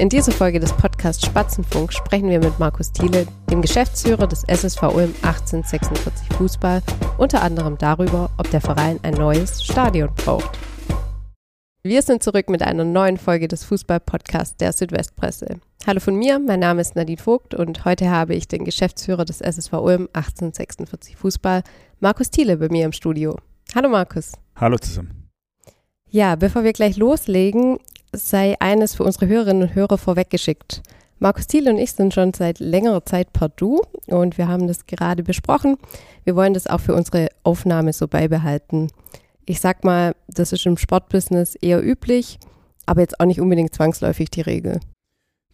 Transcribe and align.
In 0.00 0.08
dieser 0.08 0.32
Folge 0.32 0.58
des 0.58 0.72
Podcasts 0.72 1.26
Spatzenfunk 1.26 1.92
sprechen 1.92 2.30
wir 2.30 2.38
mit 2.38 2.58
Markus 2.58 2.90
Thiele, 2.90 3.26
dem 3.50 3.60
Geschäftsführer 3.60 4.26
des 4.26 4.44
SSV 4.44 4.84
Ulm 4.84 5.14
1846 5.20 6.38
Fußball, 6.38 6.82
unter 7.18 7.42
anderem 7.42 7.76
darüber, 7.76 8.30
ob 8.38 8.50
der 8.50 8.62
Verein 8.62 8.98
ein 9.02 9.12
neues 9.12 9.62
Stadion 9.62 10.08
braucht. 10.14 10.58
Wir 11.82 12.00
sind 12.00 12.22
zurück 12.22 12.48
mit 12.48 12.62
einer 12.62 12.84
neuen 12.84 13.18
Folge 13.18 13.46
des 13.46 13.62
Fußball-Podcasts 13.64 14.56
der 14.56 14.72
Südwestpresse. 14.72 15.60
Hallo 15.86 16.00
von 16.00 16.16
mir, 16.16 16.38
mein 16.38 16.60
Name 16.60 16.80
ist 16.80 16.96
Nadine 16.96 17.20
Vogt 17.20 17.52
und 17.52 17.84
heute 17.84 18.08
habe 18.08 18.34
ich 18.34 18.48
den 18.48 18.64
Geschäftsführer 18.64 19.26
des 19.26 19.42
SSV 19.42 19.74
Ulm 19.74 20.08
1846 20.14 21.16
Fußball, 21.16 21.62
Markus 21.98 22.30
Thiele, 22.30 22.56
bei 22.56 22.68
mir 22.70 22.86
im 22.86 22.92
Studio. 22.92 23.36
Hallo 23.74 23.90
Markus. 23.90 24.32
Hallo 24.56 24.78
zusammen. 24.78 25.28
Ja, 26.12 26.36
bevor 26.36 26.64
wir 26.64 26.72
gleich 26.72 26.96
loslegen, 26.96 27.78
sei 28.12 28.56
eines 28.60 28.94
für 28.94 29.04
unsere 29.04 29.26
Hörerinnen 29.26 29.62
und 29.62 29.74
Hörer 29.74 29.98
vorweggeschickt. 29.98 30.82
Markus 31.18 31.46
Thiel 31.46 31.68
und 31.68 31.78
ich 31.78 31.92
sind 31.92 32.14
schon 32.14 32.32
seit 32.32 32.60
längerer 32.60 33.04
Zeit 33.04 33.32
per 33.32 33.50
Du 33.50 33.82
und 34.06 34.38
wir 34.38 34.48
haben 34.48 34.66
das 34.66 34.86
gerade 34.86 35.22
besprochen. 35.22 35.76
Wir 36.24 36.34
wollen 36.34 36.54
das 36.54 36.66
auch 36.66 36.80
für 36.80 36.94
unsere 36.94 37.28
Aufnahme 37.42 37.92
so 37.92 38.08
beibehalten. 38.08 38.88
Ich 39.44 39.60
sag 39.60 39.84
mal, 39.84 40.14
das 40.28 40.52
ist 40.52 40.64
im 40.64 40.78
Sportbusiness 40.78 41.56
eher 41.56 41.84
üblich, 41.84 42.38
aber 42.86 43.02
jetzt 43.02 43.20
auch 43.20 43.26
nicht 43.26 43.40
unbedingt 43.40 43.74
zwangsläufig 43.74 44.30
die 44.30 44.40
Regel. 44.40 44.80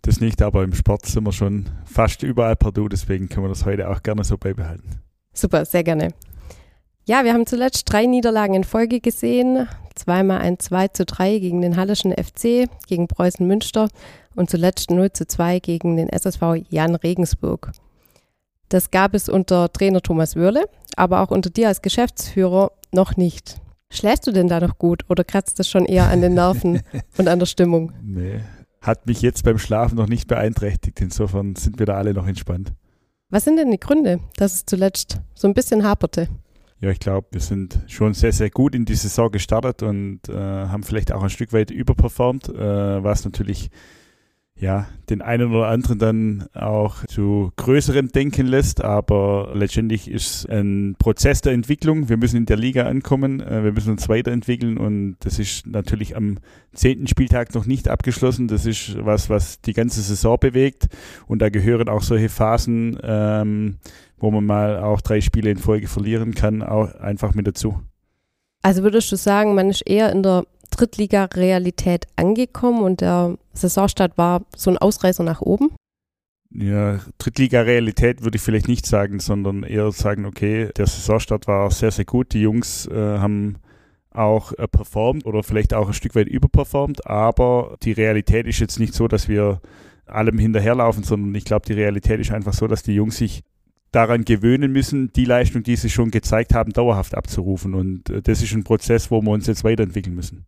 Das 0.03 0.21
nicht, 0.21 0.41
aber 0.41 0.63
im 0.63 0.73
Sport 0.73 1.07
sind 1.07 1.25
wir 1.25 1.33
schon 1.33 1.69
fast 1.85 2.23
überall 2.23 2.55
per 2.55 2.71
Du, 2.71 2.89
deswegen 2.89 3.29
können 3.29 3.47
wir 3.47 3.49
das 3.51 3.65
heute 3.65 3.91
auch 3.91 4.05
gerne 4.05 4.23
so 4.23 4.39
beibehalten. 4.39 5.01
Super, 5.33 5.65
sehr 5.65 5.83
gerne. 5.83 6.15
Ja, 7.09 7.23
wir 7.23 7.35
haben 7.35 7.47
zuletzt 7.47 7.85
drei 7.93 8.05
Niederlagen 8.07 8.55
in 8.55 8.65
Folge 8.65 8.99
gesehen. 8.99 9.69
Zweimal 9.95 10.39
ein 10.39 10.59
2 10.59 10.89
zu 10.89 11.05
3 11.05 11.39
gegen 11.39 11.63
den 11.63 11.77
Hallischen 11.77 12.13
FC, 12.13 12.69
gegen 12.89 13.07
Preußen 13.07 13.47
Münster 13.47 13.89
und 14.35 14.51
zuletzt 14.51 14.91
0 14.91 15.13
zu 15.13 15.25
2 15.25 15.61
gegen 15.61 15.97
den 15.97 16.09
SSV 16.09 16.43
Jan 16.69 16.97
Regensburg. 16.97 17.71
Das 18.71 18.91
gab 18.91 19.15
es 19.15 19.29
unter 19.29 19.73
Trainer 19.73 20.03
Thomas 20.03 20.35
Wörle, 20.35 20.65
aber 20.97 21.21
auch 21.21 21.31
unter 21.31 21.49
dir 21.49 21.69
als 21.69 21.81
Geschäftsführer 21.81 22.73
noch 22.91 23.17
nicht. 23.17 23.61
Schläfst 23.89 24.27
du 24.27 24.33
denn 24.33 24.49
da 24.49 24.59
noch 24.59 24.77
gut 24.77 25.05
oder 25.09 25.23
kratzt 25.23 25.61
das 25.61 25.69
schon 25.69 25.87
eher 25.87 26.09
an 26.09 26.23
den 26.23 26.35
Nerven 26.35 26.83
und 27.19 27.29
an 27.29 27.39
der 27.39 27.47
Stimmung? 27.47 27.93
Nee, 28.03 28.41
hat 28.81 29.07
mich 29.07 29.23
jetzt 29.23 29.45
beim 29.45 29.59
Schlafen 29.59 29.95
noch 29.95 30.09
nicht 30.09 30.27
beeinträchtigt. 30.27 31.01
Insofern 31.01 31.55
sind 31.55 31.79
wir 31.79 31.87
da 31.87 31.95
alle 31.95 32.15
noch 32.15 32.27
entspannt. 32.27 32.73
Was 33.31 33.45
sind 33.45 33.59
denn 33.59 33.71
die 33.71 33.79
Gründe, 33.79 34.19
dass 34.37 34.55
es 34.55 34.67
zuletzt 34.67 35.21
so 35.35 35.47
ein 35.47 35.55
bisschen 35.55 35.85
haperte? 35.85 36.29
Ja, 36.81 36.91
ich 36.91 37.01
glaube, 37.01 37.29
wir 37.31 37.41
sind 37.41 37.81
schon 37.87 38.13
sehr, 38.13 38.33
sehr 38.33 38.51
gut 38.51 38.75
in 38.75 38.85
die 38.85 38.95
Saison 38.95 39.31
gestartet 39.31 39.83
und 39.83 40.29
äh, 40.29 40.35
haben 40.35 40.83
vielleicht 40.83 41.11
auch 41.11 41.23
ein 41.23 41.31
Stück 41.31 41.55
weit 41.55 41.71
überperformt, 41.71 42.51
äh, 42.51 43.03
was 43.03 43.25
natürlich 43.25 43.71
ja, 44.59 44.87
den 45.11 45.21
einen 45.21 45.53
oder 45.53 45.69
anderen 45.69 45.99
dann 45.99 46.47
auch 46.55 47.05
zu 47.07 47.53
größerem 47.57 48.09
denken 48.09 48.47
lässt. 48.47 48.83
Aber 48.83 49.53
letztendlich 49.55 50.11
ist 50.11 50.49
ein 50.49 50.97
Prozess 50.99 51.43
der 51.43 51.53
Entwicklung. 51.53 52.09
Wir 52.09 52.17
müssen 52.17 52.39
in 52.39 52.47
der 52.47 52.57
Liga 52.57 52.87
ankommen, 52.87 53.41
äh, 53.41 53.65
wir 53.65 53.73
müssen 53.73 53.93
uns 53.93 54.09
weiterentwickeln 54.09 54.79
und 54.79 55.17
das 55.21 55.39
ist 55.39 55.67
natürlich 55.67 56.17
am 56.17 56.39
zehnten 56.73 57.07
Spieltag 57.07 57.55
noch 57.55 57.67
nicht 57.67 57.89
abgeschlossen. 57.89 58.49
Das 58.49 58.65
ist 58.65 58.97
was, 59.05 59.29
was 59.29 59.61
die 59.61 59.75
ganze 59.75 60.01
Saison 60.01 60.39
bewegt 60.41 60.87
und 61.27 61.43
da 61.43 61.51
gehören 61.51 61.89
auch 61.89 62.03
solche 62.03 62.29
Phasen 62.29 62.99
ähm, 63.03 63.77
wo 64.19 64.31
man 64.31 64.45
mal 64.45 64.79
auch 64.79 65.01
drei 65.01 65.21
Spiele 65.21 65.51
in 65.51 65.59
Folge 65.59 65.89
verlieren 65.89 66.35
kann, 66.35 66.63
auch 66.63 66.95
einfach 66.95 67.35
mit 67.35 67.47
dazu. 67.47 67.81
Also 68.63 68.83
würdest 68.83 69.13
du 69.13 69.17
sagen, 69.17 69.55
man 69.55 69.71
ist 69.71 69.83
eher 69.83 70.11
in 70.11 70.23
der 70.23 70.45
Drittliga-Realität 70.77 72.07
angekommen 72.17 72.83
und 72.83 73.01
der 73.01 73.39
Saisonstart 73.55 74.19
war 74.19 74.43
so 74.55 74.71
ein 74.71 74.79
Ausreißer 74.79 75.25
nach 75.25 75.41
oben? 75.41 75.71
Ja, 76.51 77.01
Drittliga-Realität 77.19 78.23
würde 78.23 78.37
ich 78.37 78.43
vielleicht 78.43 78.69
nicht 78.69 78.87
sagen, 78.87 79.21
sondern 79.21 79.63
eher 79.63 79.91
sagen, 79.93 80.27
okay, 80.27 80.71
der 80.77 80.87
Saisonstart 80.87 81.47
war 81.47 81.71
sehr, 81.71 81.91
sehr 81.91 82.05
gut. 82.05 82.33
Die 82.33 82.41
Jungs 82.41 82.87
äh, 82.87 83.19
haben 83.19 83.57
auch 84.11 84.53
äh, 84.53 84.69
performt 84.69 85.27
oder 85.27 85.43
vielleicht 85.43 85.75
auch 85.75 85.89
ein 85.89 85.95
Stück 85.95 86.15
weit 86.15 86.29
überperformt, 86.29 87.07
aber 87.07 87.77
die 87.83 87.93
Realität 87.93 88.47
ist 88.47 88.61
jetzt 88.61 88.79
nicht 88.79 88.95
so, 88.95 89.09
dass 89.09 89.29
wir 89.29 89.61
allem 90.07 90.39
hinterherlaufen, 90.39 91.03
sondern 91.03 91.35
ich 91.35 91.45
glaube, 91.45 91.67
die 91.67 91.75
Realität 91.75 92.21
ist 92.21 92.31
einfach 92.31 92.55
so, 92.55 92.67
dass 92.67 92.83
die 92.83 92.95
Jungs 92.95 93.17
sich 93.17 93.43
daran 93.93 94.25
gewöhnen 94.25 94.73
müssen, 94.73 95.13
die 95.13 95.25
Leistung, 95.25 95.63
die 95.63 95.77
sie 95.77 95.91
schon 95.91 96.11
gezeigt 96.11 96.55
haben, 96.55 96.73
dauerhaft 96.73 97.15
abzurufen. 97.15 97.75
Und 97.75 98.11
äh, 98.11 98.23
das 98.23 98.43
ist 98.43 98.53
ein 98.53 98.65
Prozess, 98.65 99.11
wo 99.11 99.21
wir 99.23 99.31
uns 99.31 99.47
jetzt 99.47 99.65
weiterentwickeln 99.65 100.15
müssen. 100.15 100.47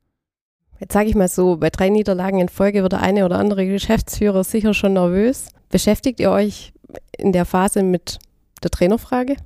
Jetzt 0.80 0.92
sage 0.92 1.08
ich 1.08 1.14
mal 1.14 1.28
so, 1.28 1.56
bei 1.56 1.70
drei 1.70 1.88
Niederlagen 1.88 2.40
in 2.40 2.48
Folge 2.48 2.82
wird 2.82 2.92
der 2.92 3.00
eine 3.00 3.24
oder 3.24 3.38
andere 3.38 3.66
Geschäftsführer 3.66 4.44
sicher 4.44 4.74
schon 4.74 4.92
nervös. 4.92 5.48
Beschäftigt 5.70 6.20
ihr 6.20 6.30
euch 6.30 6.72
in 7.16 7.32
der 7.32 7.44
Phase 7.44 7.82
mit 7.82 8.18
der 8.62 8.70
Trainerfrage? 8.70 9.36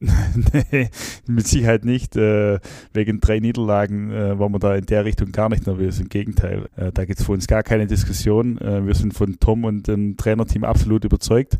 nee, 0.72 0.88
mit 1.26 1.46
Sicherheit 1.46 1.84
nicht. 1.84 2.16
Äh, 2.16 2.58
wegen 2.94 3.20
drei 3.20 3.38
Niederlagen 3.38 4.10
äh, 4.10 4.38
waren 4.38 4.52
wir 4.52 4.58
da 4.58 4.74
in 4.74 4.86
der 4.86 5.04
Richtung 5.04 5.30
gar 5.30 5.50
nicht 5.50 5.66
nervös. 5.66 6.00
Im 6.00 6.08
Gegenteil, 6.08 6.70
äh, 6.76 6.90
da 6.90 7.04
gibt 7.04 7.20
es 7.20 7.26
für 7.26 7.32
uns 7.32 7.46
gar 7.46 7.62
keine 7.62 7.86
Diskussion. 7.86 8.56
Äh, 8.58 8.86
wir 8.86 8.94
sind 8.94 9.12
von 9.12 9.38
Tom 9.40 9.64
und 9.64 9.88
dem 9.88 10.16
Trainerteam 10.16 10.64
absolut 10.64 11.04
überzeugt. 11.04 11.58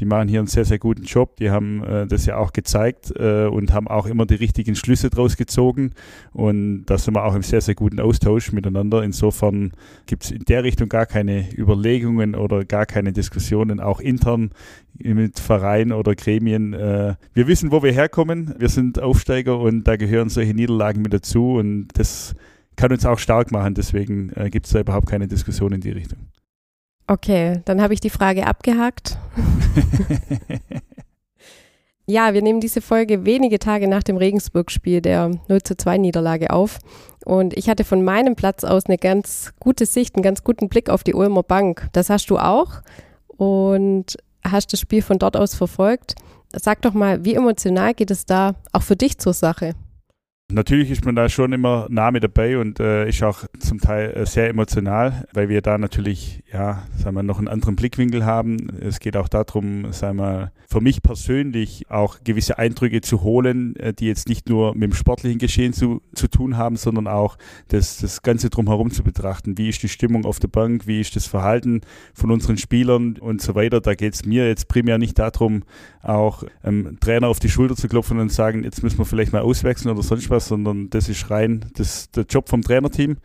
Die 0.00 0.04
machen 0.04 0.28
hier 0.28 0.40
einen 0.40 0.48
sehr, 0.48 0.66
sehr 0.66 0.78
guten 0.78 1.04
Job. 1.04 1.36
Die 1.36 1.50
haben 1.50 1.82
äh, 1.82 2.06
das 2.06 2.26
ja 2.26 2.36
auch 2.36 2.52
gezeigt 2.52 3.10
äh, 3.16 3.46
und 3.46 3.72
haben 3.72 3.88
auch 3.88 4.04
immer 4.04 4.26
die 4.26 4.34
richtigen 4.34 4.74
Schlüsse 4.74 5.08
draus 5.08 5.38
gezogen. 5.38 5.92
Und 6.32 6.84
da 6.86 6.98
sind 6.98 7.16
wir 7.16 7.24
auch 7.24 7.34
im 7.34 7.42
sehr, 7.42 7.62
sehr 7.62 7.74
guten 7.74 8.00
Austausch 8.00 8.52
miteinander. 8.52 9.02
Insofern 9.02 9.72
gibt 10.04 10.24
es 10.24 10.30
in 10.30 10.44
der 10.44 10.62
Richtung 10.62 10.90
gar 10.90 11.06
keine 11.06 11.46
Überlegungen 11.56 12.34
oder 12.34 12.66
gar 12.66 12.84
keine 12.84 13.14
Diskussionen, 13.14 13.80
auch 13.80 14.00
intern 14.00 14.50
mit 14.98 15.40
Vereinen 15.40 15.92
oder 15.92 16.14
Gremien. 16.14 16.72
wir 16.72 17.46
wissen, 17.46 17.70
wo 17.70 17.78
wo 17.78 17.82
wir 17.84 17.92
herkommen. 17.92 18.56
Wir 18.58 18.70
sind 18.70 19.00
Aufsteiger 19.00 19.60
und 19.60 19.84
da 19.84 19.94
gehören 19.94 20.30
solche 20.30 20.52
Niederlagen 20.52 21.00
mit 21.00 21.12
dazu 21.12 21.52
und 21.52 21.86
das 21.94 22.34
kann 22.74 22.90
uns 22.90 23.06
auch 23.06 23.20
stark 23.20 23.52
machen. 23.52 23.74
Deswegen 23.74 24.32
äh, 24.34 24.50
gibt 24.50 24.66
es 24.66 24.72
da 24.72 24.80
überhaupt 24.80 25.06
keine 25.06 25.28
Diskussion 25.28 25.72
in 25.72 25.80
die 25.80 25.92
Richtung. 25.92 26.18
Okay, 27.06 27.60
dann 27.66 27.80
habe 27.80 27.94
ich 27.94 28.00
die 28.00 28.10
Frage 28.10 28.48
abgehakt. 28.48 29.16
ja, 32.06 32.34
wir 32.34 32.42
nehmen 32.42 32.60
diese 32.60 32.80
Folge 32.80 33.24
wenige 33.24 33.60
Tage 33.60 33.86
nach 33.86 34.02
dem 34.02 34.16
Regensburg-Spiel 34.16 35.00
der 35.00 35.30
0 35.46 35.62
zu 35.62 35.76
2 35.76 35.98
Niederlage 35.98 36.50
auf. 36.50 36.80
Und 37.24 37.56
ich 37.56 37.68
hatte 37.68 37.84
von 37.84 38.02
meinem 38.02 38.34
Platz 38.34 38.64
aus 38.64 38.86
eine 38.86 38.98
ganz 38.98 39.52
gute 39.60 39.86
Sicht, 39.86 40.16
einen 40.16 40.24
ganz 40.24 40.42
guten 40.42 40.68
Blick 40.68 40.90
auf 40.90 41.04
die 41.04 41.14
Ulmer 41.14 41.44
Bank. 41.44 41.88
Das 41.92 42.10
hast 42.10 42.28
du 42.28 42.38
auch 42.38 42.82
und 43.38 44.16
hast 44.44 44.72
das 44.72 44.80
Spiel 44.80 45.02
von 45.02 45.18
dort 45.18 45.36
aus 45.36 45.54
verfolgt. 45.54 46.14
Sag 46.52 46.82
doch 46.82 46.94
mal, 46.94 47.24
wie 47.24 47.34
emotional 47.34 47.94
geht 47.94 48.10
es 48.10 48.26
da 48.26 48.54
auch 48.72 48.82
für 48.82 48.96
dich 48.96 49.18
zur 49.18 49.34
Sache? 49.34 49.74
Natürlich 50.50 50.90
ist 50.90 51.04
man 51.04 51.14
da 51.14 51.28
schon 51.28 51.52
immer 51.52 51.86
nah 51.90 52.10
mit 52.10 52.24
dabei 52.24 52.56
und 52.56 52.80
äh, 52.80 53.06
ist 53.06 53.22
auch 53.22 53.44
zum 53.58 53.80
Teil 53.80 54.12
äh, 54.12 54.24
sehr 54.24 54.48
emotional, 54.48 55.26
weil 55.34 55.50
wir 55.50 55.60
da 55.60 55.76
natürlich, 55.76 56.42
ja, 56.50 56.86
sagen 56.96 57.16
wir, 57.16 57.22
noch 57.22 57.36
einen 57.36 57.48
anderen 57.48 57.76
Blickwinkel 57.76 58.24
haben. 58.24 58.70
Es 58.80 58.98
geht 58.98 59.18
auch 59.18 59.28
darum, 59.28 59.92
sagen 59.92 60.16
wir, 60.16 60.50
für 60.66 60.80
mich 60.80 61.02
persönlich 61.02 61.90
auch 61.90 62.20
gewisse 62.24 62.56
Eindrücke 62.56 63.02
zu 63.02 63.22
holen, 63.22 63.76
äh, 63.76 63.92
die 63.92 64.06
jetzt 64.06 64.26
nicht 64.26 64.48
nur 64.48 64.72
mit 64.72 64.84
dem 64.84 64.94
sportlichen 64.94 65.38
Geschehen 65.38 65.74
zu, 65.74 66.00
zu 66.14 66.28
tun 66.28 66.56
haben, 66.56 66.76
sondern 66.76 67.08
auch 67.08 67.36
das, 67.68 67.98
das 67.98 68.22
Ganze 68.22 68.48
drumherum 68.48 68.90
zu 68.90 69.02
betrachten. 69.02 69.58
Wie 69.58 69.68
ist 69.68 69.82
die 69.82 69.90
Stimmung 69.90 70.24
auf 70.24 70.38
der 70.38 70.48
Bank? 70.48 70.86
Wie 70.86 71.02
ist 71.02 71.14
das 71.14 71.26
Verhalten 71.26 71.82
von 72.14 72.30
unseren 72.30 72.56
Spielern 72.56 73.18
und 73.18 73.42
so 73.42 73.54
weiter? 73.54 73.82
Da 73.82 73.94
geht 73.94 74.14
es 74.14 74.24
mir 74.24 74.48
jetzt 74.48 74.68
primär 74.68 74.96
nicht 74.96 75.18
darum, 75.18 75.64
auch 76.00 76.42
ähm, 76.64 76.96
Trainer 77.00 77.28
auf 77.28 77.38
die 77.38 77.50
Schulter 77.50 77.76
zu 77.76 77.86
klopfen 77.86 78.18
und 78.18 78.32
sagen, 78.32 78.64
jetzt 78.64 78.82
müssen 78.82 78.96
wir 78.96 79.04
vielleicht 79.04 79.34
mal 79.34 79.42
auswechseln 79.42 79.92
oder 79.92 80.02
sonst 80.02 80.30
was 80.30 80.37
was, 80.38 80.48
sondern 80.48 80.88
das 80.90 81.08
ist 81.08 81.30
rein 81.30 81.66
das, 81.74 82.10
der 82.12 82.24
Job 82.24 82.48
vom 82.48 82.62
Trainerteam. 82.62 83.16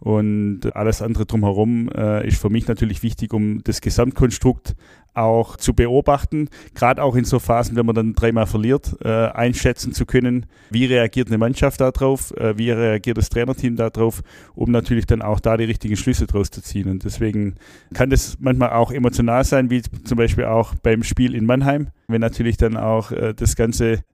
Und 0.00 0.60
alles 0.76 1.02
andere 1.02 1.26
drumherum 1.26 1.88
äh, 1.88 2.26
ist 2.28 2.40
für 2.40 2.50
mich 2.50 2.68
natürlich 2.68 3.02
wichtig, 3.02 3.32
um 3.32 3.64
das 3.64 3.80
Gesamtkonstrukt 3.80 4.76
auch 5.14 5.56
zu 5.56 5.74
beobachten. 5.74 6.48
Gerade 6.74 7.02
auch 7.02 7.16
in 7.16 7.24
so 7.24 7.40
Phasen, 7.40 7.74
wenn 7.74 7.86
man 7.86 7.96
dann 7.96 8.14
dreimal 8.14 8.46
verliert, 8.46 8.96
äh, 9.02 9.08
einschätzen 9.08 9.92
zu 9.92 10.06
können, 10.06 10.46
wie 10.70 10.84
reagiert 10.84 11.28
eine 11.28 11.38
Mannschaft 11.38 11.80
darauf, 11.80 12.30
äh, 12.36 12.56
wie 12.56 12.70
reagiert 12.70 13.18
das 13.18 13.28
Trainerteam 13.28 13.74
darauf, 13.74 14.22
um 14.54 14.70
natürlich 14.70 15.06
dann 15.06 15.22
auch 15.22 15.40
da 15.40 15.56
die 15.56 15.64
richtigen 15.64 15.96
Schlüsse 15.96 16.28
draus 16.28 16.50
zu 16.50 16.62
ziehen. 16.62 16.88
Und 16.88 17.04
deswegen 17.04 17.56
kann 17.92 18.10
das 18.10 18.36
manchmal 18.38 18.70
auch 18.70 18.92
emotional 18.92 19.42
sein, 19.42 19.70
wie 19.70 19.82
zum 19.82 20.16
Beispiel 20.16 20.44
auch 20.44 20.74
beim 20.76 21.02
Spiel 21.02 21.34
in 21.34 21.46
Mannheim, 21.46 21.88
wenn 22.06 22.20
natürlich 22.20 22.56
dann 22.56 22.76
auch 22.76 23.10
äh, 23.10 23.34
das 23.34 23.56
Ganze 23.56 24.04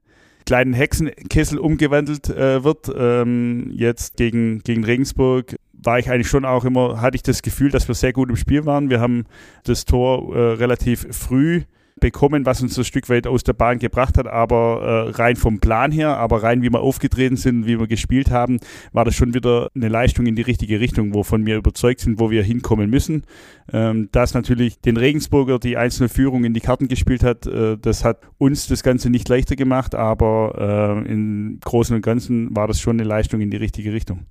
kleinen 0.45 0.73
Hexenkessel 0.73 1.57
umgewandelt 1.57 2.29
äh, 2.29 2.63
wird. 2.63 2.91
Ähm, 2.95 3.71
jetzt 3.73 4.17
gegen, 4.17 4.59
gegen 4.59 4.83
Regensburg 4.83 5.55
war 5.73 5.99
ich 5.99 6.09
eigentlich 6.09 6.29
schon 6.29 6.45
auch 6.45 6.65
immer, 6.65 7.01
hatte 7.01 7.15
ich 7.15 7.23
das 7.23 7.41
Gefühl, 7.41 7.69
dass 7.69 7.87
wir 7.87 7.95
sehr 7.95 8.13
gut 8.13 8.29
im 8.29 8.35
Spiel 8.35 8.65
waren. 8.65 8.89
Wir 8.89 8.99
haben 8.99 9.25
das 9.63 9.85
Tor 9.85 10.35
äh, 10.35 10.53
relativ 10.53 11.07
früh 11.11 11.63
bekommen, 11.99 12.45
was 12.45 12.61
uns 12.61 12.75
so 12.75 12.81
ein 12.81 12.85
Stück 12.85 13.09
weit 13.09 13.25
aus 13.25 13.43
der 13.43 13.53
Bahn 13.53 13.79
gebracht 13.79 14.17
hat. 14.17 14.27
Aber 14.27 15.07
äh, 15.15 15.21
rein 15.21 15.35
vom 15.35 15.59
Plan 15.59 15.91
her, 15.91 16.17
aber 16.17 16.43
rein 16.43 16.61
wie 16.61 16.69
wir 16.69 16.81
aufgetreten 16.81 17.37
sind, 17.37 17.65
wie 17.65 17.79
wir 17.79 17.87
gespielt 17.87 18.31
haben, 18.31 18.59
war 18.91 19.05
das 19.05 19.15
schon 19.15 19.33
wieder 19.33 19.69
eine 19.75 19.87
Leistung 19.87 20.25
in 20.25 20.35
die 20.35 20.41
richtige 20.41 20.79
Richtung, 20.79 21.13
wovon 21.13 21.45
wir 21.45 21.55
überzeugt 21.55 22.01
sind, 22.01 22.19
wo 22.19 22.29
wir 22.29 22.43
hinkommen 22.43 22.89
müssen. 22.89 23.23
Ähm, 23.71 24.09
dass 24.11 24.33
natürlich 24.33 24.79
den 24.81 24.97
Regensburger 24.97 25.57
die 25.57 25.77
einzelne 25.77 26.09
Führung 26.09 26.43
in 26.43 26.53
die 26.53 26.59
Karten 26.59 26.87
gespielt 26.87 27.23
hat, 27.23 27.47
äh, 27.47 27.77
das 27.77 28.03
hat 28.03 28.19
uns 28.37 28.67
das 28.67 28.83
Ganze 28.83 29.09
nicht 29.09 29.29
leichter 29.29 29.55
gemacht, 29.55 29.95
aber 29.95 31.03
äh, 31.05 31.11
im 31.11 31.59
Großen 31.63 31.95
und 31.95 32.01
Ganzen 32.01 32.55
war 32.55 32.67
das 32.67 32.79
schon 32.79 32.99
eine 32.99 33.07
Leistung 33.07 33.41
in 33.41 33.51
die 33.51 33.57
richtige 33.57 33.93
Richtung. 33.93 34.25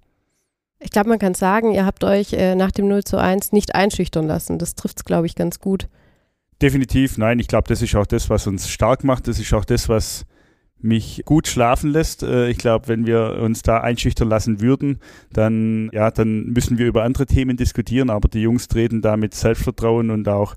Ich 0.80 0.90
glaube, 0.90 1.08
man 1.08 1.18
kann 1.18 1.32
sagen, 1.32 1.72
ihr 1.72 1.86
habt 1.86 2.04
euch 2.04 2.34
äh, 2.34 2.54
nach 2.54 2.70
dem 2.70 2.88
0 2.88 3.04
zu 3.04 3.16
1 3.16 3.52
nicht 3.52 3.74
einschüchtern 3.74 4.26
lassen. 4.26 4.58
Das 4.58 4.74
trifft 4.74 4.98
es, 4.98 5.04
glaube 5.04 5.26
ich, 5.26 5.34
ganz 5.34 5.58
gut. 5.58 5.88
Definitiv, 6.64 7.18
nein. 7.18 7.40
Ich 7.40 7.48
glaube, 7.48 7.68
das 7.68 7.82
ist 7.82 7.94
auch 7.94 8.06
das, 8.06 8.30
was 8.30 8.46
uns 8.46 8.70
stark 8.70 9.04
macht. 9.04 9.28
Das 9.28 9.38
ist 9.38 9.52
auch 9.52 9.66
das, 9.66 9.90
was 9.90 10.24
mich 10.80 11.20
gut 11.26 11.46
schlafen 11.46 11.90
lässt. 11.90 12.22
Äh, 12.22 12.48
ich 12.48 12.56
glaube, 12.56 12.88
wenn 12.88 13.06
wir 13.06 13.38
uns 13.42 13.60
da 13.60 13.82
einschüchtern 13.82 14.30
lassen 14.30 14.62
würden, 14.62 14.98
dann, 15.30 15.90
ja, 15.92 16.10
dann 16.10 16.46
müssen 16.54 16.78
wir 16.78 16.86
über 16.86 17.02
andere 17.02 17.26
Themen 17.26 17.58
diskutieren, 17.58 18.08
aber 18.08 18.30
die 18.30 18.40
Jungs 18.40 18.66
treten 18.66 19.02
da 19.02 19.18
mit 19.18 19.34
Selbstvertrauen 19.34 20.08
und 20.08 20.26
auch 20.26 20.54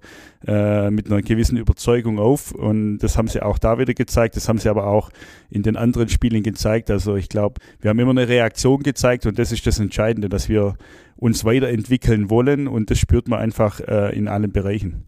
äh, 0.47 0.89
mit 0.91 1.11
einer 1.11 1.21
gewissen 1.21 1.57
Überzeugung 1.57 2.19
auf 2.19 2.53
und 2.53 2.99
das 2.99 3.17
haben 3.17 3.27
sie 3.27 3.41
auch 3.41 3.57
da 3.57 3.77
wieder 3.77 3.93
gezeigt, 3.93 4.37
das 4.37 4.47
haben 4.47 4.59
sie 4.59 4.69
aber 4.69 4.87
auch 4.87 5.09
in 5.49 5.63
den 5.63 5.75
anderen 5.75 6.07
Spielen 6.07 6.41
gezeigt. 6.41 6.89
Also 6.89 7.17
ich 7.17 7.27
glaube, 7.27 7.59
wir 7.81 7.89
haben 7.89 7.99
immer 7.99 8.11
eine 8.11 8.29
Reaktion 8.29 8.81
gezeigt 8.81 9.25
und 9.25 9.37
das 9.37 9.51
ist 9.51 9.67
das 9.67 9.77
Entscheidende, 9.77 10.29
dass 10.29 10.47
wir 10.47 10.77
uns 11.17 11.43
weiterentwickeln 11.43 12.29
wollen 12.29 12.69
und 12.69 12.91
das 12.91 12.97
spürt 12.97 13.27
man 13.27 13.39
einfach 13.39 13.81
äh, 13.81 14.17
in 14.17 14.29
allen 14.29 14.53
Bereichen. 14.53 15.06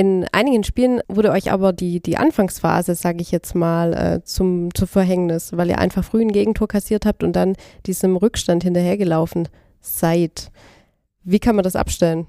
In 0.00 0.24
einigen 0.32 0.64
Spielen 0.64 1.02
wurde 1.08 1.30
euch 1.30 1.52
aber 1.52 1.74
die, 1.74 2.00
die 2.00 2.16
Anfangsphase, 2.16 2.94
sage 2.94 3.20
ich 3.20 3.30
jetzt 3.30 3.54
mal, 3.54 3.92
äh, 3.92 4.24
zum, 4.24 4.74
zu 4.74 4.86
Verhängnis, 4.86 5.54
weil 5.54 5.68
ihr 5.68 5.78
einfach 5.78 6.02
früh 6.02 6.22
ein 6.22 6.32
Gegentor 6.32 6.68
kassiert 6.68 7.04
habt 7.04 7.22
und 7.22 7.36
dann 7.36 7.54
diesem 7.84 8.16
Rückstand 8.16 8.64
hinterhergelaufen 8.64 9.48
seid. 9.82 10.50
Wie 11.22 11.38
kann 11.38 11.54
man 11.54 11.64
das 11.64 11.76
abstellen? 11.76 12.26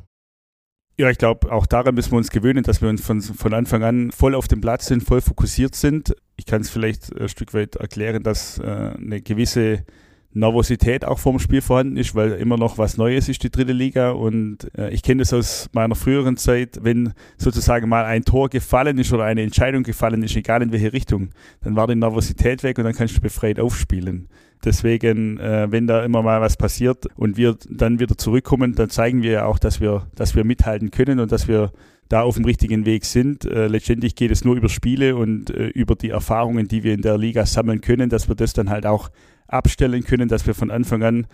Ja, 0.97 1.09
ich 1.09 1.17
glaube, 1.17 1.49
auch 1.49 1.65
daran 1.65 1.95
müssen 1.95 2.11
wir 2.11 2.17
uns 2.17 2.29
gewöhnen, 2.29 2.63
dass 2.63 2.81
wir 2.81 2.89
uns 2.89 3.05
von, 3.05 3.21
von 3.21 3.53
Anfang 3.53 3.83
an 3.83 4.11
voll 4.11 4.35
auf 4.35 4.49
dem 4.49 4.59
Platz 4.59 4.87
sind, 4.87 5.01
voll 5.01 5.21
fokussiert 5.21 5.73
sind. 5.73 6.13
Ich 6.35 6.45
kann 6.45 6.59
es 6.59 6.69
vielleicht 6.69 7.17
ein 7.17 7.29
Stück 7.29 7.53
weit 7.53 7.77
erklären, 7.77 8.21
dass 8.21 8.57
äh, 8.57 8.63
eine 8.97 9.21
gewisse 9.21 9.85
Nervosität 10.33 11.03
auch 11.05 11.19
vorm 11.19 11.39
Spiel 11.39 11.61
vorhanden 11.61 11.97
ist, 11.97 12.15
weil 12.15 12.33
immer 12.33 12.57
noch 12.57 12.77
was 12.77 12.97
Neues 12.97 13.27
ist, 13.27 13.43
die 13.43 13.49
dritte 13.49 13.73
Liga. 13.73 14.11
Und 14.11 14.67
äh, 14.77 14.89
ich 14.91 15.03
kenne 15.03 15.21
das 15.21 15.33
aus 15.33 15.69
meiner 15.73 15.95
früheren 15.95 16.37
Zeit, 16.37 16.79
wenn 16.81 17.13
sozusagen 17.37 17.89
mal 17.89 18.05
ein 18.05 18.23
Tor 18.23 18.49
gefallen 18.49 18.97
ist 18.97 19.11
oder 19.11 19.25
eine 19.25 19.41
Entscheidung 19.41 19.83
gefallen 19.83 20.23
ist, 20.23 20.35
egal 20.35 20.61
in 20.61 20.71
welche 20.71 20.93
Richtung, 20.93 21.29
dann 21.63 21.75
war 21.75 21.87
die 21.87 21.95
Nervosität 21.95 22.63
weg 22.63 22.77
und 22.77 22.85
dann 22.85 22.95
kannst 22.95 23.17
du 23.17 23.21
befreit 23.21 23.59
aufspielen. 23.59 24.27
Deswegen, 24.63 25.39
äh, 25.39 25.71
wenn 25.71 25.87
da 25.87 26.03
immer 26.03 26.21
mal 26.21 26.39
was 26.39 26.55
passiert 26.55 27.07
und 27.15 27.35
wir 27.35 27.57
dann 27.69 27.99
wieder 27.99 28.17
zurückkommen, 28.17 28.75
dann 28.75 28.89
zeigen 28.89 29.23
wir 29.23 29.31
ja 29.31 29.45
auch, 29.45 29.59
dass 29.59 29.81
wir, 29.81 30.07
dass 30.15 30.35
wir 30.35 30.43
mithalten 30.43 30.91
können 30.91 31.19
und 31.19 31.31
dass 31.31 31.47
wir 31.47 31.71
da 32.09 32.21
auf 32.21 32.35
dem 32.35 32.45
richtigen 32.45 32.85
Weg 32.85 33.05
sind. 33.05 33.45
Äh, 33.45 33.67
letztendlich 33.67 34.15
geht 34.15 34.31
es 34.31 34.43
nur 34.43 34.55
über 34.55 34.69
Spiele 34.69 35.15
und 35.15 35.49
äh, 35.49 35.67
über 35.67 35.95
die 35.95 36.09
Erfahrungen, 36.09 36.67
die 36.67 36.83
wir 36.83 36.93
in 36.93 37.01
der 37.01 37.17
Liga 37.17 37.45
sammeln 37.45 37.81
können, 37.81 38.09
dass 38.09 38.27
wir 38.27 38.35
das 38.35 38.53
dann 38.53 38.69
halt 38.69 38.85
auch 38.85 39.09
abstellen 39.51 40.03
können, 40.03 40.27
dass 40.27 40.47
wir 40.47 40.55
von 40.55 40.71
Anfang 40.71 41.03
an 41.03 41.27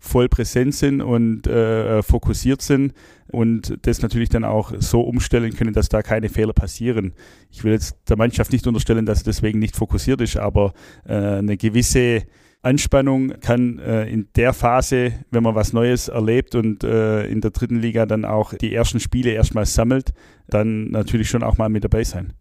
voll 0.00 0.28
präsent 0.28 0.74
sind 0.74 1.02
und 1.02 1.46
äh, 1.46 2.02
fokussiert 2.02 2.62
sind 2.62 2.94
und 3.30 3.76
das 3.82 4.00
natürlich 4.00 4.30
dann 4.30 4.44
auch 4.44 4.72
so 4.78 5.02
umstellen 5.02 5.54
können, 5.54 5.74
dass 5.74 5.90
da 5.90 6.02
keine 6.02 6.30
Fehler 6.30 6.54
passieren. 6.54 7.12
Ich 7.50 7.62
will 7.64 7.72
jetzt 7.72 7.96
der 8.08 8.16
Mannschaft 8.16 8.50
nicht 8.52 8.66
unterstellen, 8.66 9.04
dass 9.04 9.18
sie 9.18 9.24
deswegen 9.24 9.58
nicht 9.58 9.76
fokussiert 9.76 10.22
ist, 10.22 10.38
aber 10.38 10.72
äh, 11.06 11.14
eine 11.14 11.58
gewisse 11.58 12.22
Anspannung 12.62 13.34
kann 13.40 13.78
äh, 13.78 14.06
in 14.06 14.28
der 14.36 14.52
Phase, 14.52 15.12
wenn 15.30 15.42
man 15.42 15.54
was 15.54 15.72
Neues 15.72 16.08
erlebt 16.08 16.54
und 16.54 16.84
äh, 16.84 17.26
in 17.26 17.40
der 17.40 17.52
dritten 17.52 17.76
Liga 17.76 18.04
dann 18.06 18.24
auch 18.24 18.54
die 18.54 18.74
ersten 18.74 19.00
Spiele 19.00 19.30
erstmal 19.30 19.66
sammelt, 19.66 20.12
dann 20.48 20.90
natürlich 20.90 21.28
schon 21.28 21.42
auch 21.42 21.56
mal 21.58 21.68
mit 21.68 21.84
dabei 21.84 22.04
sein. 22.04 22.34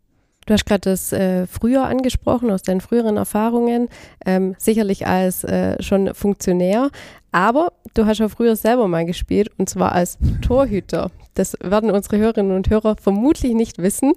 Du 0.50 0.54
hast 0.56 0.66
gerade 0.66 0.90
das 0.90 1.14
äh, 1.14 1.46
früher 1.46 1.86
angesprochen, 1.86 2.50
aus 2.50 2.64
deinen 2.64 2.82
früheren 2.82 3.18
Erfahrungen, 3.18 3.88
ähm, 4.26 4.56
sicherlich 4.58 5.06
als 5.06 5.44
äh, 5.44 5.80
schon 5.80 6.16
Funktionär, 6.16 6.90
aber 7.32 7.74
du 7.94 8.08
hast 8.08 8.20
auch 8.20 8.32
früher 8.32 8.56
selber 8.56 8.88
mal 8.88 9.06
gespielt 9.06 9.52
und 9.60 9.70
zwar 9.70 9.92
als 9.92 10.18
Torhüter. 10.42 11.12
Das 11.36 11.56
werden 11.62 11.92
unsere 11.92 12.18
Hörerinnen 12.18 12.56
und 12.56 12.68
Hörer 12.68 12.96
vermutlich 12.96 13.54
nicht 13.54 13.78
wissen. 13.78 14.14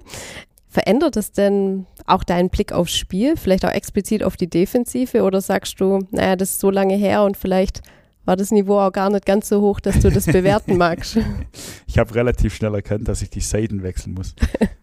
Verändert 0.67 1.17
es 1.17 1.33
denn 1.33 1.85
auch 2.07 2.23
deinen 2.23 2.49
Blick 2.49 2.71
aufs 2.71 2.97
Spiel, 2.97 3.37
vielleicht 3.37 3.63
auch 3.63 3.69
explizit 3.69 4.23
auf 4.23 4.35
die 4.35 4.49
Defensive 4.49 5.21
oder 5.21 5.39
sagst 5.39 5.79
du, 5.81 5.99
naja, 6.09 6.35
das 6.35 6.53
ist 6.53 6.61
so 6.61 6.71
lange 6.71 6.95
her 6.95 7.21
und 7.21 7.37
vielleicht 7.37 7.83
war 8.25 8.35
das 8.35 8.51
Niveau 8.51 8.79
auch 8.79 8.91
gar 8.91 9.09
nicht 9.09 9.25
ganz 9.25 9.49
so 9.49 9.61
hoch, 9.61 9.79
dass 9.79 9.99
du 9.99 10.09
das 10.09 10.25
bewerten 10.25 10.77
magst. 10.77 11.17
Ich 11.87 11.97
habe 11.97 12.15
relativ 12.15 12.55
schnell 12.55 12.73
erkannt, 12.73 13.07
dass 13.07 13.21
ich 13.21 13.29
die 13.29 13.41
Seiten 13.41 13.83
wechseln 13.83 14.13
muss. 14.13 14.35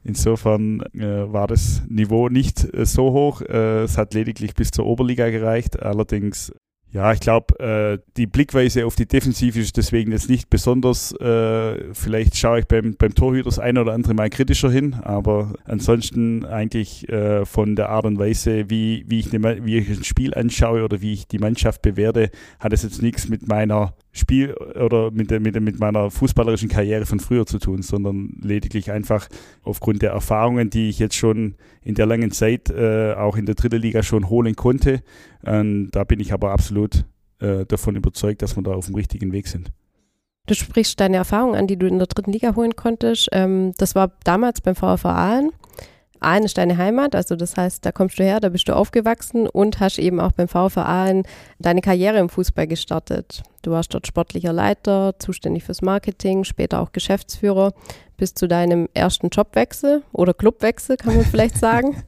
Insofern 0.05 0.83
äh, 0.95 1.33
war 1.33 1.47
das 1.47 1.83
Niveau 1.89 2.29
nicht 2.29 2.73
äh, 2.75 2.85
so 2.85 3.13
hoch. 3.13 3.43
Äh, 3.43 3.83
es 3.85 3.97
hat 3.97 4.15
lediglich 4.15 4.55
bis 4.55 4.71
zur 4.71 4.87
Oberliga 4.87 5.31
gereicht. 5.31 5.81
Allerdings 5.81 6.53
ja, 6.93 7.13
ich 7.13 7.21
glaube, 7.21 7.59
äh, 7.61 7.99
die 8.17 8.27
Blickweise 8.27 8.85
auf 8.85 8.97
die 8.97 9.07
Defensive 9.07 9.61
ist 9.61 9.77
deswegen 9.77 10.11
jetzt 10.11 10.29
nicht 10.29 10.51
besonders. 10.51 11.13
Äh, 11.13 11.95
vielleicht 11.95 12.37
schaue 12.37 12.61
ich 12.61 12.67
beim, 12.67 12.97
beim 12.97 13.15
Torhüter 13.15 13.45
das 13.45 13.61
eine 13.61 13.81
oder 13.83 13.93
andere 13.93 14.15
Mal 14.15 14.29
kritischer 14.29 14.71
hin, 14.71 14.95
aber 15.03 15.53
ansonsten 15.65 16.45
eigentlich 16.45 17.09
äh, 17.09 17.45
von 17.47 17.77
der 17.77 17.91
Art 17.91 18.07
und 18.07 18.19
Weise, 18.19 18.71
wie, 18.71 19.05
wie, 19.07 19.21
ich 19.21 19.33
ne, 19.33 19.65
wie 19.65 19.79
ich 19.79 19.89
ein 19.89 20.05
Spiel 20.05 20.35
anschaue 20.35 20.83
oder 20.83 21.01
wie 21.01 21.13
ich 21.13 21.29
die 21.29 21.39
Mannschaft 21.39 21.83
bewerte, 21.83 22.31
hat 22.59 22.73
es 22.73 22.83
jetzt 22.83 23.03
nichts 23.03 23.29
mit 23.29 23.47
meiner 23.47 23.95
Spiel 24.13 24.55
oder 24.55 25.11
mit, 25.13 25.31
mit, 25.31 25.61
mit 25.61 25.79
meiner 25.79 26.11
fußballerischen 26.11 26.69
Karriere 26.69 27.07
von 27.07 27.21
früher 27.21 27.47
zu 27.47 27.59
tun, 27.59 27.83
sondern 27.83 28.39
lediglich 28.43 28.91
einfach 28.91 29.29
aufgrund 29.63 30.03
der 30.03 30.11
Erfahrungen, 30.11 30.69
die 30.69 30.89
ich 30.89 30.99
jetzt 30.99 31.15
schon 31.15 31.55
in 31.83 31.95
der 31.95 32.07
langen 32.07 32.33
Zeit 32.33 32.71
äh, 32.71 33.15
auch 33.15 33.37
in 33.37 33.47
der 33.47 33.55
dritten 33.55 33.81
Liga 33.81 34.03
schon 34.03 34.29
holen 34.29 34.57
konnte. 34.57 35.03
Und 35.43 35.91
da 35.93 36.05
bin 36.05 36.19
ich 36.19 36.33
aber 36.33 36.51
absolut 36.51 37.05
äh, 37.39 37.65
davon 37.67 37.95
überzeugt, 37.95 38.43
dass 38.43 38.57
wir 38.57 38.63
da 38.63 38.73
auf 38.73 38.87
dem 38.87 38.97
richtigen 38.97 39.33
Weg 39.33 39.47
sind. 39.47 39.71
Du 40.47 40.55
sprichst 40.55 40.99
deine 40.99 41.19
Erfahrungen 41.19 41.55
an, 41.55 41.67
die 41.69 41.77
du 41.77 41.87
in 41.87 41.99
der 41.99 42.09
dritten 42.09 42.33
Liga 42.33 42.57
holen 42.57 42.75
konntest. 42.75 43.29
Ähm, 43.31 43.73
das 43.79 43.95
war 43.95 44.13
damals 44.25 44.61
beim 44.61 44.75
VfV 44.75 45.05
Aalen. 45.07 45.51
Aalen 46.21 46.45
ist 46.45 46.59
deine 46.59 46.77
Heimat, 46.77 47.15
also 47.15 47.35
das 47.35 47.57
heißt, 47.57 47.85
da 47.85 47.93
kommst 47.93 48.19
du 48.19 48.23
her, 48.23 48.41
da 48.41 48.51
bist 48.51 48.69
du 48.69 48.77
aufgewachsen 48.77 49.49
und 49.49 49.81
hast 49.81 49.99
eben 49.99 50.21
auch 50.21 50.33
beim 50.33 50.49
Aalen 50.53 51.25
deine 51.59 51.81
Karriere 51.81 52.19
im 52.19 52.29
Fußball 52.29 52.67
gestartet. 52.67 53.43
Du 53.63 53.71
warst 53.73 53.93
dort 53.95 54.07
sportlicher 54.07 54.53
Leiter, 54.53 55.15
zuständig 55.19 55.65
fürs 55.65 55.83
Marketing, 55.83 56.45
später 56.45 56.81
auch 56.81 56.93
Geschäftsführer, 56.93 57.73
bis 58.17 58.35
zu 58.35 58.47
deinem 58.47 58.89
ersten 58.95 59.29
Jobwechsel 59.29 60.03
oder 60.13 60.35
Clubwechsel, 60.35 60.97
kann 60.97 61.17
man 61.17 61.25
vielleicht 61.25 61.59
sagen. 61.59 62.03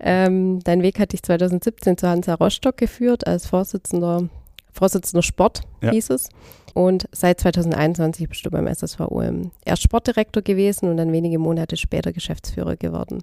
ähm, 0.00 0.60
dein 0.64 0.82
Weg 0.82 0.98
hat 0.98 1.12
dich 1.12 1.22
2017 1.22 1.98
zu 1.98 2.08
Hansa 2.08 2.34
Rostock 2.34 2.76
geführt 2.76 3.26
als 3.26 3.46
Vorsitzender, 3.46 4.28
Vorsitzender 4.76 5.22
Sport, 5.22 5.62
ja. 5.80 5.90
hieß 5.90 6.10
es. 6.10 6.28
Und 6.74 7.08
seit 7.12 7.40
2021 7.40 8.28
bist 8.28 8.44
du 8.44 8.50
beim 8.50 8.66
SSV 8.66 9.00
Ulm 9.08 9.50
erst 9.64 9.82
Sportdirektor 9.82 10.42
gewesen 10.42 10.90
und 10.90 10.98
dann 10.98 11.12
wenige 11.12 11.38
Monate 11.38 11.76
später 11.76 12.12
Geschäftsführer 12.12 12.76
geworden. 12.76 13.22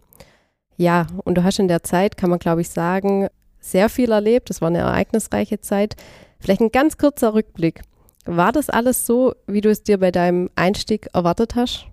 Ja, 0.76 1.08
und 1.24 1.36
du 1.36 1.44
hast 1.44 1.60
in 1.60 1.68
der 1.68 1.84
Zeit, 1.84 2.18
kann 2.18 2.32
man 2.32 2.40
glaube 2.40 2.62
ich 2.62 2.70
sagen, 2.70 3.28
sehr 3.60 3.90
viel 3.90 4.12
erlebt. 4.12 4.50
Das 4.50 4.62
war 4.62 4.70
eine 4.70 4.80
ereignisreiche 4.80 5.62
Zeit. 5.62 5.96
Vielleicht 6.40 6.62
ein 6.62 6.72
ganz 6.72 6.98
kurzer 6.98 7.34
Rückblick. 7.34 7.82
War 8.26 8.52
das 8.52 8.70
alles 8.70 9.06
so, 9.06 9.36
wie 9.48 9.62
du 9.62 9.70
es 9.70 9.84
dir 9.84 10.00
bei 10.00 10.12
deinem 10.12 10.50
Einstieg 10.56 11.08
erwartet 11.14 11.56
hast? 11.56 11.88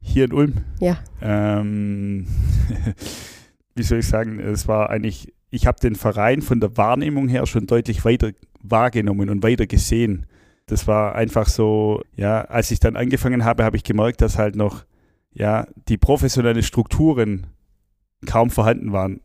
Hier 0.00 0.24
in 0.24 0.32
Ulm? 0.32 0.64
Ja. 0.80 0.98
Ähm, 1.20 2.26
wie 3.74 3.82
soll 3.82 4.00
ich 4.00 4.08
sagen, 4.08 4.40
es 4.40 4.66
war 4.66 4.90
eigentlich, 4.90 5.32
ich 5.52 5.66
habe 5.66 5.78
den 5.78 5.94
Verein 5.94 6.40
von 6.40 6.60
der 6.60 6.76
Wahrnehmung 6.78 7.28
her 7.28 7.46
schon 7.46 7.66
deutlich 7.66 8.04
weiter 8.06 8.32
wahrgenommen 8.62 9.28
und 9.28 9.42
weiter 9.42 9.66
gesehen. 9.66 10.26
Das 10.66 10.88
war 10.88 11.14
einfach 11.14 11.46
so, 11.46 12.02
ja, 12.16 12.40
als 12.42 12.70
ich 12.70 12.80
dann 12.80 12.96
angefangen 12.96 13.44
habe, 13.44 13.62
habe 13.62 13.76
ich 13.76 13.84
gemerkt, 13.84 14.22
dass 14.22 14.38
halt 14.38 14.56
noch, 14.56 14.84
ja, 15.34 15.66
die 15.88 15.98
professionellen 15.98 16.62
Strukturen 16.62 17.46
kaum 18.24 18.50
vorhanden 18.50 18.92
waren 18.92 19.20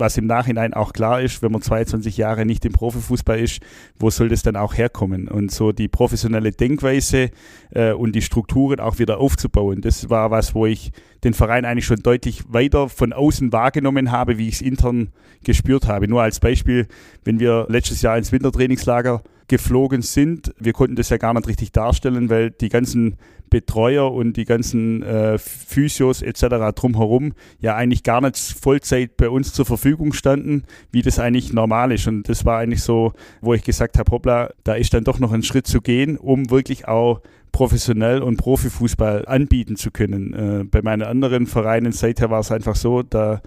was 0.00 0.16
im 0.16 0.26
Nachhinein 0.26 0.74
auch 0.74 0.92
klar 0.92 1.20
ist, 1.20 1.42
wenn 1.42 1.52
man 1.52 1.62
22 1.62 2.16
Jahre 2.16 2.46
nicht 2.46 2.64
im 2.64 2.72
Profifußball 2.72 3.38
ist, 3.38 3.62
wo 3.98 4.10
soll 4.10 4.28
das 4.28 4.42
dann 4.42 4.56
auch 4.56 4.76
herkommen? 4.76 5.28
Und 5.28 5.50
so 5.50 5.72
die 5.72 5.88
professionelle 5.88 6.52
Denkweise 6.52 7.30
äh, 7.70 7.92
und 7.92 8.12
die 8.12 8.22
Strukturen 8.22 8.80
auch 8.80 8.98
wieder 8.98 9.18
aufzubauen, 9.18 9.80
das 9.80 10.10
war 10.10 10.30
was, 10.30 10.54
wo 10.54 10.66
ich 10.66 10.92
den 11.22 11.34
Verein 11.34 11.64
eigentlich 11.64 11.86
schon 11.86 11.98
deutlich 12.02 12.44
weiter 12.48 12.88
von 12.88 13.12
außen 13.12 13.52
wahrgenommen 13.52 14.10
habe, 14.10 14.38
wie 14.38 14.48
ich 14.48 14.54
es 14.54 14.62
intern 14.62 15.10
gespürt 15.44 15.86
habe. 15.86 16.08
Nur 16.08 16.22
als 16.22 16.40
Beispiel, 16.40 16.86
wenn 17.24 17.40
wir 17.40 17.66
letztes 17.68 18.02
Jahr 18.02 18.16
ins 18.16 18.32
Wintertrainingslager 18.32 19.22
geflogen 19.50 20.00
sind. 20.00 20.54
Wir 20.58 20.72
konnten 20.72 20.94
das 20.94 21.10
ja 21.10 21.16
gar 21.16 21.34
nicht 21.34 21.48
richtig 21.48 21.72
darstellen, 21.72 22.30
weil 22.30 22.52
die 22.52 22.68
ganzen 22.68 23.16
Betreuer 23.50 24.12
und 24.12 24.36
die 24.36 24.44
ganzen 24.44 25.02
äh, 25.02 25.38
Physios 25.38 26.22
etc. 26.22 26.72
drumherum 26.72 27.32
ja 27.58 27.74
eigentlich 27.74 28.04
gar 28.04 28.20
nicht 28.20 28.38
Vollzeit 28.38 29.16
bei 29.16 29.28
uns 29.28 29.52
zur 29.52 29.66
Verfügung 29.66 30.12
standen, 30.12 30.62
wie 30.92 31.02
das 31.02 31.18
eigentlich 31.18 31.52
normal 31.52 31.90
ist. 31.90 32.06
Und 32.06 32.28
das 32.28 32.44
war 32.44 32.58
eigentlich 32.58 32.84
so, 32.84 33.12
wo 33.40 33.52
ich 33.52 33.64
gesagt 33.64 33.98
habe, 33.98 34.12
hoppla, 34.12 34.50
da 34.62 34.74
ist 34.74 34.94
dann 34.94 35.02
doch 35.02 35.18
noch 35.18 35.32
ein 35.32 35.42
Schritt 35.42 35.66
zu 35.66 35.80
gehen, 35.80 36.16
um 36.16 36.48
wirklich 36.50 36.86
auch 36.86 37.20
professionell 37.50 38.22
und 38.22 38.36
Profifußball 38.36 39.26
anbieten 39.26 39.74
zu 39.74 39.90
können. 39.90 40.32
Äh, 40.32 40.64
bei 40.64 40.80
meinen 40.80 41.02
anderen 41.02 41.48
Vereinen 41.48 41.90
seither 41.90 42.30
war 42.30 42.40
es 42.40 42.52
einfach 42.52 42.76
so, 42.76 43.02
da 43.02 43.42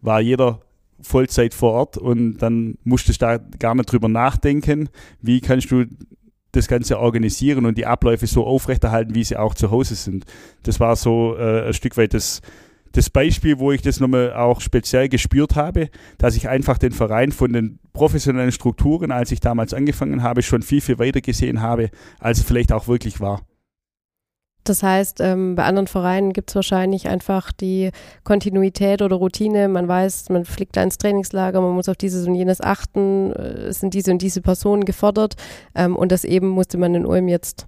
war 0.00 0.20
jeder 0.20 0.60
Vollzeit 1.02 1.54
vor 1.54 1.72
Ort 1.72 1.98
und 1.98 2.38
dann 2.38 2.76
musstest 2.84 3.22
du 3.22 3.26
da 3.26 3.38
gar 3.38 3.74
nicht 3.74 3.90
drüber 3.90 4.08
nachdenken, 4.08 4.88
wie 5.20 5.40
kannst 5.40 5.70
du 5.70 5.84
das 6.52 6.68
Ganze 6.68 6.98
organisieren 6.98 7.64
und 7.66 7.78
die 7.78 7.86
Abläufe 7.86 8.26
so 8.26 8.44
aufrechterhalten, 8.44 9.14
wie 9.14 9.24
sie 9.24 9.36
auch 9.36 9.54
zu 9.54 9.70
Hause 9.70 9.94
sind. 9.94 10.24
Das 10.62 10.80
war 10.80 10.96
so 10.96 11.36
äh, 11.36 11.68
ein 11.68 11.74
Stück 11.74 11.96
weit 11.96 12.14
das, 12.14 12.40
das 12.92 13.08
Beispiel, 13.08 13.58
wo 13.58 13.70
ich 13.70 13.82
das 13.82 14.00
nochmal 14.00 14.32
auch 14.34 14.60
speziell 14.60 15.08
gespürt 15.08 15.54
habe, 15.54 15.90
dass 16.18 16.36
ich 16.36 16.48
einfach 16.48 16.78
den 16.78 16.92
Verein 16.92 17.30
von 17.30 17.52
den 17.52 17.78
professionellen 17.92 18.52
Strukturen, 18.52 19.12
als 19.12 19.30
ich 19.30 19.40
damals 19.40 19.74
angefangen 19.74 20.22
habe, 20.22 20.42
schon 20.42 20.62
viel, 20.62 20.80
viel 20.80 20.98
weiter 20.98 21.20
gesehen 21.20 21.60
habe, 21.60 21.90
als 22.18 22.38
es 22.38 22.44
vielleicht 22.44 22.72
auch 22.72 22.88
wirklich 22.88 23.20
war. 23.20 23.42
Das 24.70 24.84
heißt, 24.84 25.20
ähm, 25.20 25.56
bei 25.56 25.64
anderen 25.64 25.88
Vereinen 25.88 26.32
gibt 26.32 26.50
es 26.50 26.54
wahrscheinlich 26.54 27.08
einfach 27.08 27.50
die 27.50 27.90
Kontinuität 28.22 29.02
oder 29.02 29.16
Routine. 29.16 29.66
Man 29.66 29.88
weiß, 29.88 30.28
man 30.28 30.44
fliegt 30.44 30.76
da 30.76 30.82
ins 30.84 30.96
Trainingslager, 30.96 31.60
man 31.60 31.72
muss 31.72 31.88
auf 31.88 31.96
dieses 31.96 32.28
und 32.28 32.36
jenes 32.36 32.60
achten, 32.60 33.32
äh, 33.32 33.66
es 33.70 33.80
sind 33.80 33.94
diese 33.94 34.12
und 34.12 34.22
diese 34.22 34.40
Personen 34.40 34.84
gefordert. 34.84 35.34
Ähm, 35.74 35.96
und 35.96 36.12
das 36.12 36.22
eben 36.22 36.46
musste 36.50 36.78
man 36.78 36.94
in 36.94 37.04
Ulm 37.04 37.26
jetzt 37.26 37.66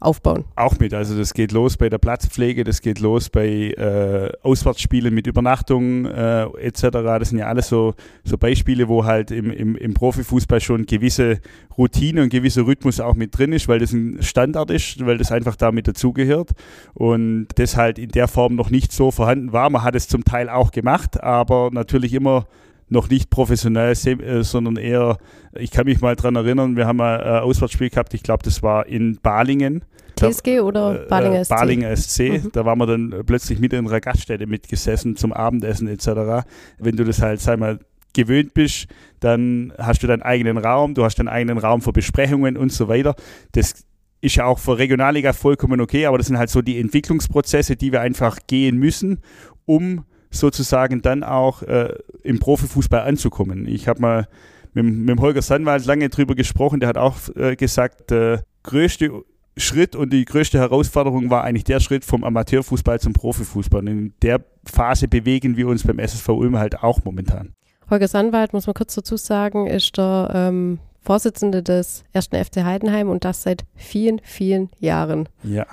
aufbauen. 0.00 0.44
Auch 0.56 0.78
mit, 0.78 0.92
also 0.94 1.16
das 1.16 1.34
geht 1.34 1.52
los 1.52 1.76
bei 1.76 1.88
der 1.88 1.98
Platzpflege, 1.98 2.64
das 2.64 2.80
geht 2.80 3.00
los 3.00 3.30
bei 3.30 3.46
äh, 3.46 4.30
Auswärtsspielen 4.42 5.14
mit 5.14 5.26
Übernachtung 5.26 6.06
äh, 6.06 6.44
etc. 6.60 6.88
Das 6.92 7.30
sind 7.30 7.38
ja 7.38 7.46
alles 7.46 7.68
so, 7.68 7.94
so 8.24 8.36
Beispiele, 8.36 8.88
wo 8.88 9.04
halt 9.04 9.30
im, 9.30 9.50
im, 9.50 9.76
im 9.76 9.94
Profifußball 9.94 10.60
schon 10.60 10.86
gewisse 10.86 11.40
Routine 11.76 12.22
und 12.22 12.28
gewisser 12.28 12.66
Rhythmus 12.66 13.00
auch 13.00 13.14
mit 13.14 13.36
drin 13.36 13.52
ist, 13.52 13.68
weil 13.68 13.78
das 13.78 13.92
ein 13.92 14.22
Standard 14.22 14.70
ist, 14.70 15.04
weil 15.04 15.18
das 15.18 15.32
einfach 15.32 15.56
damit 15.56 15.88
dazugehört 15.88 16.50
und 16.94 17.48
das 17.56 17.76
halt 17.76 17.98
in 17.98 18.10
der 18.10 18.28
Form 18.28 18.54
noch 18.54 18.70
nicht 18.70 18.92
so 18.92 19.10
vorhanden 19.10 19.52
war. 19.52 19.70
Man 19.70 19.82
hat 19.82 19.94
es 19.94 20.08
zum 20.08 20.24
Teil 20.24 20.48
auch 20.48 20.70
gemacht, 20.72 21.22
aber 21.22 21.70
natürlich 21.72 22.12
immer 22.12 22.46
noch 22.88 23.08
nicht 23.08 23.30
professionell, 23.30 23.92
äh, 23.92 24.42
sondern 24.44 24.76
eher, 24.76 25.18
ich 25.54 25.70
kann 25.70 25.86
mich 25.86 26.00
mal 26.00 26.16
dran 26.16 26.36
erinnern, 26.36 26.76
wir 26.76 26.86
haben 26.86 27.00
ein 27.00 27.20
äh, 27.20 27.40
Auswärtsspiel 27.40 27.90
gehabt, 27.90 28.14
ich 28.14 28.22
glaube, 28.22 28.42
das 28.44 28.62
war 28.62 28.86
in 28.86 29.18
Balingen. 29.20 29.84
TSG 30.16 30.60
oder 30.60 31.04
äh, 31.04 31.08
Balingen 31.08 31.44
SC? 31.44 31.50
Balingen 31.50 31.96
SC. 31.96 32.20
Mhm. 32.20 32.52
Da 32.52 32.64
waren 32.64 32.78
wir 32.78 32.86
dann 32.86 33.22
plötzlich 33.26 33.58
mit 33.58 33.72
in 33.72 33.86
einer 33.86 34.00
Gaststätte 34.00 34.46
mitgesessen 34.46 35.16
zum 35.16 35.32
Abendessen 35.32 35.88
etc. 35.88 36.46
Wenn 36.78 36.96
du 36.96 37.04
das 37.04 37.20
halt, 37.20 37.40
sag 37.40 37.58
mal, 37.58 37.78
gewöhnt 38.14 38.54
bist, 38.54 38.86
dann 39.20 39.72
hast 39.78 40.02
du 40.02 40.06
deinen 40.06 40.22
eigenen 40.22 40.56
Raum, 40.56 40.94
du 40.94 41.04
hast 41.04 41.18
deinen 41.18 41.28
eigenen 41.28 41.58
Raum 41.58 41.82
für 41.82 41.92
Besprechungen 41.92 42.56
und 42.56 42.72
so 42.72 42.88
weiter. 42.88 43.14
Das 43.52 43.84
ist 44.22 44.36
ja 44.36 44.46
auch 44.46 44.58
für 44.58 44.78
Regionalliga 44.78 45.34
vollkommen 45.34 45.80
okay, 45.80 46.06
aber 46.06 46.16
das 46.16 46.28
sind 46.28 46.38
halt 46.38 46.48
so 46.48 46.62
die 46.62 46.80
Entwicklungsprozesse, 46.80 47.76
die 47.76 47.92
wir 47.92 48.00
einfach 48.00 48.38
gehen 48.46 48.78
müssen, 48.78 49.20
um 49.66 50.04
sozusagen 50.30 51.02
dann 51.02 51.22
auch 51.22 51.62
äh, 51.62 51.94
im 52.22 52.38
Profifußball 52.38 53.00
anzukommen. 53.00 53.66
Ich 53.66 53.88
habe 53.88 54.00
mal 54.00 54.28
mit, 54.74 54.84
mit 54.84 55.08
dem 55.08 55.20
Holger 55.20 55.42
Sandwald 55.42 55.86
lange 55.86 56.08
drüber 56.08 56.34
gesprochen, 56.34 56.80
der 56.80 56.88
hat 56.88 56.98
auch 56.98 57.16
äh, 57.34 57.56
gesagt, 57.56 58.10
der 58.10 58.44
größte 58.62 59.24
Schritt 59.56 59.96
und 59.96 60.12
die 60.12 60.24
größte 60.24 60.58
Herausforderung 60.58 61.30
war 61.30 61.44
eigentlich 61.44 61.64
der 61.64 61.80
Schritt 61.80 62.04
vom 62.04 62.24
Amateurfußball 62.24 63.00
zum 63.00 63.14
Profifußball. 63.14 63.80
Und 63.80 63.86
in 63.86 64.14
der 64.20 64.44
Phase 64.64 65.08
bewegen 65.08 65.56
wir 65.56 65.68
uns 65.68 65.84
beim 65.84 65.98
SSV 65.98 66.28
Ulm 66.28 66.58
halt 66.58 66.82
auch 66.82 67.04
momentan. 67.04 67.54
Holger 67.88 68.08
Sandwald, 68.08 68.52
muss 68.52 68.66
man 68.66 68.74
kurz 68.74 68.94
dazu 68.94 69.16
sagen, 69.16 69.66
ist 69.66 69.96
der 69.96 70.30
ähm, 70.34 70.78
Vorsitzende 71.00 71.62
des 71.62 72.04
ersten 72.12 72.36
FC 72.36 72.64
Heidenheim 72.64 73.08
und 73.08 73.24
das 73.24 73.44
seit 73.44 73.64
vielen, 73.76 74.20
vielen 74.24 74.70
Jahren. 74.78 75.28
Ja. 75.42 75.66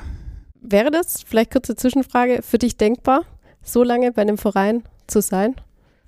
Wäre 0.62 0.92
das, 0.92 1.24
vielleicht 1.24 1.52
kurze 1.52 1.76
Zwischenfrage, 1.76 2.42
für 2.42 2.60
dich 2.60 2.78
denkbar, 2.78 3.24
so 3.64 3.84
lange 3.84 4.12
bei 4.12 4.22
einem 4.22 4.38
Verein 4.38 4.84
zu 5.08 5.22
sein? 5.22 5.56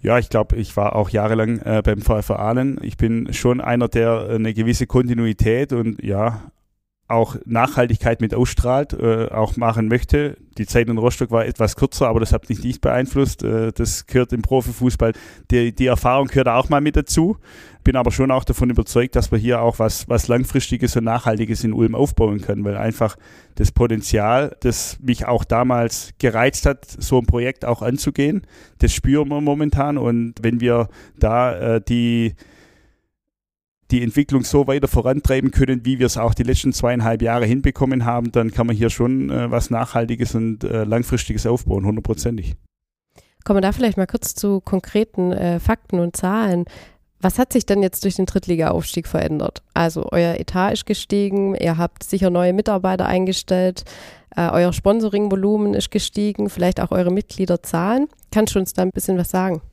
Ja, 0.02 0.20
ich 0.20 0.30
glaube, 0.30 0.56
ich 0.56 0.78
war 0.78 0.96
auch 0.96 1.10
jahrelang 1.10 1.60
äh, 1.62 1.82
beim 1.84 2.02
VfR 2.02 2.40
Aalen. 2.40 2.80
Ich 2.84 2.98
bin 2.98 3.34
schon 3.34 3.60
einer, 3.60 3.88
der 3.88 4.28
eine 4.30 4.54
gewisse 4.54 4.86
Kontinuität 4.86 5.74
und 5.74 6.04
ja, 6.04 6.52
auch 7.08 7.36
Nachhaltigkeit 7.46 8.20
mit 8.20 8.34
ausstrahlt, 8.34 8.94
äh, 8.94 9.28
auch 9.30 9.58
machen 9.58 9.88
möchte. 9.88 10.38
Die 10.58 10.66
Zeit 10.66 10.90
in 10.90 10.98
Rostock 10.98 11.30
war 11.32 11.46
etwas 11.46 11.76
kürzer, 11.76 12.08
aber 12.08 12.20
das 12.20 12.34
hat 12.34 12.50
mich 12.50 12.64
nicht 12.64 12.82
beeinflusst. 12.82 13.44
Äh, 13.44 13.72
das 13.74 14.08
gehört 14.08 14.34
im 14.34 14.42
Profifußball. 14.42 15.14
Die, 15.52 15.74
die 15.74 15.86
Erfahrung 15.86 16.28
gehört 16.28 16.48
auch 16.48 16.70
mal 16.70 16.82
mit 16.82 16.96
dazu. 16.96 17.38
Bin 17.86 17.96
aber 17.96 18.12
schon 18.12 18.32
auch 18.32 18.44
davon 18.44 18.72
überzeugt, 18.72 19.16
dass 19.16 19.32
wir 19.32 19.38
hier 19.38 19.62
auch 19.62 19.78
was, 19.78 20.10
was 20.10 20.28
Langfristiges 20.28 20.98
und 20.98 21.04
Nachhaltiges 21.04 21.64
in 21.64 21.72
Ulm 21.72 21.94
aufbauen 21.94 22.42
können, 22.42 22.66
weil 22.66 22.78
einfach 22.78 23.16
das 23.54 23.72
Potenzial, 23.72 24.58
das 24.62 24.98
mich 25.00 25.28
auch 25.28 25.44
damals 25.44 26.10
gereizt 26.18 26.66
hat, 26.66 26.86
so 26.86 27.20
ein 27.20 27.28
Projekt 27.28 27.64
auch 27.64 27.84
anzugehen, 27.84 28.42
das 28.80 28.92
spüren 28.92 29.30
wir 29.30 29.40
momentan. 29.40 30.00
Und 30.00 30.34
wenn 30.42 30.60
wir 30.60 30.90
da 31.16 31.76
äh, 31.76 31.82
die 31.88 32.34
die 33.92 34.02
Entwicklung 34.02 34.44
so 34.44 34.66
weiter 34.66 34.88
vorantreiben 34.88 35.52
können, 35.52 35.86
wie 35.86 36.00
wir 36.00 36.08
es 36.08 36.18
auch 36.18 36.34
die 36.34 36.42
letzten 36.42 36.74
zweieinhalb 36.74 37.22
Jahre 37.22 37.46
hinbekommen 37.46 38.04
haben, 38.04 38.32
dann 38.32 38.50
kann 38.52 38.66
man 38.66 38.76
hier 38.76 38.90
schon 38.90 39.30
äh, 39.30 39.52
was 39.52 39.70
Nachhaltiges 39.70 40.34
und 40.34 40.64
äh, 40.64 40.86
Langfristiges 40.86 41.46
aufbauen, 41.46 41.86
hundertprozentig. 41.86 42.56
Kommen 43.44 43.58
wir 43.58 43.62
da 43.62 43.72
vielleicht 43.74 43.98
mal 43.98 44.08
kurz 44.08 44.34
zu 44.34 44.60
konkreten 44.60 45.32
äh, 45.32 45.60
Fakten 45.60 46.00
und 46.00 46.16
Zahlen. 46.16 46.66
Was 47.26 47.40
hat 47.40 47.54
sich 47.54 47.66
denn 47.66 47.82
jetzt 47.82 48.04
durch 48.04 48.18
den 48.18 48.28
Drittliga-Aufstieg 48.28 49.08
verändert? 49.08 49.64
Also 49.74 50.10
euer 50.12 50.36
Etat 50.40 50.74
ist 50.74 50.86
gestiegen, 50.86 51.56
ihr 51.56 51.76
habt 51.76 52.04
sicher 52.04 52.30
neue 52.30 52.54
Mitarbeiter 52.54 53.08
eingestellt, 53.08 53.84
äh, 54.36 54.48
euer 54.48 54.72
Sponsoringvolumen 54.72 55.74
ist 55.74 55.90
gestiegen, 55.90 56.52
vielleicht 56.52 56.80
auch 56.80 56.92
eure 56.92 57.10
Mitgliederzahlen. 57.12 58.10
Kannst 58.32 58.54
du 58.54 58.60
uns 58.60 58.74
da 58.74 58.84
ein 58.84 58.92
bisschen 58.92 59.18
was 59.18 59.32
sagen? 59.32 59.64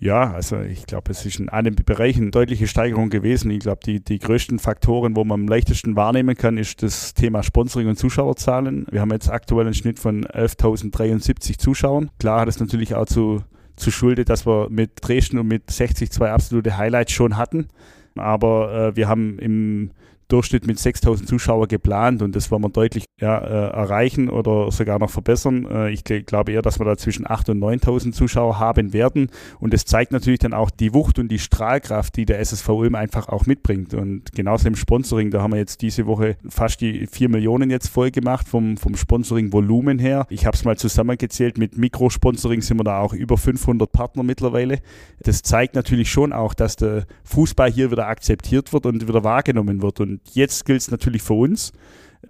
Ja, 0.00 0.32
also 0.32 0.60
ich 0.60 0.86
glaube, 0.86 1.12
es 1.12 1.24
ist 1.24 1.38
in 1.38 1.48
allen 1.48 1.76
Bereichen 1.76 2.22
eine 2.22 2.30
deutliche 2.32 2.66
Steigerung 2.66 3.10
gewesen. 3.10 3.52
Ich 3.52 3.60
glaube, 3.60 3.82
die, 3.86 4.02
die 4.02 4.18
größten 4.18 4.58
Faktoren, 4.58 5.14
wo 5.14 5.22
man 5.22 5.42
am 5.42 5.46
leichtesten 5.46 5.94
wahrnehmen 5.94 6.36
kann, 6.36 6.58
ist 6.58 6.82
das 6.82 7.14
Thema 7.14 7.44
Sponsoring 7.44 7.86
und 7.86 7.96
Zuschauerzahlen. 7.96 8.88
Wir 8.90 9.02
haben 9.02 9.12
jetzt 9.12 9.30
aktuell 9.30 9.66
einen 9.66 9.74
Schnitt 9.74 10.00
von 10.00 10.24
11.073 10.24 11.58
Zuschauern. 11.58 12.10
Klar 12.18 12.40
hat 12.40 12.48
es 12.48 12.58
natürlich 12.58 12.96
auch 12.96 13.06
zu, 13.06 13.44
zu 13.78 13.90
Schulde, 13.90 14.24
dass 14.24 14.46
wir 14.46 14.68
mit 14.70 14.92
Dresden 15.00 15.38
und 15.38 15.48
mit 15.48 15.70
60 15.70 16.10
zwei 16.10 16.30
absolute 16.32 16.76
Highlights 16.76 17.12
schon 17.12 17.36
hatten. 17.36 17.68
Aber 18.16 18.88
äh, 18.88 18.96
wir 18.96 19.08
haben 19.08 19.38
im 19.38 19.90
Durchschnitt 20.28 20.66
mit 20.66 20.78
6000 20.78 21.28
Zuschauern 21.28 21.68
geplant 21.68 22.22
und 22.22 22.36
das 22.36 22.50
wollen 22.50 22.62
wir 22.62 22.68
deutlich 22.68 23.06
ja, 23.20 23.38
äh, 23.38 23.70
erreichen 23.70 24.28
oder 24.28 24.70
sogar 24.70 24.98
noch 24.98 25.10
verbessern. 25.10 25.66
Äh, 25.66 25.90
ich 25.90 26.04
glaube 26.04 26.52
eher, 26.52 26.62
dass 26.62 26.78
wir 26.78 26.84
da 26.84 26.96
zwischen 26.96 27.28
8 27.28 27.50
und 27.50 27.58
9000 27.58 28.14
Zuschauer 28.14 28.58
haben 28.58 28.92
werden 28.92 29.30
und 29.58 29.72
das 29.72 29.84
zeigt 29.84 30.12
natürlich 30.12 30.38
dann 30.38 30.52
auch 30.52 30.70
die 30.70 30.94
Wucht 30.94 31.18
und 31.18 31.28
die 31.28 31.38
Strahlkraft, 31.38 32.16
die 32.16 32.26
der 32.26 32.40
SSV 32.40 32.68
Ulm 32.68 32.94
einfach 32.94 33.28
auch 33.28 33.46
mitbringt 33.46 33.94
und 33.94 34.32
genauso 34.32 34.68
im 34.68 34.76
Sponsoring, 34.76 35.30
da 35.30 35.42
haben 35.42 35.52
wir 35.52 35.58
jetzt 35.58 35.82
diese 35.82 36.06
Woche 36.06 36.36
fast 36.48 36.80
die 36.80 37.06
4 37.06 37.28
Millionen 37.28 37.70
jetzt 37.70 37.88
voll 37.88 38.10
gemacht 38.10 38.48
vom, 38.48 38.76
vom 38.76 38.96
Sponsoring-Volumen 38.96 39.98
her. 39.98 40.26
Ich 40.30 40.46
habe 40.46 40.56
es 40.56 40.64
mal 40.64 40.76
zusammengezählt, 40.76 41.58
mit 41.58 41.76
Mikrosponsoring 41.76 42.60
sind 42.60 42.78
wir 42.78 42.84
da 42.84 43.00
auch 43.00 43.14
über 43.14 43.36
500 43.36 43.90
Partner 43.90 44.22
mittlerweile. 44.22 44.80
Das 45.20 45.42
zeigt 45.42 45.74
natürlich 45.74 46.10
schon 46.10 46.32
auch, 46.32 46.54
dass 46.54 46.76
der 46.76 47.06
Fußball 47.24 47.70
hier 47.70 47.90
wieder 47.90 48.06
akzeptiert 48.06 48.72
wird 48.72 48.86
und 48.86 49.08
wieder 49.08 49.24
wahrgenommen 49.24 49.82
wird 49.82 50.00
und 50.00 50.17
jetzt 50.32 50.64
gilt 50.64 50.80
es 50.80 50.90
natürlich 50.90 51.22
für 51.22 51.34
uns, 51.34 51.72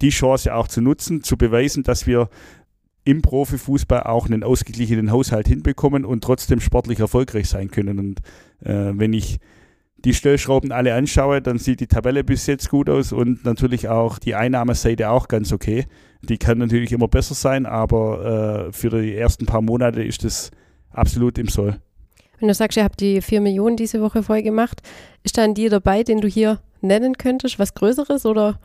die 0.00 0.10
Chance 0.10 0.54
auch 0.54 0.68
zu 0.68 0.80
nutzen, 0.80 1.22
zu 1.22 1.36
beweisen, 1.36 1.82
dass 1.82 2.06
wir 2.06 2.28
im 3.04 3.22
Profifußball 3.22 4.02
auch 4.02 4.26
einen 4.26 4.42
ausgeglichenen 4.42 5.10
Haushalt 5.10 5.48
hinbekommen 5.48 6.04
und 6.04 6.22
trotzdem 6.22 6.60
sportlich 6.60 7.00
erfolgreich 7.00 7.48
sein 7.48 7.70
können. 7.70 7.98
Und 7.98 8.20
äh, 8.62 8.92
wenn 8.94 9.14
ich 9.14 9.38
die 9.96 10.14
Stellschrauben 10.14 10.72
alle 10.72 10.94
anschaue, 10.94 11.40
dann 11.40 11.58
sieht 11.58 11.80
die 11.80 11.86
Tabelle 11.86 12.22
bis 12.22 12.46
jetzt 12.46 12.68
gut 12.68 12.88
aus 12.88 13.12
und 13.12 13.44
natürlich 13.44 13.88
auch 13.88 14.18
die 14.18 14.34
Einnahmeseite 14.34 15.10
auch 15.10 15.26
ganz 15.28 15.52
okay. 15.52 15.86
Die 16.22 16.38
kann 16.38 16.58
natürlich 16.58 16.92
immer 16.92 17.08
besser 17.08 17.34
sein, 17.34 17.66
aber 17.66 18.68
äh, 18.68 18.72
für 18.72 18.90
die 18.90 19.16
ersten 19.16 19.46
paar 19.46 19.62
Monate 19.62 20.02
ist 20.02 20.24
das 20.24 20.50
absolut 20.90 21.38
im 21.38 21.48
Soll. 21.48 21.78
Wenn 22.38 22.48
du 22.48 22.54
sagst, 22.54 22.76
ihr 22.76 22.84
habt 22.84 23.00
die 23.00 23.20
4 23.20 23.40
Millionen 23.40 23.76
diese 23.76 24.00
Woche 24.00 24.22
voll 24.22 24.42
gemacht, 24.42 24.82
ist 25.24 25.38
da 25.38 25.42
ein 25.42 25.54
Deal 25.54 25.70
dabei, 25.70 26.04
den 26.04 26.20
du 26.20 26.28
hier 26.28 26.60
nennen 26.80 27.16
könntest? 27.16 27.58
Was 27.58 27.74
Größeres 27.74 28.26
oder? 28.26 28.58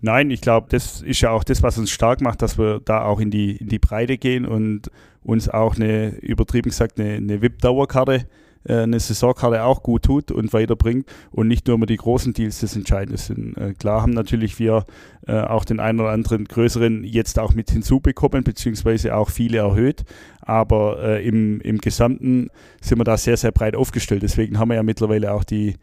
Nein, 0.00 0.30
ich 0.30 0.40
glaube, 0.40 0.68
das 0.70 1.02
ist 1.02 1.20
ja 1.20 1.30
auch 1.30 1.42
das, 1.42 1.62
was 1.62 1.76
uns 1.76 1.90
stark 1.90 2.20
macht, 2.20 2.42
dass 2.42 2.56
wir 2.58 2.80
da 2.84 3.02
auch 3.02 3.20
in 3.20 3.30
die, 3.30 3.56
in 3.56 3.68
die 3.68 3.80
Breite 3.80 4.16
gehen 4.16 4.46
und 4.46 4.90
uns 5.24 5.48
auch 5.48 5.76
eine, 5.76 6.10
übertrieben 6.18 6.70
gesagt, 6.70 7.00
eine, 7.00 7.14
eine 7.14 7.42
VIP-Dauerkarte 7.42 8.26
äh, 8.68 8.82
eine 8.82 9.00
Saisonkarte 9.00 9.62
auch 9.62 9.82
gut 9.82 10.04
tut 10.04 10.30
und 10.30 10.52
weiterbringt 10.52 11.06
und 11.30 11.48
nicht 11.48 11.66
nur 11.66 11.76
immer 11.76 11.86
die 11.86 11.96
großen 11.96 12.32
Deals 12.32 12.60
das 12.60 12.76
Entscheidende 12.76 13.18
sind. 13.18 13.56
Äh, 13.56 13.74
klar 13.74 14.02
haben 14.02 14.12
natürlich 14.12 14.58
wir 14.58 14.84
äh, 15.26 15.40
auch 15.40 15.64
den 15.64 15.80
einen 15.80 16.00
oder 16.00 16.10
anderen 16.10 16.44
größeren 16.44 17.04
jetzt 17.04 17.38
auch 17.38 17.54
mit 17.54 17.70
hinzubekommen, 17.70 18.44
beziehungsweise 18.44 19.16
auch 19.16 19.30
viele 19.30 19.58
erhöht, 19.58 20.04
aber 20.40 21.20
im, 21.20 21.60
im 21.60 21.76
Gesamten 21.78 22.48
sind 22.80 22.98
wir 22.98 23.04
da 23.04 23.18
sehr, 23.18 23.36
sehr 23.36 23.52
breit 23.52 23.76
aufgestellt. 23.76 24.22
Deswegen 24.22 24.58
haben 24.58 24.70
wir 24.70 24.76
ja 24.76 24.82
mittlerweile 24.82 25.32
auch 25.32 25.44
die 25.44 25.74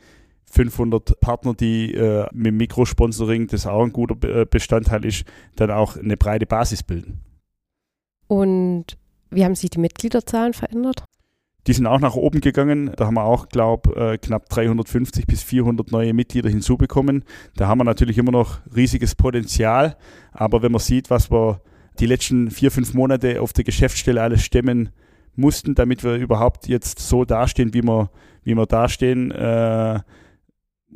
500 0.55 1.19
Partner, 1.19 1.53
die 1.53 1.93
äh, 1.93 2.25
mit 2.33 2.55
Mikrosponsoring, 2.55 3.47
das 3.47 3.67
auch 3.67 3.83
ein 3.83 3.91
guter 3.91 4.15
äh, 4.27 4.45
Bestandteil 4.45 5.05
ist, 5.05 5.25
dann 5.57 5.69
auch 5.69 5.97
eine 5.97 6.17
breite 6.17 6.45
Basis 6.45 6.81
bilden. 6.81 7.19
Und 8.27 8.97
wie 9.29 9.43
haben 9.43 9.55
sich 9.55 9.69
die 9.69 9.79
Mitgliederzahlen 9.79 10.53
verändert? 10.53 11.03
Die 11.67 11.74
sind 11.74 11.88
auch 11.88 12.00
nach 12.00 12.15
oben 12.15 12.41
gegangen. 12.41 12.91
Da 12.95 13.07
haben 13.07 13.15
wir 13.15 13.24
auch, 13.24 13.50
glaube 13.50 13.95
äh, 13.95 14.17
knapp 14.17 14.50
350 14.50 15.25
bis 15.25 15.41
400 15.43 15.91
neue 15.91 16.13
Mitglieder 16.13 16.50
hinzubekommen. 16.50 17.24
Da 17.55 17.67
haben 17.67 17.79
wir 17.79 17.83
natürlich 17.83 18.17
immer 18.17 18.31
noch 18.31 18.59
riesiges 18.75 19.15
Potenzial. 19.15 19.97
Aber 20.31 20.62
wenn 20.62 20.71
man 20.71 20.79
sieht, 20.79 21.09
was 21.09 21.31
wir 21.31 21.62
die 22.00 22.05
letzten 22.05 22.51
vier, 22.51 22.71
fünf 22.71 22.93
Monate 22.93 23.41
auf 23.41 23.51
der 23.51 23.63
Geschäftsstelle 23.63 24.21
alles 24.21 24.43
stemmen 24.43 24.89
mussten, 25.35 25.75
damit 25.75 26.03
wir 26.03 26.15
überhaupt 26.15 26.67
jetzt 26.67 27.00
so 27.00 27.25
dastehen, 27.25 27.74
wie 27.74 27.81
wir, 27.81 28.12
wie 28.43 28.53
wir 28.53 28.65
dastehen, 28.67 29.31
äh, 29.31 30.00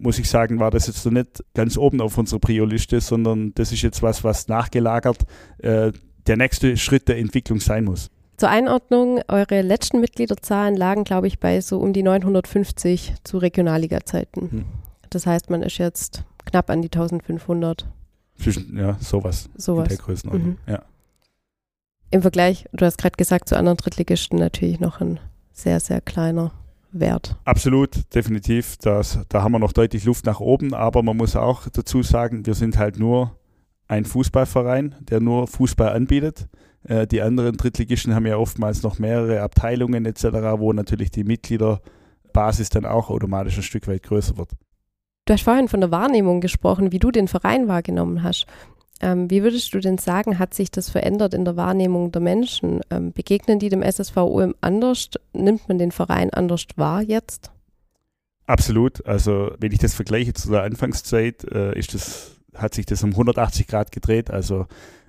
muss 0.02 0.20
ich 0.20 0.30
sagen, 0.30 0.60
war 0.60 0.72
das 0.72 0.88
jetzt 0.88 1.04
so 1.04 1.10
nicht 1.10 1.44
ganz 1.54 1.78
oben 1.78 2.02
auf 2.02 2.18
unserer 2.18 2.40
Prio-Liste, 2.40 3.02
sondern 3.02 3.54
das 3.56 3.72
ist 3.72 3.82
jetzt 3.82 4.02
was, 4.02 4.24
was 4.24 4.48
nachgelagert 4.48 5.26
äh, 5.60 5.92
der 6.28 6.38
nächste 6.38 6.78
Schritt 6.78 7.08
der 7.08 7.18
Entwicklung 7.18 7.60
sein 7.60 7.86
muss. 7.86 8.10
Zur 8.38 8.50
Einordnung, 8.50 9.22
eure 9.28 9.62
letzten 9.62 10.00
Mitgliederzahlen 10.00 10.78
lagen, 10.78 11.04
glaube 11.04 11.28
ich, 11.28 11.40
bei 11.40 11.60
so 11.60 11.80
um 11.80 11.92
die 11.92 12.04
950 12.04 13.16
zu 13.24 13.38
Regionalliga-Zeiten. 13.38 14.52
Hm. 14.52 14.66
Das 15.10 15.26
heißt, 15.26 15.50
man 15.50 15.62
ist 15.62 15.78
jetzt 15.78 16.24
knapp 16.46 16.70
an 16.70 16.82
die 16.82 16.88
1500. 16.88 17.86
Zwischen, 18.42 18.78
ja, 18.78 18.96
sowas. 19.00 19.50
Sowas. 19.58 19.90
In 19.90 19.90
der 19.90 20.06
Größenordnung, 20.06 20.52
mhm. 20.52 20.58
ja. 20.68 20.84
Im 22.12 22.22
Vergleich, 22.22 22.66
du 22.72 22.86
hast 22.86 22.98
gerade 22.98 23.18
gesagt, 23.18 23.50
zu 23.50 23.58
anderen 23.58 23.78
Drittligisten 23.78 24.40
natürlich 24.40 24.80
noch 24.80 25.02
ein 25.02 25.20
sehr, 25.52 25.80
sehr 25.80 26.02
kleiner 26.02 26.52
Wert. 26.92 27.36
Absolut, 27.46 28.14
definitiv. 28.14 28.78
Das, 28.78 29.20
da 29.30 29.44
haben 29.44 29.52
wir 29.52 29.60
noch 29.60 29.74
deutlich 29.74 30.06
Luft 30.06 30.26
nach 30.26 30.40
oben, 30.40 30.74
aber 30.74 31.04
man 31.04 31.18
muss 31.18 31.36
auch 31.36 31.68
dazu 31.70 32.04
sagen, 32.04 32.46
wir 32.46 32.54
sind 32.56 32.78
halt 32.78 33.00
nur 33.00 33.36
ein 33.88 34.06
Fußballverein, 34.06 34.96
der 35.00 35.20
nur 35.20 35.48
Fußball 35.48 35.90
anbietet. 35.90 36.48
Äh, 36.84 37.08
die 37.08 37.22
anderen 37.22 37.58
Drittligisten 37.58 38.16
haben 38.16 38.26
ja 38.26 38.38
oftmals 38.38 38.84
noch 38.84 39.00
mehrere 39.00 39.42
Abteilungen 39.42 40.06
etc., 40.06 40.24
wo 40.58 40.74
natürlich 40.74 41.12
die 41.12 41.24
Mitgliederbasis 41.24 42.70
dann 42.70 42.86
auch 42.86 43.10
automatisch 43.10 43.58
ein 43.58 43.64
Stück 43.64 43.88
weit 43.88 44.04
größer 44.04 44.38
wird. 44.38 44.52
Du 45.26 45.34
hast 45.34 45.44
vorhin 45.44 45.68
von 45.68 45.82
der 45.82 45.92
Wahrnehmung 45.92 46.42
gesprochen, 46.42 46.92
wie 46.92 47.00
du 47.00 47.12
den 47.12 47.28
Verein 47.28 47.68
wahrgenommen 47.68 48.24
hast. 48.24 48.48
Ähm, 49.02 49.30
wie 49.30 49.44
würdest 49.44 49.74
du 49.74 49.80
denn 49.80 49.98
sagen, 49.98 50.40
hat 50.40 50.54
sich 50.54 50.72
das 50.72 50.90
verändert 50.90 51.34
in 51.34 51.46
der 51.46 51.56
Wahrnehmung 51.56 52.12
der 52.12 52.22
Menschen? 52.22 52.82
Ähm, 52.90 53.14
begegnen 53.14 53.60
die 53.60 53.70
dem 53.70 53.82
SSV 53.82 54.18
Ulm 54.18 54.56
anders? 54.62 55.10
Nimmt 55.34 55.68
man 55.70 55.78
den 55.78 55.92
Verein 55.92 56.30
anders 56.32 56.66
wahr 56.76 57.02
jetzt? 57.02 57.52
Absolut. 58.46 59.06
Also 59.06 59.52
wenn 59.60 59.72
ich 59.72 59.80
das 59.80 59.94
vergleiche 59.94 60.34
zu 60.34 60.50
der 60.50 60.64
Anfangszeit, 60.64 61.46
äh, 61.46 61.78
ist 61.78 61.94
das, 61.94 62.36
hat 62.56 62.74
sich 62.74 62.86
das 62.86 63.04
um 63.04 63.12
180 63.12 63.68
Grad 63.68 63.92
gedreht. 63.92 64.32
Also 64.32 64.66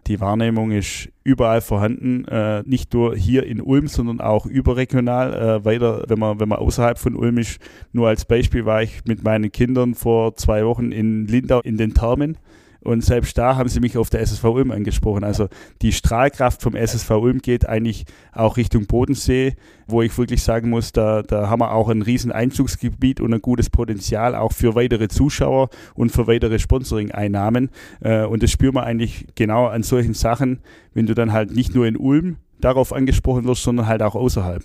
die 0.07 0.21
Wahrnehmung 0.21 0.71
ist 0.71 1.09
überall 1.25 1.61
vorhanden, 1.61 2.25
äh, 2.27 2.63
nicht 2.65 2.93
nur 2.95 3.17
hier 3.17 3.45
in 3.45 3.61
Ulm, 3.61 3.89
sondern 3.89 4.21
auch 4.21 4.47
überregional. 4.47 5.35
Äh, 5.35 5.65
weiter, 5.65 6.05
wenn 6.07 6.19
man, 6.19 6.39
wenn 6.39 6.49
man 6.49 6.59
außerhalb 6.59 6.99
von 6.99 7.17
Ulm 7.17 7.39
ist, 7.39 7.59
nur 7.93 8.09
als 8.09 8.25
Beispiel 8.25 8.67
war 8.67 8.83
ich 8.83 9.05
mit 9.05 9.25
meinen 9.25 9.51
Kindern 9.51 9.95
vor 9.95 10.37
zwei 10.37 10.65
Wochen 10.65 10.93
in 10.93 11.27
Lindau 11.27 11.61
in 11.61 11.77
den 11.77 11.93
Thermen 11.93 12.39
und 12.83 13.05
selbst 13.05 13.37
da 13.37 13.57
haben 13.57 13.69
sie 13.69 13.81
mich 13.81 13.99
auf 13.99 14.09
der 14.11 14.21
SSV 14.21 14.45
Ulm 14.45 14.71
angesprochen. 14.71 15.23
Also 15.23 15.49
die 15.83 15.93
Strahlkraft 15.93 16.63
vom 16.63 16.75
SSV 16.75 17.11
Ulm 17.11 17.39
geht 17.39 17.69
eigentlich 17.69 18.05
auch 18.33 18.57
Richtung 18.57 18.87
Bodensee, 18.87 19.57
wo 19.87 20.03
ich 20.03 20.17
wirklich 20.17 20.43
sagen 20.43 20.71
muss, 20.71 20.93
da, 20.93 21.23
da 21.23 21.51
haben 21.51 21.61
wir 21.61 21.73
auch 21.73 21.89
ein 21.89 22.03
riesen 22.03 22.33
Einzugsgebiet 22.33 23.21
und 23.21 23.35
ein 23.35 23.43
gutes 23.43 23.69
Potenzial 23.69 24.35
auch 24.35 24.53
für 24.53 24.75
weitere 24.75 25.09
Zuschauer 25.09 25.69
und 25.95 26.11
für 26.11 26.27
weitere 26.27 26.59
Sponsoring-Einnahmen. 26.59 27.71
Äh, 28.01 28.25
und 28.25 28.43
das 28.43 28.51
spüren 28.51 28.75
wir 28.75 28.85
eigentlich 28.85 29.27
genau 29.35 29.67
an 29.67 29.83
solchen 29.83 30.15
Sachen, 30.15 30.61
wenn 30.95 31.07
du 31.07 31.15
dann 31.15 31.33
halt 31.33 31.50
nicht 31.50 31.75
nur 31.75 31.87
in 31.87 31.97
Ulm 31.97 32.37
darauf 32.61 32.93
angesprochen 32.93 33.45
wirst, 33.45 33.63
sondern 33.63 33.87
halt 33.87 34.02
auch 34.02 34.15
außerhalb. 34.15 34.63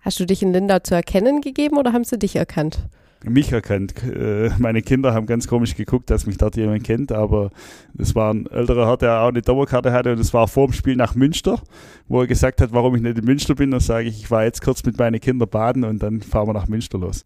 Hast 0.00 0.20
du 0.20 0.26
dich 0.26 0.42
in 0.42 0.52
Lindau 0.52 0.78
zu 0.80 0.94
erkennen 0.94 1.40
gegeben 1.40 1.78
oder 1.78 1.92
haben 1.92 2.04
sie 2.04 2.18
dich 2.18 2.36
erkannt? 2.36 2.88
Mich 3.30 3.52
erkannt. 3.52 3.94
Äh, 4.02 4.50
meine 4.58 4.82
Kinder 4.82 5.14
haben 5.14 5.26
ganz 5.26 5.48
komisch 5.48 5.76
geguckt, 5.76 6.10
dass 6.10 6.26
mich 6.26 6.38
dort 6.38 6.56
jemand 6.56 6.84
kennt, 6.84 7.12
aber 7.12 7.50
es 7.98 8.14
war 8.14 8.32
ein 8.32 8.46
älterer 8.46 8.86
Herr, 8.86 8.96
der 8.96 9.20
auch 9.20 9.28
eine 9.28 9.42
Dauerkarte 9.42 9.92
hatte 9.92 10.12
und 10.12 10.18
es 10.18 10.32
war 10.32 10.48
vor 10.48 10.66
dem 10.66 10.72
Spiel 10.72 10.96
nach 10.96 11.14
Münster, 11.14 11.60
wo 12.08 12.20
er 12.20 12.26
gesagt 12.26 12.60
hat, 12.60 12.72
warum 12.72 12.94
ich 12.96 13.02
nicht 13.02 13.18
in 13.18 13.24
Münster 13.24 13.54
bin. 13.54 13.70
Dann 13.70 13.80
sage 13.80 14.08
ich, 14.08 14.22
ich 14.22 14.30
war 14.30 14.44
jetzt 14.44 14.62
kurz 14.62 14.84
mit 14.84 14.98
meinen 14.98 15.20
Kindern 15.20 15.48
baden 15.48 15.84
und 15.84 16.02
dann 16.02 16.22
fahren 16.22 16.48
wir 16.48 16.54
nach 16.54 16.68
Münster 16.68 16.98
los. 16.98 17.24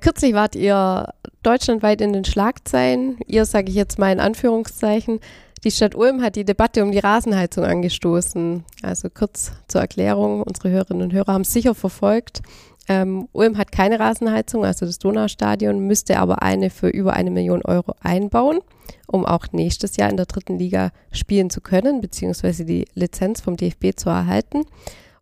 Kürzlich 0.00 0.34
wart 0.34 0.56
ihr 0.56 1.14
deutschlandweit 1.44 2.00
in 2.00 2.12
den 2.12 2.24
Schlagzeilen. 2.24 3.18
Ihr 3.26 3.44
sage 3.44 3.68
ich 3.68 3.76
jetzt 3.76 4.00
mal 4.00 4.12
in 4.12 4.18
Anführungszeichen. 4.18 5.20
Die 5.64 5.70
Stadt 5.70 5.94
Ulm 5.94 6.22
hat 6.22 6.34
die 6.34 6.44
Debatte 6.44 6.82
um 6.82 6.90
die 6.90 6.98
Rasenheizung 6.98 7.64
angestoßen. 7.64 8.64
Also 8.82 9.08
kurz 9.10 9.52
zur 9.68 9.80
Erklärung, 9.80 10.42
unsere 10.42 10.70
Hörerinnen 10.70 11.04
und 11.04 11.12
Hörer 11.12 11.32
haben 11.32 11.42
es 11.42 11.52
sicher 11.52 11.76
verfolgt. 11.76 12.42
Ähm, 12.88 13.28
Ulm 13.32 13.58
hat 13.58 13.70
keine 13.70 14.00
Rasenheizung, 14.00 14.64
also 14.64 14.86
das 14.86 14.98
Donaustadion, 14.98 15.86
müsste 15.86 16.18
aber 16.18 16.42
eine 16.42 16.70
für 16.70 16.88
über 16.88 17.12
eine 17.12 17.30
Million 17.30 17.62
Euro 17.62 17.94
einbauen, 18.00 18.60
um 19.06 19.24
auch 19.24 19.46
nächstes 19.52 19.96
Jahr 19.96 20.10
in 20.10 20.16
der 20.16 20.26
dritten 20.26 20.58
Liga 20.58 20.90
spielen 21.12 21.48
zu 21.48 21.60
können, 21.60 22.00
beziehungsweise 22.00 22.64
die 22.64 22.86
Lizenz 22.94 23.40
vom 23.40 23.56
DFB 23.56 23.96
zu 23.96 24.08
erhalten. 24.08 24.64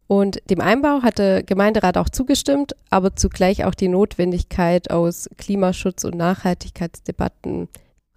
Und 0.06 0.42
dem 0.50 0.60
Einbau 0.60 1.02
hat 1.02 1.18
der 1.18 1.42
Gemeinderat 1.42 1.96
auch 1.96 2.08
zugestimmt, 2.08 2.74
aber 2.88 3.14
zugleich 3.14 3.64
auch 3.64 3.74
die 3.74 3.88
Notwendigkeit 3.88 4.90
aus 4.90 5.28
Klimaschutz 5.36 6.02
und 6.04 6.16
Nachhaltigkeitsdebatten 6.16 7.68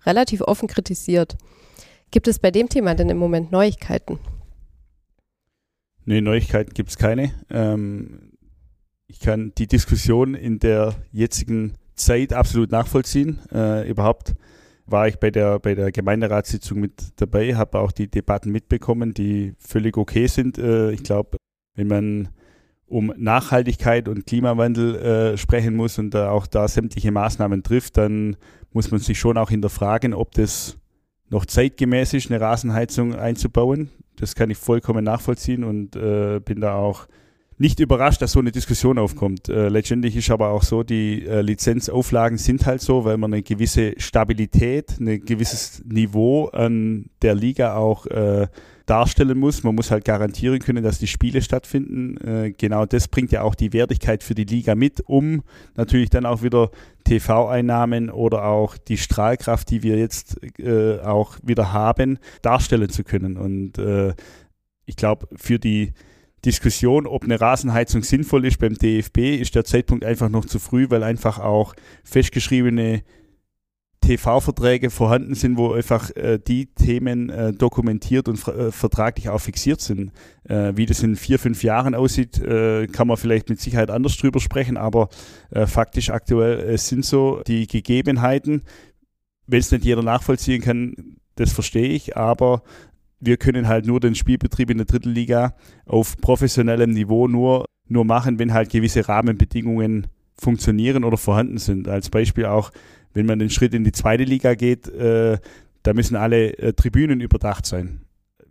relativ 0.06 0.42
offen 0.42 0.68
kritisiert. 0.68 1.38
Gibt 2.10 2.28
es 2.28 2.40
bei 2.40 2.50
dem 2.50 2.70
Thema 2.70 2.96
denn 2.96 3.10
im 3.10 3.18
Moment 3.18 3.52
Neuigkeiten? 3.52 4.20
Nee, 6.06 6.22
Neuigkeiten 6.22 6.74
gibt 6.74 6.90
es 6.90 6.98
keine. 6.98 7.32
Ähm, 7.50 8.23
ich 9.14 9.20
kann 9.20 9.54
die 9.60 9.68
Diskussion 9.68 10.34
in 10.34 10.58
der 10.58 10.96
jetzigen 11.12 11.76
Zeit 11.94 12.34
absolut 12.34 12.72
nachvollziehen. 12.72 13.40
Äh, 13.52 13.88
überhaupt 13.88 14.34
war 14.88 15.08
ich 15.08 15.18
bei 15.18 15.30
der, 15.30 15.60
bei 15.60 15.76
der 15.76 15.92
Gemeinderatssitzung 15.92 16.80
mit 16.80 16.94
dabei, 17.18 17.56
habe 17.56 17.78
auch 17.80 17.92
die 17.92 18.10
Debatten 18.10 18.52
mitbekommen, 18.52 19.14
die 19.14 19.54
völlig 19.60 19.98
okay 19.98 20.26
sind. 20.26 20.58
Äh, 20.58 20.92
ich 20.94 21.04
glaube, 21.04 21.38
wenn 21.76 21.88
man 21.88 22.30
um 22.88 23.14
Nachhaltigkeit 23.16 24.08
und 24.08 24.26
Klimawandel 24.26 24.96
äh, 24.96 25.38
sprechen 25.38 25.76
muss 25.76 26.00
und 26.00 26.16
da 26.16 26.32
auch 26.32 26.48
da 26.48 26.68
sämtliche 26.68 27.12
Maßnahmen 27.12 27.62
trifft, 27.62 27.98
dann 27.98 28.36
muss 28.72 28.90
man 28.90 29.00
sich 29.00 29.20
schon 29.20 29.38
auch 29.38 29.52
hinterfragen, 29.52 30.16
ob 30.16 30.32
das 30.32 30.76
noch 31.30 31.46
zeitgemäß 31.46 32.16
ist, 32.16 32.32
eine 32.32 32.42
Rasenheizung 32.42 33.14
einzubauen. 33.14 33.92
Das 34.16 34.34
kann 34.34 34.50
ich 34.50 34.58
vollkommen 34.58 35.04
nachvollziehen 35.04 35.64
und 35.64 35.96
äh, 35.96 36.40
bin 36.44 36.62
da 36.62 36.74
auch 36.74 37.08
nicht 37.58 37.80
überrascht, 37.80 38.22
dass 38.22 38.32
so 38.32 38.40
eine 38.40 38.52
Diskussion 38.52 38.98
aufkommt. 38.98 39.50
Äh, 39.50 39.70
letztendlich 39.70 40.16
ist 40.16 40.30
aber 40.30 40.50
auch 40.50 40.64
so, 40.64 40.84
die 40.84 41.26
äh, 41.26 41.42
Lizenzauflagen 41.42 42.38
sind 42.38 42.66
halt 42.66 42.82
so, 42.82 43.06
weil 43.06 43.18
man 43.18 43.34
eine 43.34 43.44
gewisse 43.44 43.94
Stabilität, 43.98 45.00
ein 45.00 45.24
gewisses 45.26 45.84
Niveau 45.86 46.48
an 46.48 47.10
der 47.22 47.36
Liga 47.36 47.76
auch 47.76 48.06
äh, 48.08 48.48
darstellen 48.86 49.38
muss. 49.38 49.64
Man 49.64 49.76
muss 49.76 49.92
halt 49.92 50.06
garantieren 50.06 50.60
können, 50.60 50.84
dass 50.84 51.00
die 51.00 51.08
Spiele 51.08 51.42
stattfinden. 51.42 52.18
Äh, 52.18 52.52
genau 52.52 52.86
das 52.86 53.08
bringt 53.08 53.32
ja 53.32 53.42
auch 53.42 53.56
die 53.56 53.74
Wertigkeit 53.74 54.24
für 54.24 54.36
die 54.36 54.44
Liga 54.44 54.76
mit, 54.76 55.02
um 55.02 55.44
natürlich 55.76 56.10
dann 56.10 56.26
auch 56.26 56.42
wieder 56.42 56.70
TV-Einnahmen 57.06 58.10
oder 58.10 58.46
auch 58.46 58.78
die 58.78 58.98
Strahlkraft, 58.98 59.70
die 59.70 59.84
wir 59.84 59.98
jetzt 59.98 60.38
äh, 60.60 61.00
auch 61.00 61.38
wieder 61.44 61.74
haben, 61.74 62.20
darstellen 62.42 62.90
zu 62.90 63.04
können. 63.04 63.38
Und 63.38 63.78
äh, 63.78 64.14
ich 64.86 64.96
glaube, 64.96 65.28
für 65.36 65.60
die 65.60 65.94
Diskussion, 66.46 67.08
ob 67.08 67.24
eine 67.24 67.40
Rasenheizung 67.40 68.04
sinnvoll 68.04 68.46
ist 68.46 68.60
beim 68.60 68.76
DFB, 68.76 69.40
ist 69.40 69.56
der 69.56 69.66
Zeitpunkt 69.66 70.04
einfach 70.04 70.30
noch 70.30 70.46
zu 70.46 70.60
früh, 70.60 70.90
weil 70.90 71.04
einfach 71.04 71.40
auch 71.40 71.74
festgeschriebene 72.04 73.04
TV-Verträge 74.04 74.90
vorhanden 74.90 75.34
sind, 75.34 75.58
wo 75.58 75.72
einfach 75.72 76.14
äh, 76.16 76.38
die 76.38 76.68
Themen 76.68 77.30
äh, 77.30 77.54
dokumentiert 77.54 78.28
und 78.28 78.46
äh, 78.48 78.72
vertraglich 78.72 79.30
auch 79.30 79.40
fixiert 79.40 79.80
sind. 79.80 80.12
Äh, 80.44 80.74
wie 80.76 80.86
das 80.86 81.02
in 81.04 81.16
vier, 81.16 81.40
fünf 81.40 81.64
Jahren 81.64 81.96
aussieht, 81.96 82.38
äh, 82.40 82.88
kann 82.88 83.08
man 83.08 83.18
vielleicht 83.18 83.50
mit 83.50 83.62
Sicherheit 83.62 83.90
anders 83.90 84.18
drüber 84.18 84.42
sprechen, 84.42 84.76
aber 84.76 85.10
äh, 85.52 85.66
faktisch 85.66 86.10
aktuell 86.10 86.78
sind 86.78 87.06
so 87.06 87.42
die 87.48 87.66
Gegebenheiten. 87.68 88.64
Wenn 89.48 89.60
es 89.60 89.72
nicht 89.72 89.86
jeder 89.86 90.04
nachvollziehen 90.04 90.62
kann, 90.62 91.18
das 91.36 91.54
verstehe 91.54 91.88
ich, 91.88 92.18
aber 92.18 92.64
wir 93.26 93.38
können 93.38 93.68
halt 93.68 93.86
nur 93.86 94.00
den 94.00 94.16
Spielbetrieb 94.16 94.70
in 94.70 94.78
der 94.78 94.86
dritten 94.86 95.10
Liga 95.10 95.56
auf 95.86 96.18
professionellem 96.18 96.92
Niveau 96.92 97.28
nur, 97.28 97.66
nur 97.88 98.06
machen, 98.06 98.40
wenn 98.40 98.54
halt 98.54 98.70
gewisse 98.70 99.08
Rahmenbedingungen 99.08 100.08
funktionieren 100.40 101.04
oder 101.04 101.18
vorhanden 101.18 101.58
sind. 101.58 101.88
Als 101.88 102.10
Beispiel 102.10 102.46
auch, 102.46 102.72
wenn 103.14 103.26
man 103.26 103.40
den 103.40 103.50
Schritt 103.50 103.74
in 103.74 103.84
die 103.84 103.92
zweite 103.92 104.24
Liga 104.24 104.56
geht, 104.56 104.88
äh, 104.88 105.38
da 105.84 105.94
müssen 105.94 106.16
alle 106.16 106.58
äh, 106.58 106.74
Tribünen 106.74 107.22
überdacht 107.22 107.66
sein. 107.66 108.02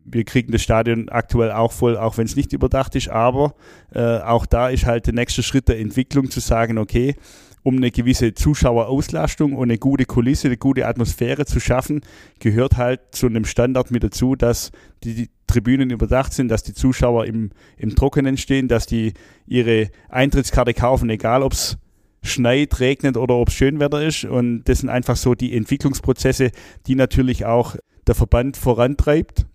Wir 0.04 0.24
kriegen 0.24 0.50
das 0.50 0.62
Stadion 0.62 1.08
aktuell 1.11 1.52
auch 1.52 1.70
voll, 1.70 1.96
auch 1.96 2.18
wenn 2.18 2.26
es 2.26 2.35
nicht 2.35 2.52
überdacht 2.52 2.96
ist, 2.96 3.08
aber 3.08 3.54
äh, 3.94 4.18
auch 4.18 4.46
da 4.46 4.68
ist 4.68 4.85
halt 4.85 5.06
der 5.06 5.14
nächste 5.14 5.42
Schritt 5.42 5.68
der 5.68 5.78
Entwicklung 5.78 6.30
zu 6.30 6.40
sagen, 6.40 6.78
okay, 6.78 7.14
um 7.62 7.77
eine 7.77 7.90
gewisse 7.90 8.35
Zuschauerauslastung 8.35 9.55
und 9.55 9.70
eine 9.70 9.79
gute 9.79 10.05
Kulisse, 10.05 10.48
eine 10.48 10.57
gute 10.57 10.87
Atmosphäre 10.87 11.44
zu 11.44 11.61
schaffen, 11.61 12.01
gehört 12.40 12.77
halt 12.77 13.01
zu 13.12 13.27
einem 13.27 13.44
Standard 13.44 13.90
mit 13.90 14.03
dazu, 14.03 14.35
dass 14.35 14.72
die, 15.05 15.14
die 15.14 15.31
Tribünen 15.46 15.90
überdacht 15.90 16.33
sind, 16.33 16.48
dass 16.48 16.62
die 16.62 16.75
Zuschauer 16.75 17.27
im, 17.27 17.51
im 17.77 17.94
Trockenen 17.94 18.37
stehen, 18.37 18.68
dass 18.68 18.87
die 18.87 19.12
ihre 19.46 19.90
Eintrittskarte 20.09 20.75
kaufen, 20.75 21.11
egal 21.11 21.42
ob 21.42 21.53
es 21.53 21.79
schneit, 22.22 22.81
regnet 22.81 23.16
oder 23.16 23.35
ob 23.35 23.48
es 23.48 23.55
Schönwetter 23.55 24.03
ist. 24.03 24.25
Und 24.25 24.64
das 24.64 24.79
sind 24.79 24.88
einfach 24.88 25.16
so 25.16 25.35
die 25.35 25.57
Entwicklungsprozesse, 25.57 26.51
die 26.87 26.94
natürlich 26.94 27.44
auch 27.44 27.77
der 28.07 28.14
Verband 28.14 28.57
vorantreibt, 28.57 29.46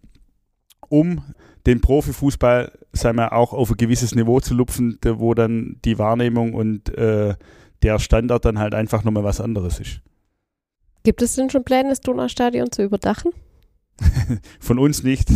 um 0.89 1.21
den 1.65 1.81
Profifußball 1.81 2.71
sagen 2.93 3.17
wir, 3.17 3.33
auch 3.33 3.53
auf 3.53 3.71
ein 3.71 3.77
gewisses 3.77 4.15
Niveau 4.15 4.39
zu 4.39 4.53
lupfen, 4.53 4.97
wo 5.03 5.33
dann 5.33 5.77
die 5.83 5.99
Wahrnehmung 5.99 6.53
und 6.53 6.89
äh, 6.97 7.35
der 7.87 7.99
Standard 7.99 8.43
dann 8.43 8.59
halt 8.59 8.75
einfach 8.75 9.05
nochmal 9.05 9.23
was 9.23 9.39
anderes 9.39 9.79
ist. 9.79 10.01
Gibt 11.03 11.21
es 11.21 11.35
denn 11.35 11.49
schon 11.49 11.63
Pläne, 11.63 11.87
das 11.89 12.01
Donaustadion 12.01 12.69
zu 12.69 12.83
überdachen? 12.83 13.31
Von 14.59 14.77
uns 14.77 15.03
nicht. 15.03 15.29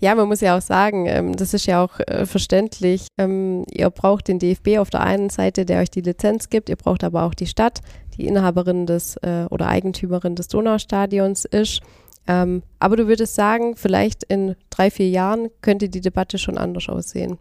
ja, 0.00 0.14
man 0.14 0.28
muss 0.28 0.40
ja 0.40 0.56
auch 0.56 0.62
sagen, 0.62 1.06
ähm, 1.06 1.34
das 1.34 1.54
ist 1.54 1.66
ja 1.66 1.82
auch 1.82 1.98
äh, 2.06 2.24
verständlich. 2.24 3.08
Ähm, 3.18 3.64
ihr 3.68 3.90
braucht 3.90 4.28
den 4.28 4.38
DFB 4.38 4.78
auf 4.78 4.90
der 4.90 5.00
einen 5.00 5.28
Seite, 5.28 5.66
der 5.66 5.80
euch 5.80 5.90
die 5.90 6.02
Lizenz 6.02 6.50
gibt. 6.50 6.68
Ihr 6.68 6.76
braucht 6.76 7.02
aber 7.02 7.24
auch 7.24 7.34
die 7.34 7.48
Stadt, 7.48 7.80
die 8.16 8.26
Inhaberin 8.26 8.86
des 8.86 9.16
äh, 9.18 9.46
oder 9.50 9.66
Eigentümerin 9.66 10.36
des 10.36 10.46
Donaustadions 10.46 11.46
ist. 11.46 11.80
Ähm, 12.28 12.62
aber 12.78 12.96
du 12.96 13.08
würdest 13.08 13.34
sagen, 13.34 13.74
vielleicht 13.74 14.22
in 14.22 14.54
drei, 14.70 14.90
vier 14.90 15.08
Jahren 15.08 15.48
könnte 15.62 15.88
die 15.88 16.00
Debatte 16.00 16.38
schon 16.38 16.58
anders 16.58 16.88
aussehen. 16.88 17.38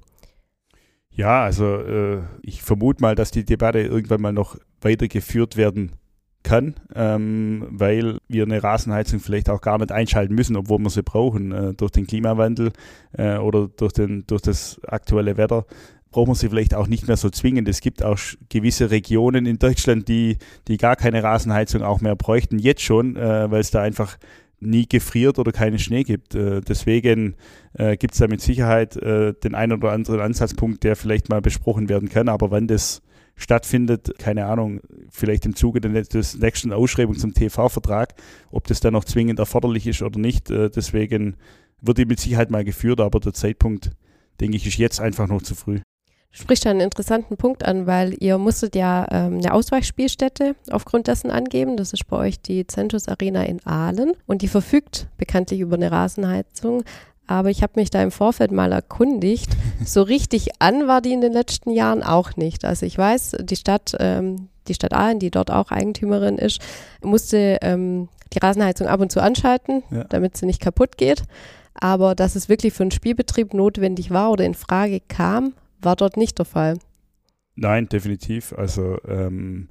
Ja, 1.15 1.43
also 1.43 1.78
äh, 1.78 2.21
ich 2.41 2.63
vermute 2.63 3.02
mal, 3.02 3.15
dass 3.15 3.32
die 3.32 3.45
Debatte 3.45 3.80
irgendwann 3.80 4.21
mal 4.21 4.34
noch 4.34 4.58
weitergeführt 4.82 5.58
werden 5.58 5.91
kann, 6.41 6.76
ähm, 6.93 7.65
weil 7.69 8.17
wir 8.28 8.43
eine 8.43 8.62
Rasenheizung 8.62 9.19
vielleicht 9.19 9.49
auch 9.49 9.62
gar 9.62 9.78
nicht 9.78 9.91
einschalten 9.91 10.36
müssen, 10.36 10.56
obwohl 10.56 10.80
wir 10.80 10.89
sie 10.89 11.04
brauchen. 11.04 11.52
Äh, 11.52 11.73
durch 11.73 11.91
den 11.91 12.08
Klimawandel 12.08 12.71
äh, 13.13 13.38
oder 13.38 13.69
durch, 13.69 13.93
den, 13.93 14.26
durch 14.28 14.41
das 14.41 14.82
aktuelle 14.86 15.38
Wetter 15.38 15.65
brauchen 16.12 16.30
wir 16.30 16.36
sie 16.36 16.49
vielleicht 16.49 16.76
auch 16.76 16.88
nicht 16.88 17.08
mehr 17.08 17.17
so 17.17 17.30
zwingend. 17.30 17.67
Es 17.67 17.82
gibt 17.82 18.04
auch 18.04 18.19
gewisse 18.49 18.91
Regionen 18.91 19.45
in 19.45 19.58
Deutschland, 19.58 20.08
die, 20.08 20.38
die 20.67 20.78
gar 20.78 20.95
keine 20.95 21.23
Rasenheizung 21.23 21.82
auch 21.82 22.02
mehr 22.02 22.15
bräuchten, 22.15 22.60
jetzt 22.60 22.82
schon, 22.82 23.15
äh, 23.15 23.49
weil 23.49 23.62
es 23.62 23.71
da 23.71 23.82
einfach 23.82 24.17
nie 24.63 24.88
gefriert 24.88 25.39
oder 25.39 25.52
keinen 25.52 25.80
Schnee 25.80 26.04
gibt. 26.04 26.36
Äh, 26.36 26.62
deswegen 26.62 27.36
äh, 27.73 27.97
gibt 27.97 28.13
es 28.13 28.19
da 28.19 28.28
mit 28.28 28.41
Sicherheit 28.41 28.95
äh, 28.97 29.34
den 29.34 29.56
einen 29.56 29.73
oder 29.73 29.91
anderen 29.91 30.19
Ansatzpunkt, 30.19 30.84
der 30.84 30.95
vielleicht 30.95 31.30
mal 31.30 31.41
besprochen 31.41 31.89
werden 31.89 32.10
kann. 32.10 32.30
Aber 32.30 32.52
wann 32.52 32.67
das 32.67 33.02
stattfindet, 33.36 34.13
keine 34.19 34.45
Ahnung, 34.45 34.82
vielleicht 35.10 35.45
im 35.45 35.56
Zuge 35.56 35.82
des 35.82 36.38
nächsten 36.38 36.71
Ausschreibung 36.71 37.17
zum 37.17 37.34
TV-Vertrag, 37.34 38.13
ob 38.52 38.67
das 38.67 38.80
dann 38.80 38.93
noch 38.93 39.06
zwingend 39.06 39.39
erforderlich 39.39 39.88
ist 39.88 40.04
oder 40.04 40.19
nicht. 40.19 40.52
Deswegen 40.52 41.36
wird 41.82 41.97
die 41.97 42.06
mit 42.06 42.19
Sicherheit 42.19 42.52
mal 42.52 42.63
geführt, 42.63 43.02
aber 43.02 43.19
der 43.19 43.34
Zeitpunkt, 43.34 43.89
denke 44.39 44.58
ich, 44.58 44.67
ist 44.67 44.78
jetzt 44.78 45.02
einfach 45.02 45.28
noch 45.28 45.41
zu 45.41 45.56
früh 45.56 45.80
spricht 46.34 46.65
einen 46.65 46.82
interessanten 46.82 47.38
Punkt 47.38 47.63
an, 47.63 47.86
weil 47.86 48.15
ihr 48.19 48.38
musstet 48.39 48.76
ja 48.76 49.08
ähm, 49.12 49.38
eine 49.38 49.54
Ausweichspielstätte 49.54 50.56
aufgrund 50.72 51.08
dessen 51.08 51.30
angeben. 51.30 51.78
Das 51.78 51.93
ist 51.93 52.08
bei 52.08 52.17
euch 52.17 52.41
die 52.41 52.65
Centus 52.65 53.08
Arena 53.08 53.43
in 53.43 53.65
Aalen 53.65 54.13
und 54.26 54.41
die 54.41 54.48
verfügt 54.48 55.08
bekanntlich 55.17 55.60
über 55.60 55.76
eine 55.76 55.91
Rasenheizung. 55.91 56.84
Aber 57.28 57.52
ich 57.52 57.62
habe 57.62 57.74
mich 57.80 57.89
da 57.91 58.02
im 58.02 58.12
Vorfeld 58.12 58.52
mal 58.52 58.74
erkundigt. 58.74 59.56
So 59.86 60.02
richtig 60.02 60.50
an 60.60 60.88
war 60.88 61.02
die 61.02 61.12
in 61.12 61.19
den 61.19 61.34
letzten 61.34 61.69
Jahren 61.69 62.04
auch 62.04 62.38
nicht. 62.38 62.63
Also 62.63 62.86
ich 62.86 62.98
weiß, 62.98 63.36
die 63.41 63.58
Stadt, 63.58 63.96
ähm, 64.00 64.48
die 64.69 64.74
Stadt 64.74 64.93
Aalen, 64.93 65.19
die 65.19 65.30
dort 65.30 65.52
auch 65.52 65.72
Eigentümerin 65.72 66.38
ist, 66.38 66.62
musste 67.02 67.58
ähm, 67.62 68.08
die 68.34 68.39
Rasenheizung 68.39 68.88
ab 68.88 69.02
und 69.02 69.12
zu 69.12 69.22
anschalten, 69.22 69.84
ja. 69.91 70.06
damit 70.06 70.38
sie 70.38 70.46
nicht 70.46 70.62
kaputt 70.62 70.98
geht. 70.98 71.24
Aber 71.74 72.15
dass 72.15 72.36
es 72.38 72.48
wirklich 72.48 72.74
für 72.74 72.84
einen 72.84 72.91
Spielbetrieb 72.91 73.54
notwendig 73.54 74.10
war 74.12 74.32
oder 74.32 74.46
in 74.46 74.54
Frage 74.54 75.02
kam, 75.02 75.54
war 75.84 75.96
dort 75.96 76.17
nicht 76.17 76.38
der 76.38 76.46
Fall. 76.46 76.78
Nein, 77.56 77.88
definitiv. 77.88 78.54
Also 78.54 78.98
ähm, 79.08 79.69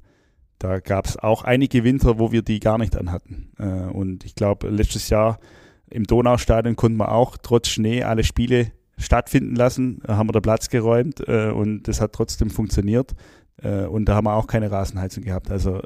da 0.59 0.79
gab 0.79 1.05
es 1.05 1.17
auch 1.17 1.43
einige 1.43 1.83
Winter, 1.83 2.19
wo 2.19 2.31
wir 2.31 2.41
die 2.41 2.59
gar 2.59 2.77
nicht 2.77 2.95
anhatten. 2.95 3.51
Äh, 3.59 3.91
und 3.91 4.23
ich 4.23 4.35
glaube, 4.35 4.69
letztes 4.69 5.09
Jahr 5.09 5.39
im 5.89 6.05
Donaustadion 6.05 6.75
konnten 6.75 6.97
wir 6.97 7.11
auch 7.11 7.37
trotz 7.37 7.67
Schnee 7.67 8.03
alle 8.03 8.23
Spiele 8.23 8.71
stattfinden 8.97 9.55
lassen, 9.55 10.01
haben 10.07 10.29
wir 10.29 10.33
den 10.33 10.41
Platz 10.41 10.69
geräumt 10.69 11.27
äh, 11.27 11.49
und 11.49 11.83
das 11.83 11.99
hat 11.99 12.13
trotzdem 12.13 12.49
funktioniert. 12.49 13.13
Äh, 13.61 13.85
und 13.85 14.05
da 14.05 14.15
haben 14.15 14.25
wir 14.25 14.35
auch 14.35 14.47
keine 14.47 14.71
Rasenheizung 14.71 15.23
gehabt. 15.23 15.51
Also 15.51 15.81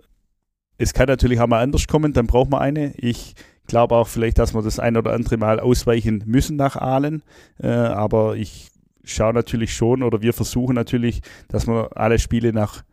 es 0.78 0.94
kann 0.94 1.08
natürlich 1.08 1.40
auch 1.40 1.48
mal 1.48 1.62
anders 1.62 1.88
kommen, 1.88 2.14
dann 2.14 2.28
braucht 2.28 2.52
man 2.52 2.62
eine. 2.62 2.94
Ich 2.98 3.34
glaube 3.66 3.96
auch 3.96 4.08
vielleicht, 4.08 4.38
dass 4.38 4.54
wir 4.54 4.62
das 4.62 4.80
ein 4.80 4.96
oder 4.96 5.14
andere 5.14 5.38
Mal 5.38 5.60
ausweichen 5.60 6.24
müssen 6.26 6.56
nach 6.56 6.76
Aalen. 6.76 7.24
Äh, 7.60 7.68
aber 7.68 8.36
ich 8.36 8.70
schaue 9.14 9.34
natürlich 9.34 9.74
schon 9.74 10.04
oder 10.04 10.22
wir 10.22 10.34
versuchen 10.34 10.76
natürlich, 10.76 11.22
dass 11.48 11.68
wir 11.68 11.96
alle 11.96 12.20
Spiele 12.20 12.54
nach 12.54 12.84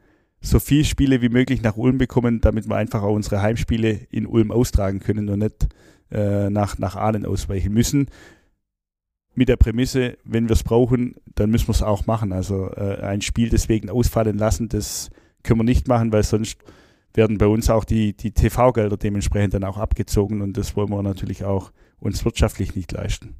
so 0.41 0.61
viele 0.61 0.85
Spiele 0.85 1.23
wie 1.23 1.31
möglich 1.31 1.63
nach 1.63 1.77
Ulm 1.77 1.99
bekommen, 1.99 2.41
damit 2.41 2.69
wir 2.69 2.77
einfach 2.77 3.03
auch 3.03 3.15
unsere 3.15 3.41
Heimspiele 3.41 4.01
in 4.11 4.27
Ulm 4.27 4.51
austragen 4.51 5.01
können 5.01 5.29
und 5.29 5.39
nicht 5.39 5.69
äh, 6.11 6.51
nach, 6.51 6.79
nach 6.79 6.97
Ahlen 6.97 7.25
ausweichen 7.25 7.73
müssen. 7.73 8.09
Mit 9.35 9.49
der 9.49 9.57
Prämisse, 9.57 10.19
wenn 10.25 10.49
wir 10.49 10.53
es 10.53 10.63
brauchen, 10.63 11.17
dann 11.35 11.51
müssen 11.51 11.69
wir 11.69 11.75
es 11.75 11.83
auch 11.83 12.07
machen. 12.07 12.33
Also 12.33 12.71
äh, 12.73 13.01
ein 13.01 13.23
Spiel 13.23 13.49
deswegen 13.49 13.91
ausfallen 13.91 14.39
lassen, 14.39 14.69
das 14.69 15.11
können 15.43 15.61
wir 15.61 15.65
nicht 15.65 15.89
machen, 15.89 16.13
weil 16.13 16.23
sonst 16.23 16.59
werden 17.15 17.39
bei 17.39 17.47
uns 17.47 17.71
auch 17.71 17.85
die, 17.85 18.17
die 18.17 18.33
TV-Gelder 18.33 18.97
dementsprechend 18.97 19.55
dann 19.55 19.65
auch 19.65 19.79
abgezogen 19.79 20.43
und 20.43 20.57
das 20.57 20.77
wollen 20.77 20.91
wir 20.91 21.03
natürlich 21.03 21.45
auch 21.45 21.73
uns 21.99 22.25
wirtschaftlich 22.25 22.75
nicht 22.75 22.93
leisten. 22.93 23.37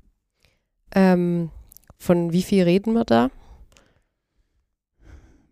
Ähm, 0.95 1.51
von 2.05 2.33
wie 2.33 2.43
viel 2.43 2.63
reden 2.63 2.93
wir 2.93 3.05
da? 3.05 3.31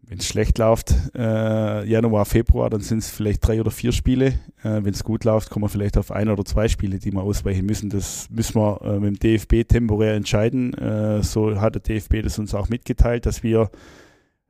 Wenn 0.02 0.18
es 0.18 0.26
schlecht 0.26 0.58
läuft, 0.58 0.94
äh, 1.14 1.88
Januar, 1.88 2.26
Februar, 2.26 2.68
dann 2.68 2.82
sind 2.82 2.98
es 2.98 3.08
vielleicht 3.08 3.46
drei 3.46 3.60
oder 3.60 3.70
vier 3.70 3.92
Spiele. 3.92 4.26
Äh, 4.62 4.84
Wenn 4.84 4.92
es 4.92 5.04
gut 5.04 5.24
läuft, 5.24 5.48
kommen 5.48 5.64
wir 5.64 5.70
vielleicht 5.70 5.96
auf 5.96 6.10
ein 6.10 6.28
oder 6.28 6.44
zwei 6.44 6.68
Spiele, 6.68 6.98
die 6.98 7.12
wir 7.12 7.22
ausweichen 7.22 7.64
müssen. 7.64 7.88
Das 7.88 8.28
müssen 8.28 8.56
wir 8.56 8.82
äh, 8.82 9.00
mit 9.00 9.22
dem 9.22 9.38
DFB 9.38 9.66
temporär 9.66 10.12
entscheiden. 10.12 10.74
Äh, 10.74 11.22
so 11.22 11.58
hat 11.58 11.76
der 11.76 11.80
DFB 11.80 12.22
das 12.22 12.38
uns 12.38 12.54
auch 12.54 12.68
mitgeteilt, 12.68 13.24
dass 13.24 13.42
wir, 13.42 13.70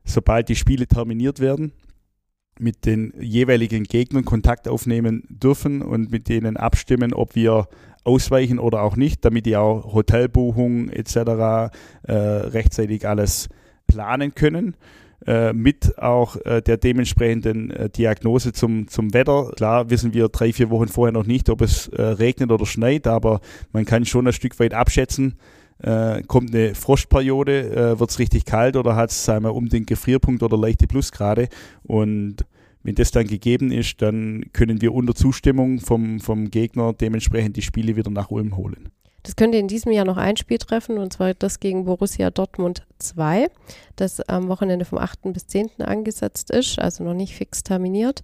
sobald 0.03 0.49
die 0.49 0.57
Spiele 0.57 0.85
terminiert 0.85 1.39
werden, 1.39 1.71
mit 2.59 2.85
den 2.85 3.13
jeweiligen 3.17 3.85
Gegnern 3.85 4.25
Kontakt 4.25 4.67
aufnehmen 4.67 5.23
dürfen 5.29 5.81
und 5.81 6.11
mit 6.11 6.27
denen 6.27 6.57
abstimmen, 6.57 7.13
ob 7.13 7.35
wir 7.35 7.69
ausweichen 8.03 8.59
oder 8.59 8.81
auch 8.81 8.95
nicht, 8.95 9.23
damit 9.25 9.45
die 9.45 9.55
auch 9.55 9.93
Hotelbuchungen 9.93 10.89
etc. 10.89 11.15
Äh, 12.03 12.13
rechtzeitig 12.13 13.07
alles 13.07 13.49
planen 13.87 14.35
können. 14.35 14.75
Äh, 15.25 15.53
mit 15.53 15.97
auch 15.99 16.35
äh, 16.45 16.61
der 16.61 16.75
dementsprechenden 16.75 17.71
äh, 17.71 17.89
Diagnose 17.89 18.51
zum, 18.51 18.89
zum 18.89 19.13
Wetter. 19.13 19.53
Klar 19.55 19.89
wissen 19.89 20.13
wir 20.13 20.27
drei, 20.27 20.51
vier 20.51 20.69
Wochen 20.69 20.89
vorher 20.89 21.13
noch 21.13 21.25
nicht, 21.25 21.49
ob 21.49 21.61
es 21.61 21.87
äh, 21.87 22.01
regnet 22.01 22.51
oder 22.51 22.65
schneit, 22.65 23.07
aber 23.07 23.39
man 23.71 23.85
kann 23.85 24.03
schon 24.03 24.27
ein 24.27 24.33
Stück 24.33 24.59
weit 24.59 24.73
abschätzen, 24.73 25.35
äh, 25.81 26.23
kommt 26.23 26.53
eine 26.53 26.75
Frostperiode, 26.75 27.71
äh, 27.71 27.99
wird 28.01 28.09
es 28.09 28.19
richtig 28.19 28.43
kalt 28.43 28.75
oder 28.75 28.97
hat 28.97 29.11
es 29.11 29.29
um 29.29 29.69
den 29.69 29.85
Gefrierpunkt 29.85 30.43
oder 30.43 30.57
leichte 30.57 30.87
Plusgrade. 30.87 31.47
Und 31.83 32.45
wenn 32.83 32.95
das 32.95 33.11
dann 33.11 33.27
gegeben 33.27 33.71
ist, 33.71 34.01
dann 34.01 34.45
können 34.53 34.81
wir 34.81 34.93
unter 34.93 35.15
Zustimmung 35.15 35.79
vom, 35.79 36.19
vom 36.19 36.51
Gegner 36.51 36.93
dementsprechend 36.93 37.57
die 37.57 37.61
Spiele 37.61 37.95
wieder 37.95 38.11
nach 38.11 38.29
Ulm 38.29 38.57
holen. 38.57 38.89
Das 39.23 39.37
könnte 39.37 39.57
in 39.57 39.69
diesem 39.69 39.93
Jahr 39.93 40.03
noch 40.03 40.17
ein 40.17 40.35
Spiel 40.35 40.57
treffen, 40.57 40.97
und 40.97 41.13
zwar 41.13 41.33
das 41.33 41.61
gegen 41.61 41.85
Borussia 41.85 42.29
Dortmund 42.29 42.85
2, 42.99 43.47
das 43.95 44.19
am 44.19 44.49
Wochenende 44.49 44.83
vom 44.83 44.97
8. 44.97 45.31
bis 45.31 45.47
10. 45.47 45.69
angesetzt 45.79 46.51
ist, 46.51 46.77
also 46.77 47.05
noch 47.05 47.13
nicht 47.13 47.33
fix 47.33 47.63
terminiert. 47.63 48.21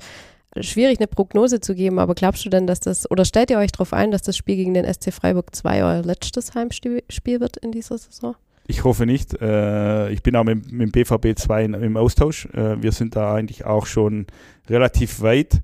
Schwierig 0.59 0.99
eine 0.99 1.07
Prognose 1.07 1.61
zu 1.61 1.73
geben, 1.73 1.99
aber 1.99 2.15
glaubst 2.15 2.43
du 2.43 2.49
denn, 2.49 2.67
dass 2.67 2.81
das, 2.81 3.09
oder 3.09 3.23
stellt 3.23 3.49
ihr 3.49 3.59
euch 3.59 3.71
darauf 3.71 3.93
ein, 3.93 4.11
dass 4.11 4.23
das 4.23 4.35
Spiel 4.35 4.57
gegen 4.57 4.73
den 4.73 4.91
SC 4.91 5.13
Freiburg 5.13 5.55
2 5.55 5.83
euer 5.83 6.01
letztes 6.03 6.53
Heimspiel 6.53 7.39
wird 7.39 7.55
in 7.57 7.71
dieser 7.71 7.97
Saison? 7.97 8.35
Ich 8.69 8.83
hoffe 8.83 9.07
nicht. 9.07 9.33
Äh, 9.41 10.11
ich 10.11 10.21
bin 10.21 10.35
auch 10.35 10.43
mit, 10.43 10.71
mit 10.71 10.81
dem 10.81 10.91
BVB 10.91 11.35
2 11.35 11.65
im 11.65 11.97
Austausch. 11.97 12.45
Äh, 12.53 12.79
wir 12.79 12.91
sind 12.91 13.15
da 13.15 13.33
eigentlich 13.33 13.65
auch 13.65 13.87
schon 13.87 14.27
relativ 14.69 15.21
weit. 15.21 15.63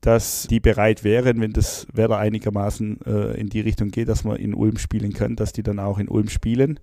dass 0.00 0.46
die 0.48 0.60
bereit 0.60 1.02
wären, 1.02 1.40
wenn 1.40 1.52
das 1.52 1.86
Wetter 1.92 2.18
einigermaßen 2.18 3.00
äh, 3.06 3.40
in 3.40 3.48
die 3.48 3.60
Richtung 3.60 3.90
geht, 3.90 4.08
dass 4.08 4.22
man 4.22 4.36
in 4.36 4.54
Ulm 4.54 4.76
spielen 4.76 5.14
kann, 5.14 5.34
dass 5.34 5.52
die 5.54 5.62
dann 5.62 5.78
auch 5.80 5.98
in 5.98 6.08
Ulm 6.08 6.28
spielen 6.28 6.78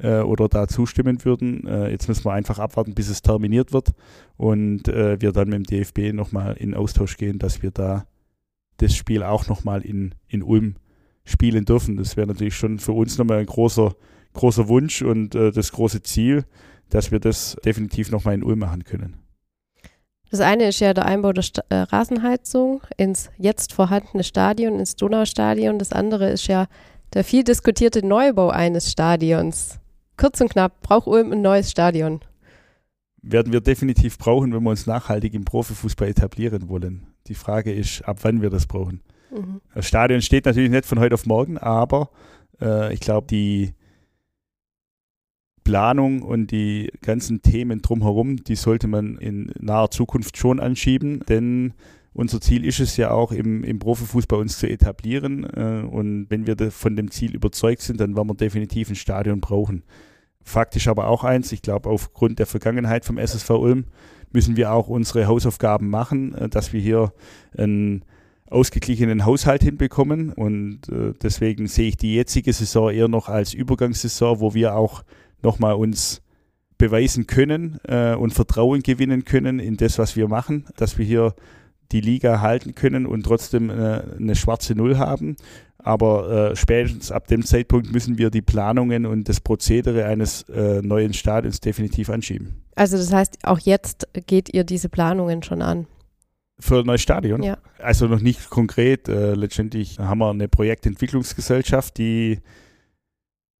oder 0.00 0.48
da 0.48 0.66
zustimmen 0.66 1.24
würden. 1.24 1.68
Jetzt 1.88 2.08
müssen 2.08 2.24
wir 2.24 2.32
einfach 2.32 2.58
abwarten, 2.58 2.94
bis 2.94 3.08
es 3.08 3.22
terminiert 3.22 3.72
wird 3.72 3.94
und 4.36 4.88
wir 4.88 5.30
dann 5.30 5.48
mit 5.48 5.70
dem 5.70 5.84
DFB 5.84 6.12
nochmal 6.12 6.56
in 6.56 6.74
Austausch 6.74 7.16
gehen, 7.16 7.38
dass 7.38 7.62
wir 7.62 7.70
da 7.70 8.04
das 8.78 8.96
Spiel 8.96 9.22
auch 9.22 9.46
nochmal 9.46 9.82
in, 9.82 10.16
in 10.26 10.42
Ulm 10.42 10.74
spielen 11.24 11.64
dürfen. 11.64 11.96
Das 11.96 12.16
wäre 12.16 12.26
natürlich 12.26 12.56
schon 12.56 12.80
für 12.80 12.90
uns 12.90 13.18
nochmal 13.18 13.38
ein 13.38 13.46
großer, 13.46 13.94
großer 14.34 14.68
Wunsch 14.68 15.02
und 15.02 15.34
äh, 15.34 15.50
das 15.50 15.72
große 15.72 16.02
Ziel, 16.02 16.44
dass 16.90 17.10
wir 17.10 17.20
das 17.20 17.56
definitiv 17.64 18.10
nochmal 18.10 18.34
in 18.34 18.44
Ulm 18.44 18.60
machen 18.60 18.84
können. 18.84 19.16
Das 20.30 20.40
eine 20.40 20.68
ist 20.68 20.80
ja 20.80 20.92
der 20.94 21.06
Einbau 21.06 21.32
der 21.32 21.44
St 21.44 21.60
äh, 21.68 21.76
Rasenheizung 21.76 22.82
ins 22.96 23.30
jetzt 23.38 23.72
vorhandene 23.72 24.24
Stadion, 24.24 24.78
ins 24.78 24.96
Donaustadion. 24.96 25.78
Das 25.78 25.92
andere 25.92 26.30
ist 26.30 26.48
ja 26.48 26.66
der 27.12 27.22
viel 27.22 27.44
diskutierte 27.44 28.04
Neubau 28.04 28.50
eines 28.50 28.90
Stadions. 28.90 29.78
Kurz 30.16 30.40
und 30.40 30.50
knapp, 30.50 30.80
braucht 30.82 31.06
Ulm 31.06 31.32
ein 31.32 31.42
neues 31.42 31.70
Stadion? 31.70 32.20
Werden 33.22 33.52
wir 33.52 33.60
definitiv 33.60 34.18
brauchen, 34.18 34.52
wenn 34.52 34.62
wir 34.62 34.70
uns 34.70 34.86
nachhaltig 34.86 35.34
im 35.34 35.44
Profifußball 35.44 36.08
etablieren 36.08 36.68
wollen. 36.68 37.06
Die 37.28 37.34
Frage 37.34 37.72
ist, 37.72 38.02
ab 38.02 38.18
wann 38.22 38.42
wir 38.42 38.50
das 38.50 38.66
brauchen. 38.66 39.02
Mhm. 39.30 39.60
Das 39.74 39.86
Stadion 39.86 40.20
steht 40.20 40.46
natürlich 40.46 40.70
nicht 40.70 40.84
von 40.84 40.98
heute 40.98 41.14
auf 41.14 41.26
morgen, 41.26 41.58
aber 41.58 42.10
äh, 42.60 42.92
ich 42.92 43.00
glaube, 43.00 43.26
die 43.28 43.72
Planung 45.64 46.22
und 46.22 46.50
die 46.50 46.92
ganzen 47.02 47.42
Themen 47.42 47.82
drumherum, 47.82 48.36
die 48.44 48.54
sollte 48.56 48.86
man 48.86 49.16
in 49.16 49.52
naher 49.58 49.90
Zukunft 49.90 50.36
schon 50.36 50.60
anschieben, 50.60 51.24
denn 51.28 51.72
unser 52.14 52.40
Ziel 52.40 52.64
ist 52.64 52.78
es 52.78 52.96
ja 52.96 53.10
auch, 53.10 53.32
im, 53.32 53.64
im 53.64 53.80
Profifußball 53.80 54.38
uns 54.38 54.58
zu 54.58 54.68
etablieren. 54.68 55.44
Äh, 55.44 55.84
und 55.84 56.26
wenn 56.30 56.46
wir 56.46 56.70
von 56.70 56.94
dem 56.94 57.10
Ziel 57.10 57.34
überzeugt 57.34 57.82
sind, 57.82 58.00
dann 58.00 58.16
werden 58.16 58.28
wir 58.28 58.34
definitiv 58.34 58.88
ein 58.88 58.94
Stadion 58.94 59.40
brauchen. 59.40 59.82
Faktisch 60.40 60.86
aber 60.86 61.08
auch 61.08 61.24
eins, 61.24 61.50
ich 61.50 61.62
glaube, 61.62 61.88
aufgrund 61.88 62.38
der 62.38 62.46
Vergangenheit 62.46 63.04
vom 63.04 63.18
SSV 63.18 63.50
Ulm 63.50 63.86
müssen 64.32 64.56
wir 64.56 64.72
auch 64.72 64.88
unsere 64.88 65.26
Hausaufgaben 65.26 65.90
machen, 65.90 66.34
äh, 66.34 66.48
dass 66.48 66.72
wir 66.72 66.80
hier 66.80 67.12
einen 67.58 68.04
ausgeglichenen 68.48 69.24
Haushalt 69.24 69.64
hinbekommen. 69.64 70.32
Und 70.32 70.88
äh, 70.90 71.14
deswegen 71.20 71.66
sehe 71.66 71.88
ich 71.88 71.96
die 71.96 72.14
jetzige 72.14 72.52
Saison 72.52 72.90
eher 72.90 73.08
noch 73.08 73.28
als 73.28 73.54
Übergangssaison, 73.54 74.38
wo 74.38 74.54
wir 74.54 74.76
auch 74.76 75.02
nochmal 75.44 75.74
uns 75.74 76.22
beweisen 76.78 77.26
können 77.26 77.78
äh, 77.84 78.14
und 78.14 78.32
Vertrauen 78.32 78.82
gewinnen 78.82 79.24
können 79.24 79.58
in 79.58 79.76
das, 79.76 79.98
was 79.98 80.16
wir 80.16 80.28
machen, 80.28 80.66
dass 80.76 80.98
wir 80.98 81.04
hier 81.04 81.34
die 81.92 82.00
Liga 82.00 82.40
halten 82.40 82.74
können 82.74 83.06
und 83.06 83.22
trotzdem 83.24 83.70
äh, 83.70 84.02
eine 84.18 84.34
schwarze 84.34 84.74
Null 84.74 84.98
haben. 84.98 85.36
Aber 85.78 86.50
äh, 86.50 86.56
spätestens 86.56 87.12
ab 87.12 87.28
dem 87.28 87.44
Zeitpunkt 87.44 87.92
müssen 87.92 88.16
wir 88.16 88.30
die 88.30 88.40
Planungen 88.40 89.04
und 89.04 89.28
das 89.28 89.40
Prozedere 89.40 90.06
eines 90.06 90.42
äh, 90.48 90.80
neuen 90.82 91.12
Stadions 91.12 91.60
definitiv 91.60 92.08
anschieben. 92.08 92.64
Also 92.74 92.96
das 92.96 93.12
heißt, 93.12 93.38
auch 93.42 93.58
jetzt 93.58 94.08
geht 94.26 94.52
ihr 94.52 94.64
diese 94.64 94.88
Planungen 94.88 95.42
schon 95.42 95.60
an? 95.60 95.86
Für 96.58 96.80
ein 96.80 96.86
neues 96.86 97.02
Stadion? 97.02 97.42
Ja. 97.42 97.58
Also 97.78 98.06
noch 98.06 98.20
nicht 98.20 98.48
konkret. 98.48 99.08
Äh, 99.08 99.34
letztendlich 99.34 99.98
haben 99.98 100.18
wir 100.18 100.30
eine 100.30 100.48
Projektentwicklungsgesellschaft, 100.48 101.98
die 101.98 102.40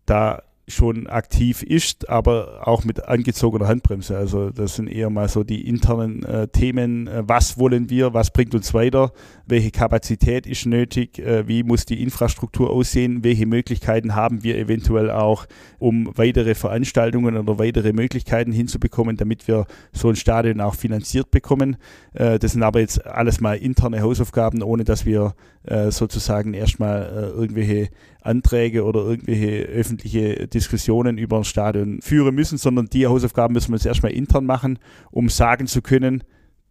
da 0.06 0.42
schon 0.66 1.06
aktiv 1.06 1.62
ist, 1.62 2.08
aber 2.08 2.66
auch 2.66 2.84
mit 2.84 3.06
angezogener 3.06 3.68
Handbremse. 3.68 4.16
Also 4.16 4.50
das 4.50 4.76
sind 4.76 4.88
eher 4.88 5.10
mal 5.10 5.28
so 5.28 5.44
die 5.44 5.68
internen 5.68 6.22
äh, 6.24 6.48
Themen. 6.48 7.06
Äh, 7.06 7.22
was 7.26 7.58
wollen 7.58 7.90
wir? 7.90 8.14
Was 8.14 8.30
bringt 8.30 8.54
uns 8.54 8.72
weiter? 8.72 9.12
Welche 9.46 9.70
Kapazität 9.70 10.46
ist 10.46 10.64
nötig? 10.64 11.18
Äh, 11.18 11.46
wie 11.46 11.62
muss 11.62 11.84
die 11.84 12.02
Infrastruktur 12.02 12.70
aussehen? 12.70 13.22
Welche 13.24 13.44
Möglichkeiten 13.44 14.14
haben 14.14 14.42
wir 14.42 14.56
eventuell 14.56 15.10
auch, 15.10 15.46
um 15.78 16.10
weitere 16.16 16.54
Veranstaltungen 16.54 17.36
oder 17.36 17.58
weitere 17.58 17.92
Möglichkeiten 17.92 18.52
hinzubekommen, 18.52 19.18
damit 19.18 19.46
wir 19.46 19.66
so 19.92 20.08
ein 20.08 20.16
Stadion 20.16 20.62
auch 20.62 20.74
finanziert 20.74 21.30
bekommen? 21.30 21.76
Äh, 22.14 22.38
das 22.38 22.52
sind 22.52 22.62
aber 22.62 22.80
jetzt 22.80 23.04
alles 23.04 23.40
mal 23.40 23.58
interne 23.58 24.00
Hausaufgaben, 24.00 24.62
ohne 24.62 24.84
dass 24.84 25.04
wir 25.04 25.34
äh, 25.64 25.90
sozusagen 25.90 26.54
erstmal 26.54 27.32
irgendwelche 27.36 27.90
Anträge 28.22 28.84
oder 28.84 29.00
irgendwelche 29.00 29.64
öffentliche 29.64 30.48
Diskussionen 30.48 31.18
über 31.18 31.36
ein 31.38 31.44
Stadion 31.44 32.00
führen 32.00 32.34
müssen, 32.34 32.56
sondern 32.56 32.86
die 32.86 33.06
Hausaufgaben 33.06 33.52
müssen 33.52 33.68
wir 33.68 33.74
uns 33.74 33.84
erstmal 33.84 34.12
intern 34.12 34.46
machen, 34.46 34.78
um 35.10 35.28
sagen 35.28 35.66
zu 35.66 35.82
können, 35.82 36.24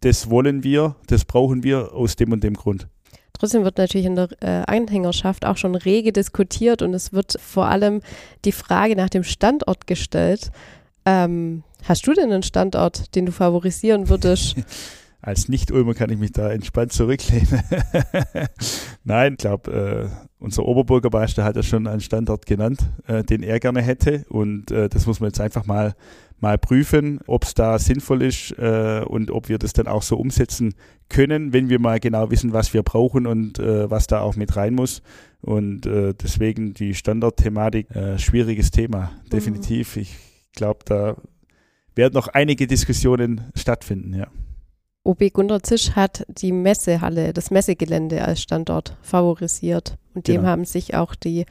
das 0.04 0.28
wollen 0.28 0.62
wir, 0.62 0.96
das 1.06 1.24
brauchen 1.24 1.62
wir 1.62 1.94
aus 1.94 2.16
dem 2.16 2.32
und 2.32 2.44
dem 2.44 2.54
Grund. 2.54 2.88
Trotzdem 3.32 3.64
wird 3.64 3.78
natürlich 3.78 4.06
in 4.06 4.14
der 4.14 4.28
äh, 4.40 4.62
Anhängerschaft 4.66 5.44
auch 5.44 5.56
schon 5.56 5.74
rege 5.74 6.12
diskutiert 6.12 6.82
und 6.82 6.94
es 6.94 7.12
wird 7.12 7.36
vor 7.40 7.66
allem 7.66 8.00
die 8.44 8.52
Frage 8.52 8.96
nach 8.96 9.08
dem 9.08 9.24
Standort 9.24 9.86
gestellt. 9.86 10.50
Ähm, 11.04 11.64
hast 11.82 12.06
du 12.06 12.12
denn 12.12 12.30
einen 12.30 12.42
Standort, 12.42 13.14
den 13.14 13.26
du 13.26 13.32
favorisieren 13.32 14.08
würdest? 14.08 14.56
als 15.24 15.48
Nicht-Ulmer 15.48 15.94
kann 15.94 16.10
ich 16.10 16.18
mich 16.18 16.32
da 16.32 16.50
entspannt 16.50 16.92
zurücklehnen. 16.92 17.62
Nein, 19.04 19.32
ich 19.32 19.38
glaube, 19.38 20.10
äh, 20.12 20.34
unser 20.38 20.66
Oberbürgermeister 20.66 21.44
hat 21.44 21.56
ja 21.56 21.62
schon 21.62 21.86
einen 21.86 22.00
Standort 22.00 22.44
genannt, 22.44 22.80
äh, 23.06 23.24
den 23.24 23.42
er 23.42 23.58
gerne 23.58 23.80
hätte. 23.80 24.26
Und 24.28 24.70
äh, 24.70 24.90
das 24.90 25.06
muss 25.06 25.20
man 25.20 25.28
jetzt 25.28 25.40
einfach 25.40 25.64
mal, 25.64 25.94
mal 26.40 26.58
prüfen, 26.58 27.20
ob 27.26 27.44
es 27.44 27.54
da 27.54 27.78
sinnvoll 27.78 28.22
ist 28.22 28.52
äh, 28.58 29.02
und 29.06 29.30
ob 29.30 29.48
wir 29.48 29.58
das 29.58 29.72
dann 29.72 29.86
auch 29.86 30.02
so 30.02 30.16
umsetzen 30.16 30.74
können, 31.08 31.52
wenn 31.52 31.68
wir 31.68 31.78
mal 31.78 32.00
genau 32.00 32.30
wissen, 32.30 32.52
was 32.52 32.74
wir 32.74 32.82
brauchen 32.82 33.26
und 33.26 33.58
äh, 33.58 33.90
was 33.90 34.06
da 34.06 34.20
auch 34.20 34.36
mit 34.36 34.56
rein 34.56 34.74
muss. 34.74 35.02
Und 35.40 35.86
äh, 35.86 36.14
deswegen 36.14 36.74
die 36.74 36.94
Standortthematik, 36.94 37.88
schwieriges 38.16 38.70
Thema, 38.70 39.12
mhm. 39.24 39.30
definitiv. 39.30 39.96
Mhm. 39.96 40.02
Ich 40.02 40.16
glaube, 40.54 40.80
da 40.84 41.16
werden 41.94 42.14
noch 42.14 42.28
einige 42.28 42.66
Diskussionen 42.66 43.42
stattfinden, 43.54 44.14
ja. 44.14 44.28
OB 45.04 45.34
Gunter 45.34 45.62
Zisch 45.62 45.90
hat 45.90 46.24
die 46.28 46.50
Messehalle, 46.50 47.34
das 47.34 47.50
Messegelände 47.50 48.24
als 48.24 48.40
Standort 48.40 48.96
favorisiert. 49.02 49.98
Und 50.14 50.28
dem 50.28 50.36
genau. 50.36 50.48
haben 50.48 50.64
sich 50.64 50.94
auch 50.94 51.14
die 51.14 51.44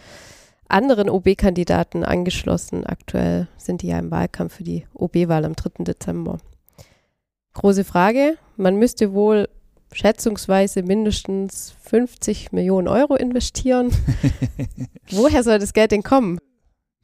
anderen 0.74 1.10
OB-Kandidaten 1.10 2.04
angeschlossen. 2.04 2.86
Aktuell 2.86 3.48
sind 3.58 3.82
die 3.82 3.88
ja 3.88 4.00
im 4.00 4.12
Wahlkampf 4.12 4.56
für 4.56 4.64
die 4.64 4.86
OB-Wahl 4.94 5.46
am 5.46 5.56
3. 5.56 5.84
Dezember. 5.84 6.40
Große 7.54 7.84
Frage. 7.84 8.38
Man 8.58 8.78
müsste 8.78 9.14
wohl 9.14 9.48
schätzungsweise 9.92 10.82
mindestens 10.82 11.76
50 11.84 12.52
Millionen 12.52 12.88
Euro 12.88 13.16
investieren. 13.16 13.92
Woher 15.12 15.44
soll 15.44 15.60
das 15.60 15.74
Geld 15.74 15.92
denn 15.92 16.02
kommen? 16.02 16.40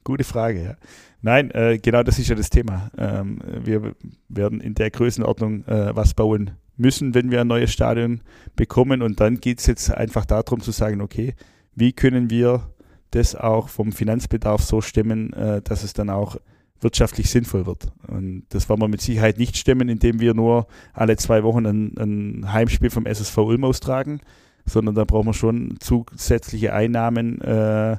Gute 0.02 0.24
Frage, 0.24 0.64
ja. 0.64 0.76
Nein, 1.22 1.50
äh, 1.52 1.78
genau 1.78 2.02
das 2.02 2.18
ist 2.18 2.28
ja 2.28 2.34
das 2.34 2.50
Thema. 2.50 2.90
Ähm, 2.98 3.38
wir 3.62 3.94
werden 4.28 4.60
in 4.60 4.74
der 4.74 4.90
Größenordnung 4.90 5.64
äh, 5.66 5.94
was 5.94 6.14
bauen 6.14 6.52
müssen, 6.76 7.14
wenn 7.14 7.30
wir 7.30 7.42
ein 7.42 7.46
neues 7.46 7.72
Stadion 7.72 8.22
bekommen. 8.56 9.02
Und 9.02 9.20
dann 9.20 9.38
geht 9.38 9.60
es 9.60 9.66
jetzt 9.66 9.92
einfach 9.92 10.24
darum 10.24 10.60
zu 10.60 10.72
sagen, 10.72 11.00
okay, 11.00 11.34
wie 11.74 11.92
können 11.92 12.30
wir 12.30 12.72
das 13.10 13.34
auch 13.34 13.68
vom 13.68 13.92
Finanzbedarf 13.92 14.62
so 14.62 14.80
stemmen, 14.80 15.32
äh, 15.32 15.62
dass 15.62 15.82
es 15.82 15.92
dann 15.92 16.10
auch 16.10 16.36
wirtschaftlich 16.80 17.30
sinnvoll 17.30 17.66
wird. 17.66 17.92
Und 18.06 18.44
das 18.50 18.68
wollen 18.68 18.80
wir 18.80 18.88
mit 18.88 19.00
Sicherheit 19.00 19.38
nicht 19.38 19.56
stemmen, 19.56 19.88
indem 19.88 20.20
wir 20.20 20.34
nur 20.34 20.66
alle 20.92 21.16
zwei 21.16 21.42
Wochen 21.42 21.66
ein, 21.66 21.94
ein 21.98 22.52
Heimspiel 22.52 22.90
vom 22.90 23.06
SSV 23.06 23.36
Ulm 23.38 23.64
austragen, 23.64 24.20
sondern 24.66 24.94
da 24.94 25.04
brauchen 25.04 25.26
wir 25.26 25.34
schon 25.34 25.76
zusätzliche 25.80 26.72
Einnahmen, 26.72 27.40
äh, 27.42 27.98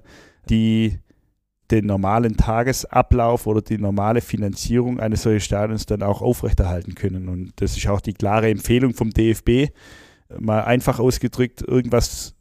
die 0.50 1.00
den 1.70 1.86
normalen 1.86 2.36
Tagesablauf 2.36 3.48
oder 3.48 3.62
die 3.62 3.78
normale 3.78 4.22
Finanzierung 4.22 5.00
eines 5.00 5.24
solchen 5.24 5.40
Stadions 5.40 5.86
dann 5.86 6.04
auch 6.04 6.22
aufrechterhalten 6.22 6.96
können. 6.96 7.30
Und 7.30 7.54
das 7.58 7.78
ist 7.78 7.88
auch 7.88 8.02
die 8.02 8.14
klare 8.14 8.50
Empfehlung 8.50 8.94
vom 8.94 9.12
DFB, 9.12 9.72
mal 10.38 10.64
einfach 10.64 11.00
ausgedrückt, 11.00 11.62
irgendwas 11.62 12.36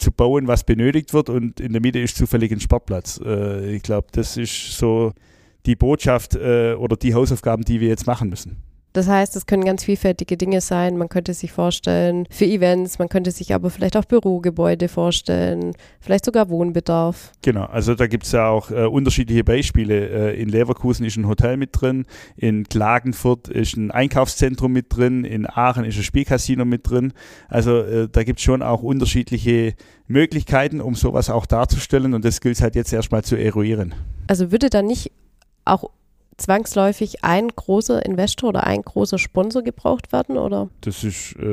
zu 0.00 0.10
bauen, 0.12 0.46
was 0.46 0.64
benötigt 0.64 1.12
wird 1.12 1.28
und 1.28 1.60
in 1.60 1.72
der 1.72 1.80
Mitte 1.80 2.00
ist 2.00 2.16
zufällig 2.16 2.52
ein 2.52 2.60
Sportplatz. 2.60 3.20
Äh, 3.24 3.74
ich 3.76 3.82
glaube, 3.82 4.08
das 4.12 4.36
ist 4.36 4.76
so 4.76 5.12
die 5.66 5.76
Botschaft 5.76 6.34
äh, 6.34 6.74
oder 6.74 6.96
die 6.96 7.14
Hausaufgaben, 7.14 7.64
die 7.64 7.80
wir 7.80 7.88
jetzt 7.88 8.06
machen 8.06 8.30
müssen. 8.30 8.69
Das 8.92 9.08
heißt, 9.08 9.36
es 9.36 9.46
können 9.46 9.64
ganz 9.64 9.84
vielfältige 9.84 10.36
Dinge 10.36 10.60
sein. 10.60 10.96
Man 10.96 11.08
könnte 11.08 11.32
sich 11.32 11.52
vorstellen 11.52 12.26
für 12.30 12.44
Events, 12.44 12.98
man 12.98 13.08
könnte 13.08 13.30
sich 13.30 13.54
aber 13.54 13.70
vielleicht 13.70 13.96
auch 13.96 14.04
Bürogebäude 14.04 14.88
vorstellen, 14.88 15.72
vielleicht 16.00 16.24
sogar 16.24 16.48
Wohnbedarf. 16.48 17.32
Genau, 17.42 17.64
also 17.64 17.94
da 17.94 18.08
gibt 18.08 18.24
es 18.24 18.32
ja 18.32 18.48
auch 18.48 18.70
äh, 18.70 18.86
unterschiedliche 18.86 19.44
Beispiele. 19.44 20.32
Äh, 20.32 20.42
in 20.42 20.48
Leverkusen 20.48 21.06
ist 21.06 21.16
ein 21.16 21.28
Hotel 21.28 21.56
mit 21.56 21.70
drin, 21.72 22.04
in 22.36 22.64
Klagenfurt 22.64 23.48
ist 23.48 23.76
ein 23.76 23.90
Einkaufszentrum 23.92 24.72
mit 24.72 24.86
drin, 24.88 25.24
in 25.24 25.46
Aachen 25.48 25.84
ist 25.84 25.96
ein 25.96 26.02
Spielcasino 26.02 26.64
mit 26.64 26.88
drin. 26.90 27.12
Also 27.48 27.78
äh, 27.78 28.08
da 28.10 28.24
gibt 28.24 28.40
es 28.40 28.44
schon 28.44 28.62
auch 28.62 28.82
unterschiedliche 28.82 29.74
Möglichkeiten, 30.08 30.80
um 30.80 30.96
sowas 30.96 31.30
auch 31.30 31.46
darzustellen 31.46 32.14
und 32.14 32.24
das 32.24 32.40
gilt 32.40 32.60
halt 32.60 32.74
jetzt 32.74 32.92
erstmal 32.92 33.22
zu 33.22 33.36
eruieren. 33.36 33.94
Also 34.26 34.50
würde 34.50 34.68
da 34.68 34.82
nicht 34.82 35.12
auch 35.64 35.90
zwangsläufig 36.40 37.24
ein 37.24 37.48
großer 37.48 38.04
Investor 38.04 38.50
oder 38.50 38.64
ein 38.64 38.82
großer 38.82 39.18
Sponsor 39.18 39.62
gebraucht 39.62 40.12
werden, 40.12 40.36
oder? 40.36 40.70
Das 40.80 41.04
ist 41.04 41.36
äh, 41.38 41.44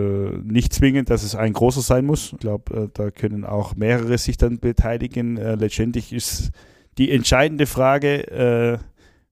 nicht 0.43 0.73
zwingend, 0.73 1.09
dass 1.09 1.23
es 1.23 1.35
ein 1.35 1.53
großer 1.53 1.81
sein 1.81 2.05
muss. 2.05 2.33
Ich 2.33 2.39
glaube, 2.39 2.75
äh, 2.75 2.89
da 2.93 3.11
können 3.11 3.45
auch 3.45 3.75
mehrere 3.75 4.17
sich 4.17 4.37
dann 4.37 4.59
beteiligen. 4.59 5.37
Äh, 5.37 5.55
letztendlich 5.55 6.13
ist 6.13 6.51
die 6.97 7.11
entscheidende 7.11 7.65
Frage, 7.65 8.27
äh, 8.31 8.77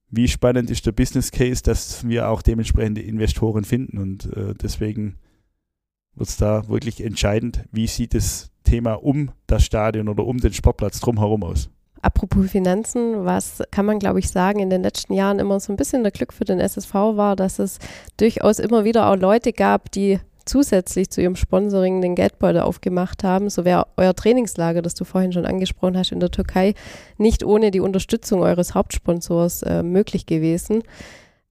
wie 0.09 0.27
spannend 0.27 0.69
ist 0.69 0.85
der 0.85 0.91
Business 0.91 1.31
Case, 1.31 1.63
dass 1.63 2.07
wir 2.07 2.29
auch 2.29 2.41
dementsprechende 2.41 3.01
Investoren 3.01 3.63
finden. 3.63 3.97
Und 3.97 4.25
äh, 4.35 4.53
deswegen 4.53 5.17
wird 6.13 6.29
es 6.29 6.37
da 6.37 6.67
wirklich 6.67 7.03
entscheidend, 7.03 7.65
wie 7.71 7.87
sieht 7.87 8.13
das 8.13 8.51
Thema 8.63 8.93
um 8.93 9.31
das 9.47 9.63
Stadion 9.65 10.09
oder 10.09 10.25
um 10.25 10.37
den 10.37 10.53
Sportplatz 10.53 10.99
drumherum 10.99 11.43
aus. 11.43 11.69
Apropos 12.05 12.51
Finanzen, 12.51 13.25
was 13.25 13.63
kann 13.71 13.87
man, 13.87 13.97
glaube 13.97 14.19
ich, 14.19 14.29
sagen, 14.29 14.59
in 14.59 14.69
den 14.69 14.83
letzten 14.83 15.13
Jahren 15.13 15.39
immer 15.39 15.59
so 15.59 15.73
ein 15.73 15.75
bisschen 15.75 16.03
der 16.03 16.11
Glück 16.11 16.33
für 16.33 16.45
den 16.45 16.59
SSV 16.59 16.93
war, 16.93 17.35
dass 17.35 17.57
es 17.57 17.79
durchaus 18.17 18.59
immer 18.59 18.83
wieder 18.83 19.09
auch 19.09 19.15
Leute 19.15 19.53
gab, 19.53 19.91
die 19.91 20.19
zusätzlich 20.45 21.09
zu 21.09 21.23
ihrem 21.23 21.35
Sponsoring 21.35 22.03
den 22.03 22.13
Geldbeutel 22.13 22.61
aufgemacht 22.61 23.23
haben. 23.23 23.49
So 23.49 23.65
wäre 23.65 23.87
euer 23.97 24.13
Trainingslager, 24.13 24.83
das 24.83 24.93
du 24.93 25.03
vorhin 25.03 25.33
schon 25.33 25.47
angesprochen 25.47 25.97
hast 25.97 26.11
in 26.11 26.19
der 26.19 26.29
Türkei, 26.29 26.75
nicht 27.17 27.43
ohne 27.43 27.71
die 27.71 27.79
Unterstützung 27.79 28.43
eures 28.43 28.75
Hauptsponsors 28.75 29.63
äh, 29.63 29.81
möglich 29.81 30.27
gewesen. 30.27 30.83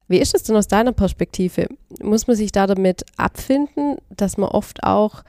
Wie 0.06 0.18
ist 0.18 0.36
es 0.36 0.44
denn 0.44 0.54
aus 0.54 0.68
deiner 0.68 0.92
Perspektive? 0.92 1.66
Muss 2.00 2.28
man 2.28 2.36
sich 2.36 2.52
da 2.52 2.68
damit 2.68 3.04
abfinden, 3.16 3.96
dass 4.08 4.36
man 4.36 4.50
oft 4.50 4.84
auch 4.84 5.24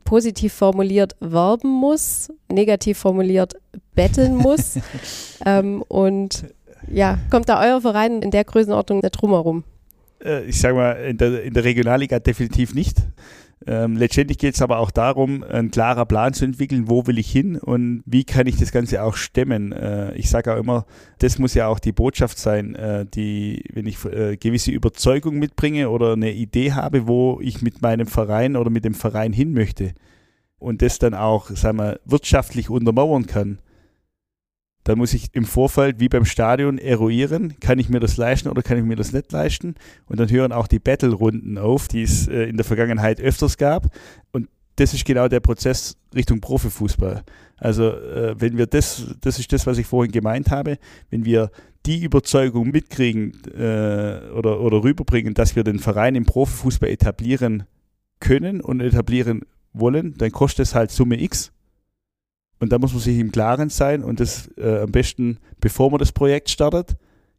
positiv 0.00 0.52
formuliert 0.52 1.16
werben 1.20 1.70
muss, 1.70 2.32
negativ 2.48 2.98
formuliert 2.98 3.54
betteln 3.94 4.36
muss. 4.36 4.78
ähm, 5.46 5.82
und 5.88 6.44
ja, 6.90 7.18
kommt 7.30 7.48
da 7.48 7.62
euer 7.62 7.80
Verein 7.80 8.22
in 8.22 8.30
der 8.30 8.44
Größenordnung 8.44 9.02
nicht 9.02 9.10
drumherum? 9.10 9.64
Äh, 10.24 10.44
ich 10.44 10.60
sage 10.60 10.74
mal, 10.74 10.92
in 10.92 11.18
der, 11.18 11.42
in 11.42 11.54
der 11.54 11.64
Regionalliga 11.64 12.18
definitiv 12.18 12.74
nicht. 12.74 12.98
Ähm, 13.66 13.96
letztendlich 13.96 14.38
geht 14.38 14.54
es 14.54 14.62
aber 14.62 14.78
auch 14.78 14.90
darum, 14.90 15.42
einen 15.42 15.70
klarer 15.70 16.06
Plan 16.06 16.32
zu 16.32 16.46
entwickeln, 16.46 16.88
wo 16.88 17.06
will 17.06 17.18
ich 17.18 17.30
hin 17.30 17.56
und 17.56 18.02
wie 18.06 18.24
kann 18.24 18.46
ich 18.46 18.56
das 18.56 18.72
Ganze 18.72 19.02
auch 19.02 19.16
stemmen. 19.16 19.72
Äh, 19.72 20.14
ich 20.14 20.30
sage 20.30 20.54
auch 20.54 20.58
immer, 20.58 20.86
das 21.18 21.38
muss 21.38 21.52
ja 21.52 21.66
auch 21.66 21.78
die 21.78 21.92
Botschaft 21.92 22.38
sein, 22.38 22.74
äh, 22.74 23.04
die, 23.04 23.64
wenn 23.72 23.86
ich 23.86 24.02
äh, 24.06 24.38
gewisse 24.38 24.70
Überzeugung 24.70 25.38
mitbringe 25.38 25.90
oder 25.90 26.14
eine 26.14 26.32
Idee 26.32 26.72
habe, 26.72 27.06
wo 27.06 27.38
ich 27.42 27.60
mit 27.60 27.82
meinem 27.82 28.06
Verein 28.06 28.56
oder 28.56 28.70
mit 28.70 28.86
dem 28.86 28.94
Verein 28.94 29.34
hin 29.34 29.52
möchte 29.52 29.92
und 30.58 30.80
das 30.80 30.98
dann 30.98 31.12
auch, 31.12 31.50
sagen 31.50 31.78
wir, 31.78 32.00
wirtschaftlich 32.06 32.70
untermauern 32.70 33.26
kann, 33.26 33.58
dann 34.84 34.98
muss 34.98 35.14
ich 35.14 35.28
im 35.34 35.44
Vorfeld 35.44 36.00
wie 36.00 36.08
beim 36.08 36.24
Stadion 36.24 36.78
eruieren, 36.78 37.54
kann 37.60 37.78
ich 37.78 37.88
mir 37.88 38.00
das 38.00 38.16
leisten 38.16 38.48
oder 38.48 38.62
kann 38.62 38.78
ich 38.78 38.84
mir 38.84 38.96
das 38.96 39.12
nicht 39.12 39.30
leisten. 39.32 39.74
Und 40.06 40.18
dann 40.18 40.30
hören 40.30 40.52
auch 40.52 40.66
die 40.66 40.78
Battle-Runden 40.78 41.58
auf, 41.58 41.88
die 41.88 42.02
es 42.02 42.28
äh, 42.28 42.44
in 42.44 42.56
der 42.56 42.64
Vergangenheit 42.64 43.20
öfters 43.20 43.58
gab. 43.58 43.88
Und 44.32 44.48
das 44.76 44.94
ist 44.94 45.04
genau 45.04 45.28
der 45.28 45.40
Prozess 45.40 45.96
Richtung 46.14 46.40
Profifußball. 46.40 47.22
Also 47.58 47.90
äh, 47.90 48.34
wenn 48.40 48.56
wir 48.56 48.66
das, 48.66 49.14
das 49.20 49.38
ist 49.38 49.52
das, 49.52 49.66
was 49.66 49.76
ich 49.76 49.86
vorhin 49.86 50.12
gemeint 50.12 50.50
habe, 50.50 50.78
wenn 51.10 51.24
wir 51.24 51.50
die 51.86 52.02
Überzeugung 52.02 52.70
mitkriegen 52.70 53.32
äh, 53.54 54.30
oder, 54.34 54.60
oder 54.60 54.82
rüberbringen, 54.82 55.34
dass 55.34 55.56
wir 55.56 55.64
den 55.64 55.78
Verein 55.78 56.14
im 56.14 56.24
Profifußball 56.24 56.88
etablieren 56.88 57.64
können 58.20 58.60
und 58.60 58.80
etablieren 58.80 59.42
wollen, 59.72 60.14
dann 60.16 60.30
kostet 60.30 60.66
es 60.66 60.74
halt 60.74 60.90
Summe 60.90 61.20
X 61.22 61.52
und 62.60 62.70
da 62.70 62.78
muss 62.78 62.92
man 62.92 63.00
sich 63.00 63.18
im 63.18 63.32
Klaren 63.32 63.70
sein 63.70 64.04
und 64.04 64.20
das 64.20 64.48
äh, 64.56 64.80
am 64.80 64.92
besten, 64.92 65.38
bevor 65.60 65.90
man 65.90 65.98
das 65.98 66.12
Projekt 66.12 66.50
startet, 66.50 66.96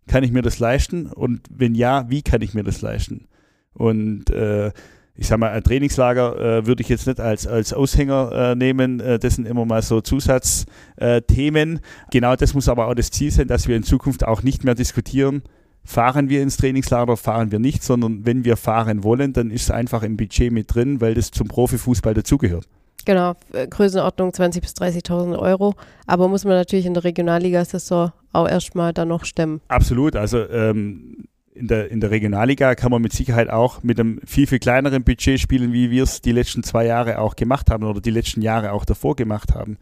kann 0.07 0.23
ich 0.23 0.31
mir 0.31 0.41
das 0.41 0.59
leisten? 0.59 1.05
Und 1.05 1.41
wenn 1.49 1.75
ja, 1.75 2.09
wie 2.09 2.23
kann 2.23 2.41
ich 2.41 2.53
mir 2.53 2.63
das 2.63 2.81
leisten? 2.81 3.27
Und 3.73 4.29
äh, 4.31 4.71
ich 5.15 5.27
sag 5.27 5.37
mal, 5.39 5.51
ein 5.51 5.63
Trainingslager 5.63 6.39
äh, 6.39 6.65
würde 6.65 6.81
ich 6.81 6.89
jetzt 6.89 7.05
nicht 7.05 7.19
als, 7.19 7.45
als 7.45 7.73
Aushänger 7.73 8.31
äh, 8.31 8.55
nehmen. 8.55 8.99
Äh, 8.99 9.19
das 9.19 9.35
sind 9.35 9.47
immer 9.47 9.65
mal 9.65 9.83
so 9.83 10.01
Zusatzthemen. 10.01 11.79
genau 12.09 12.35
das 12.35 12.53
muss 12.53 12.67
aber 12.67 12.87
auch 12.87 12.95
das 12.95 13.11
Ziel 13.11 13.31
sein, 13.31 13.47
dass 13.47 13.67
wir 13.67 13.75
in 13.75 13.83
Zukunft 13.83 14.25
auch 14.25 14.41
nicht 14.41 14.63
mehr 14.63 14.75
diskutieren, 14.75 15.43
fahren 15.83 16.29
wir 16.29 16.41
ins 16.41 16.57
Trainingslager, 16.57 17.17
fahren 17.17 17.51
wir 17.51 17.59
nicht, 17.59 17.83
sondern 17.83 18.25
wenn 18.25 18.43
wir 18.45 18.57
fahren 18.57 19.03
wollen, 19.03 19.33
dann 19.33 19.51
ist 19.51 19.63
es 19.63 19.71
einfach 19.71 20.01
im 20.01 20.17
Budget 20.17 20.51
mit 20.51 20.73
drin, 20.73 20.99
weil 21.01 21.13
das 21.13 21.29
zum 21.29 21.47
Profifußball 21.47 22.15
dazugehört. 22.15 22.67
Genau, 23.05 23.35
äh, 23.53 23.67
Größenordnung 23.67 24.31
20.000 24.31 24.61
bis 24.61 24.73
30.000 24.73 25.37
Euro. 25.37 25.75
Aber 26.07 26.27
muss 26.27 26.45
man 26.45 26.55
natürlich 26.55 26.85
in 26.85 26.93
der 26.93 27.03
Regionalliga-Saison 27.03 28.11
auch 28.33 28.47
erstmal 28.47 28.93
dann 28.93 29.09
noch 29.09 29.25
stemmen. 29.25 29.61
Absolut. 29.67 30.15
Also 30.15 30.47
ähm, 30.49 31.25
in, 31.53 31.67
der, 31.67 31.91
in 31.91 31.99
der 31.99 32.11
Regionalliga 32.11 32.75
kann 32.75 32.91
man 32.91 33.01
mit 33.01 33.13
Sicherheit 33.13 33.49
auch 33.49 33.83
mit 33.83 33.99
einem 33.99 34.19
viel, 34.25 34.47
viel 34.47 34.59
kleineren 34.59 35.03
Budget 35.03 35.39
spielen, 35.39 35.73
wie 35.73 35.91
wir 35.91 36.03
es 36.03 36.21
die 36.21 36.31
letzten 36.31 36.63
zwei 36.63 36.85
Jahre 36.85 37.19
auch 37.19 37.35
gemacht 37.35 37.69
haben 37.69 37.83
oder 37.83 38.01
die 38.01 38.11
letzten 38.11 38.41
Jahre 38.41 38.71
auch 38.71 38.85
davor 38.85 39.15
gemacht 39.15 39.53
haben. 39.53 39.77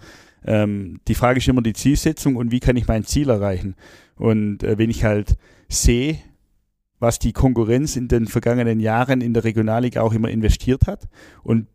Ähm, 0.46 1.00
die 1.08 1.16
Frage 1.16 1.40
ist 1.40 1.48
immer 1.48 1.62
die 1.62 1.74
Zielsetzung 1.74 2.36
und 2.36 2.52
wie 2.52 2.60
kann 2.60 2.76
ich 2.76 2.88
mein 2.88 3.04
Ziel 3.04 3.30
erreichen. 3.30 3.76
Und 4.16 4.64
äh, 4.64 4.78
wenn 4.78 4.90
ich 4.90 5.04
halt 5.04 5.36
sehe, 5.68 6.18
was 7.00 7.20
die 7.20 7.34
Konkurrenz 7.34 7.96
in 7.96 8.08
den 8.08 8.28
vergangenen 8.28 8.80
Jahren 8.80 9.22
in 9.22 9.34
der 9.34 9.44
Regionalliga 9.44 10.02
auch 10.02 10.14
immer 10.14 10.30
investiert 10.30 10.88
hat 10.88 11.08
und 11.44 11.68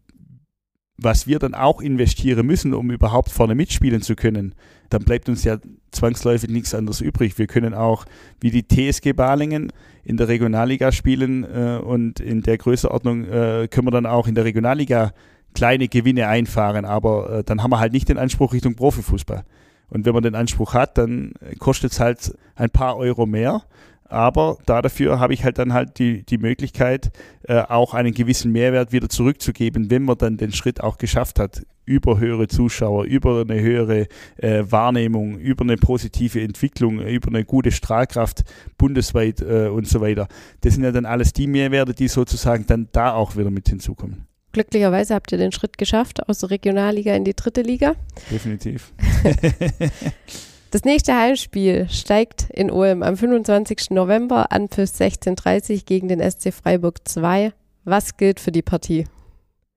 was 0.97 1.27
wir 1.27 1.39
dann 1.39 1.55
auch 1.55 1.81
investieren 1.81 2.47
müssen, 2.47 2.73
um 2.73 2.91
überhaupt 2.91 3.31
vorne 3.31 3.55
mitspielen 3.55 4.03
zu 4.03 4.15
können, 4.15 4.55
dann 4.91 5.05
bleibt 5.05 5.29
uns 5.29 5.45
ja 5.45 5.59
zwangsläufig 5.91 6.51
nichts 6.51 6.75
anderes 6.75 7.01
übrig. 7.01 7.37
Wir 7.39 7.47
können 7.47 7.75
auch 7.75 8.05
wie 8.41 8.51
die 8.51 8.67
TSG 8.67 9.13
Balingen 9.13 9.73
in 10.05 10.17
der 10.17 10.29
Regionalliga 10.29 10.93
spielen 10.93 11.45
äh, 11.45 11.79
und 11.83 12.21
in 12.21 12.43
der 12.43 12.59
Größenordnung 12.59 13.25
äh, 13.25 13.69
können 13.69 13.87
wir 13.87 13.91
dann 13.91 14.07
auch 14.07 14.29
in 14.29 14.35
der 14.35 14.45
Regionalliga 14.45 15.13
kleine 15.55 15.89
Gewinne 15.89 16.29
einfahren, 16.29 16.85
aber 16.85 17.39
äh, 17.39 17.45
dann 17.45 17.63
haben 17.63 17.71
wir 17.71 17.81
halt 17.81 17.93
nicht 17.93 18.09
den 18.09 18.19
Anspruch 18.19 18.53
Richtung 18.53 18.75
Profifußball. 18.75 19.45
Und 19.89 20.07
wenn 20.07 20.15
man 20.15 20.23
den 20.23 20.35
Anspruch 20.35 20.75
hat, 20.75 20.99
dann 20.99 21.35
kostet 21.59 21.93
es 21.93 22.01
halt 22.01 22.37
ein 22.57 22.71
paar 22.71 22.97
Euro 22.97 23.27
mehr 23.27 23.63
aber 24.09 24.59
dafür 24.67 25.19
habe 25.19 25.35
ich 25.35 25.45
halt 25.45 25.59
dann 25.59 25.73
halt 25.73 25.99
die, 25.99 26.25
die 26.25 26.39
Möglichkeit, 26.39 27.11
äh, 27.49 27.61
auch 27.61 27.95
einen 27.95 28.13
gewissen 28.13 28.53
Mehrwert 28.53 28.93
wieder 28.93 29.09
zurückzugeben, 29.09 29.91
wenn 29.91 30.05
man 30.05 30.19
dann 30.19 30.37
den 30.37 30.53
Schritt 30.53 30.83
auch 30.83 30.99
geschafft 30.99 31.39
hat, 31.39 31.63
über 31.87 32.19
höhere 32.19 32.49
Zuschauer, 32.49 33.05
über 33.05 33.43
eine 33.43 33.61
höhere 33.61 34.07
äh, 34.37 34.65
Wahrnehmung, 34.69 35.39
über 35.39 35.65
eine 35.65 35.77
positive 35.77 36.41
Entwicklung, 36.41 37.01
über 37.01 37.29
eine 37.29 37.45
gute 37.45 37.73
Strahlkraft 37.73 38.45
bundesweit 38.79 39.41
äh, 39.41 39.69
und 39.69 39.87
so 39.89 40.01
weiter. 40.01 40.29
Das 40.63 40.75
sind 40.75 40.85
ja 40.85 40.93
dann 40.93 41.07
alles 41.07 41.33
die 41.33 41.47
Mehrwerte, 41.47 41.95
die 41.95 42.09
sozusagen 42.09 42.67
dann 42.67 42.89
da 42.93 43.13
auch 43.13 43.37
wieder 43.37 43.51
mit 43.51 43.69
hinzukommen. 43.69 44.27
Glücklicherweise 44.53 45.15
habt 45.15 45.33
ihr 45.33 45.39
den 45.39 45.51
Schritt 45.51 45.79
geschafft 45.79 46.29
aus 46.29 46.39
der 46.39 46.51
Regionalliga 46.51 47.15
in 47.15 47.25
die 47.25 47.35
dritte 47.35 47.63
Liga. 47.63 47.97
Definitiv. 48.31 48.93
Das 50.75 50.83
nächste 50.83 51.17
Heimspiel 51.17 51.89
steigt 51.89 52.51
in 52.51 52.69
Ulm 52.69 53.05
am 53.05 53.17
25. 53.17 53.91
November 53.91 54.51
an 54.51 54.69
für 54.69 54.83
16.30 54.83 55.71
Uhr 55.71 55.83
gegen 55.87 56.09
den 56.09 56.19
SC 56.19 56.53
Freiburg 56.53 57.07
2. 57.07 57.53
Was 57.85 58.17
gilt 58.17 58.41
für 58.41 58.51
die 58.51 58.63
Partie? 58.63 59.05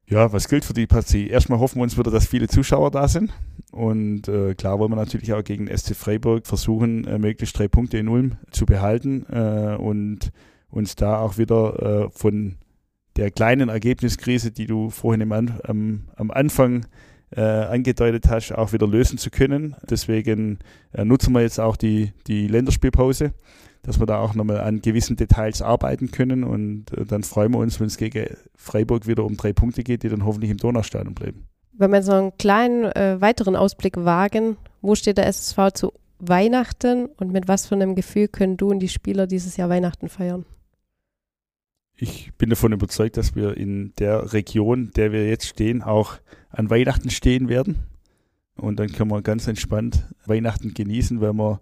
Ja, 0.08 0.34
was 0.34 0.50
gilt 0.50 0.66
für 0.66 0.74
die 0.74 0.88
Partie? 0.88 1.28
Erstmal 1.28 1.60
hoffen 1.60 1.78
wir 1.78 1.84
uns 1.84 2.00
wieder, 2.00 2.10
dass 2.10 2.26
viele 2.26 2.48
Zuschauer 2.48 2.90
da 2.90 3.08
sind. 3.08 3.32
Und 3.72 4.28
äh, 4.28 4.56
klar 4.56 4.80
wollen 4.80 4.90
wir 4.90 4.96
natürlich 4.96 5.34
auch 5.34 5.44
gegen 5.44 5.68
SC 5.68 5.96
Freiburg 5.96 6.48
versuchen, 6.48 7.06
äh, 7.06 7.20
möglichst 7.20 7.60
drei 7.60 7.68
Punkte 7.68 8.00
in 8.00 8.08
Ulm 8.08 8.38
zu 8.50 8.66
behalten 8.66 9.28
äh, 9.32 9.76
und 9.80 10.32
uns 10.72 10.96
da 10.96 11.20
auch 11.20 11.38
wieder 11.38 12.08
äh, 12.08 12.10
von 12.10 12.56
der 13.18 13.30
kleinen 13.30 13.70
Ergebniskrise, 13.70 14.50
die 14.50 14.66
du 14.66 14.90
vorhin 14.90 15.32
An 15.32 15.60
am, 15.64 16.06
am 16.16 16.32
Anfang 16.32 16.88
äh, 17.36 17.42
angedeutet 17.42 18.30
hast, 18.30 18.52
auch 18.54 18.74
wieder 18.74 18.88
lösen 18.88 19.18
zu 19.18 19.30
können. 19.30 19.76
Deswegen 19.90 20.60
äh, 20.94 21.04
nutzen 21.04 21.34
wir 21.34 21.42
jetzt 21.42 21.60
auch 21.60 21.76
die, 21.76 22.14
die 22.28 22.48
Länderspielpause, 22.48 23.34
dass 23.84 24.00
wir 24.00 24.06
da 24.06 24.20
auch 24.20 24.34
nochmal 24.34 24.62
an 24.62 24.82
gewissen 24.82 25.16
Details 25.16 25.62
arbeiten 25.62 26.12
können 26.12 26.44
und 26.44 26.92
äh, 26.98 27.06
dann 27.06 27.24
freuen 27.24 27.54
wir 27.54 27.60
uns, 27.60 27.80
wenn 27.80 27.88
es 27.88 27.98
gegen 27.98 28.28
Freiburg 28.56 29.08
wieder 29.08 29.26
um 29.26 29.38
drei 29.38 29.54
Punkte 29.54 29.84
geht, 29.84 30.04
die 30.04 30.10
dann 30.10 30.26
hoffentlich 30.26 30.52
im 30.52 30.58
Donaustadion 30.58 31.16
bleiben. 31.16 31.48
Wenn 31.74 31.92
wir 31.92 32.02
so 32.02 32.14
einen 32.14 32.38
kleinen 32.38 32.86
äh, 32.86 33.22
weiteren 33.22 33.56
Ausblick 33.56 33.98
wagen, 33.98 34.58
wo 34.82 34.96
steht 34.96 35.18
der 35.18 35.28
SSV 35.28 35.72
zu 35.74 35.94
Weihnachten 36.20 37.06
und 37.06 37.32
mit 37.32 37.48
was 37.48 37.68
für 37.68 37.76
einem 37.76 37.94
Gefühl 37.94 38.28
können 38.28 38.58
du 38.58 38.70
und 38.70 38.80
die 38.80 38.90
Spieler 38.90 39.28
dieses 39.28 39.58
Jahr 39.58 39.70
Weihnachten 39.70 40.10
feiern? 40.10 40.46
Ich 41.98 42.32
bin 42.38 42.50
davon 42.50 42.74
überzeugt, 42.74 43.18
dass 43.18 43.36
wir 43.36 43.58
in 43.58 43.94
der 43.98 44.32
Region, 44.34 44.92
der 44.96 45.12
wir 45.12 45.28
jetzt 45.28 45.48
stehen, 45.48 45.82
auch 45.82 46.14
an 46.50 46.70
Weihnachten 46.70 47.10
stehen 47.10 47.50
werden. 47.50 47.80
Und 48.56 48.80
dann 48.80 48.92
können 48.92 49.12
wir 49.12 49.22
ganz 49.22 49.48
entspannt 49.48 50.08
Weihnachten 50.26 50.74
genießen, 50.74 51.22
weil 51.22 51.34
wir 51.34 51.60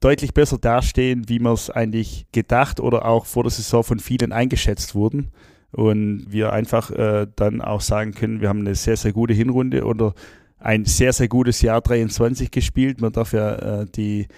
deutlich 0.00 0.34
besser 0.34 0.58
dastehen, 0.58 1.28
wie 1.28 1.40
wir 1.40 1.52
es 1.52 1.70
eigentlich 1.70 2.26
gedacht 2.32 2.78
oder 2.78 3.06
auch 3.06 3.26
vor 3.26 3.42
der 3.42 3.50
Saison 3.50 3.82
von 3.82 3.98
vielen 3.98 4.32
eingeschätzt 4.32 4.94
wurden. 4.94 5.28
Und 5.72 6.26
wir 6.30 6.52
einfach 6.52 6.90
äh, 6.92 7.26
dann 7.36 7.60
auch 7.60 7.80
sagen 7.80 8.12
können, 8.12 8.40
wir 8.40 8.48
haben 8.48 8.60
eine 8.60 8.74
sehr, 8.74 8.96
sehr 8.96 9.12
gute 9.12 9.34
Hinrunde 9.34 9.84
oder 9.84 10.14
ein 10.58 10.84
sehr, 10.84 11.12
sehr 11.12 11.28
gutes 11.28 11.60
Jahr 11.60 11.80
23 11.80 12.50
gespielt. 12.50 13.00
Man 13.00 13.12
darf 13.12 13.32
ja 13.32 13.82
äh, 13.82 13.86
die 13.86 14.28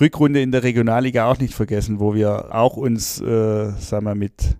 Rückrunde 0.00 0.42
in 0.42 0.52
der 0.52 0.62
Regionalliga 0.62 1.30
auch 1.30 1.38
nicht 1.38 1.54
vergessen, 1.54 2.00
wo 2.00 2.14
wir 2.14 2.54
auch 2.54 2.76
uns, 2.76 3.20
äh, 3.20 3.70
sagen 3.78 4.04
wir, 4.04 4.14
mit 4.14 4.56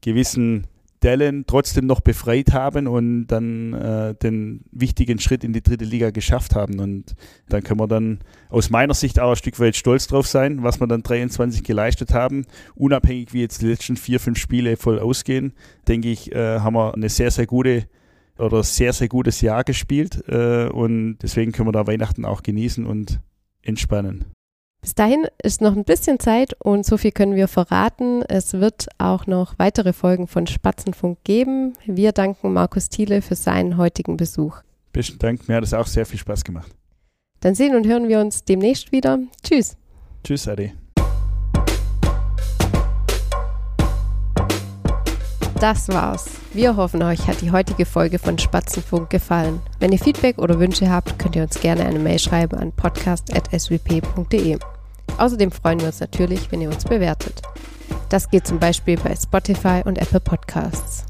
gewissen 0.00 0.66
Dellen 1.04 1.44
trotzdem 1.46 1.86
noch 1.86 2.00
befreit 2.00 2.52
haben 2.52 2.86
und 2.86 3.26
dann 3.26 3.74
äh, 3.74 4.14
den 4.14 4.64
wichtigen 4.72 5.18
Schritt 5.18 5.44
in 5.44 5.52
die 5.52 5.62
dritte 5.62 5.84
Liga 5.84 6.10
geschafft 6.10 6.54
haben. 6.54 6.80
Und 6.80 7.14
dann 7.48 7.62
können 7.62 7.78
wir 7.78 7.86
dann 7.86 8.20
aus 8.48 8.70
meiner 8.70 8.94
Sicht 8.94 9.20
auch 9.20 9.30
ein 9.30 9.36
Stück 9.36 9.60
weit 9.60 9.76
stolz 9.76 10.06
drauf 10.06 10.26
sein, 10.26 10.62
was 10.62 10.80
wir 10.80 10.86
dann 10.86 11.02
23 11.02 11.62
geleistet 11.62 12.14
haben. 12.14 12.46
Unabhängig 12.74 13.34
wie 13.34 13.42
jetzt 13.42 13.60
die 13.60 13.66
letzten 13.66 13.96
vier, 13.96 14.18
fünf 14.18 14.38
Spiele 14.38 14.78
voll 14.78 14.98
ausgehen, 14.98 15.52
denke 15.86 16.10
ich, 16.10 16.32
äh, 16.32 16.60
haben 16.60 16.74
wir 16.74 16.94
eine 16.94 17.10
sehr, 17.10 17.30
sehr 17.30 17.46
gute 17.46 17.86
oder 18.38 18.62
sehr, 18.62 18.94
sehr 18.94 19.08
gutes 19.08 19.42
Jahr 19.42 19.62
gespielt. 19.62 20.24
Äh, 20.26 20.68
und 20.68 21.18
deswegen 21.18 21.52
können 21.52 21.68
wir 21.68 21.72
da 21.72 21.86
Weihnachten 21.86 22.24
auch 22.24 22.42
genießen 22.42 22.86
und 22.86 23.20
entspannen. 23.60 24.33
Bis 24.84 24.94
dahin 24.94 25.26
ist 25.42 25.62
noch 25.62 25.74
ein 25.74 25.84
bisschen 25.84 26.20
Zeit 26.20 26.54
und 26.62 26.84
so 26.84 26.98
viel 26.98 27.10
können 27.10 27.34
wir 27.34 27.48
verraten. 27.48 28.22
Es 28.28 28.52
wird 28.52 28.88
auch 28.98 29.26
noch 29.26 29.58
weitere 29.58 29.94
Folgen 29.94 30.26
von 30.26 30.46
Spatzenfunk 30.46 31.24
geben. 31.24 31.72
Wir 31.86 32.12
danken 32.12 32.52
Markus 32.52 32.90
Thiele 32.90 33.22
für 33.22 33.34
seinen 33.34 33.78
heutigen 33.78 34.18
Besuch. 34.18 34.58
Besten 34.92 35.18
Dank, 35.18 35.48
mir 35.48 35.56
hat 35.56 35.64
es 35.64 35.72
auch 35.72 35.86
sehr 35.86 36.04
viel 36.04 36.18
Spaß 36.18 36.44
gemacht. 36.44 36.70
Dann 37.40 37.54
sehen 37.54 37.74
und 37.74 37.86
hören 37.86 38.08
wir 38.08 38.20
uns 38.20 38.44
demnächst 38.44 38.92
wieder. 38.92 39.20
Tschüss. 39.42 39.78
Tschüss, 40.22 40.46
Adi. 40.48 40.74
Das 45.60 45.88
war's. 45.88 46.26
Wir 46.52 46.76
hoffen, 46.76 47.02
euch 47.02 47.26
hat 47.26 47.40
die 47.40 47.52
heutige 47.52 47.86
Folge 47.86 48.18
von 48.18 48.38
Spatzenfunk 48.38 49.08
gefallen. 49.08 49.62
Wenn 49.80 49.92
ihr 49.92 49.98
Feedback 49.98 50.36
oder 50.36 50.60
Wünsche 50.60 50.90
habt, 50.90 51.18
könnt 51.18 51.36
ihr 51.36 51.42
uns 51.42 51.58
gerne 51.58 51.86
eine 51.86 51.98
Mail 51.98 52.18
schreiben 52.18 52.58
an 52.58 52.70
podcast.swp.de. 52.72 54.58
Außerdem 55.18 55.50
freuen 55.50 55.80
wir 55.80 55.86
uns 55.88 56.00
natürlich, 56.00 56.50
wenn 56.50 56.60
ihr 56.60 56.70
uns 56.70 56.84
bewertet. 56.84 57.42
Das 58.08 58.30
geht 58.30 58.46
zum 58.46 58.58
Beispiel 58.58 58.96
bei 58.96 59.14
Spotify 59.14 59.82
und 59.84 59.98
Apple 59.98 60.20
Podcasts. 60.20 61.04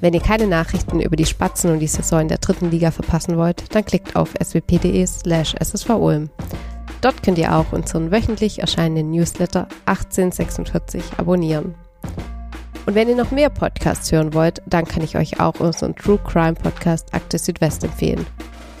Wenn 0.00 0.14
ihr 0.14 0.20
keine 0.20 0.46
Nachrichten 0.46 1.00
über 1.00 1.16
die 1.16 1.26
Spatzen 1.26 1.70
und 1.70 1.78
die 1.78 1.86
Saison 1.86 2.20
in 2.20 2.28
der 2.28 2.38
dritten 2.38 2.70
Liga 2.70 2.90
verpassen 2.90 3.36
wollt, 3.36 3.74
dann 3.74 3.84
klickt 3.84 4.16
auf 4.16 4.34
swp.de 4.42 5.06
slash 5.06 5.54
ssvulm. 5.62 6.30
Dort 7.00 7.22
könnt 7.22 7.38
ihr 7.38 7.54
auch 7.54 7.72
unseren 7.72 8.10
wöchentlich 8.10 8.60
erscheinenden 8.60 9.10
Newsletter 9.10 9.68
1846 9.86 11.02
abonnieren. 11.18 11.74
Und 12.86 12.94
wenn 12.94 13.08
ihr 13.08 13.16
noch 13.16 13.30
mehr 13.30 13.50
Podcasts 13.50 14.10
hören 14.10 14.34
wollt, 14.34 14.62
dann 14.66 14.86
kann 14.86 15.04
ich 15.04 15.16
euch 15.16 15.40
auch 15.40 15.60
unseren 15.60 15.94
True 15.94 16.18
Crime 16.24 16.54
Podcast 16.54 17.14
Akte 17.14 17.38
Südwest 17.38 17.84
empfehlen. 17.84 18.26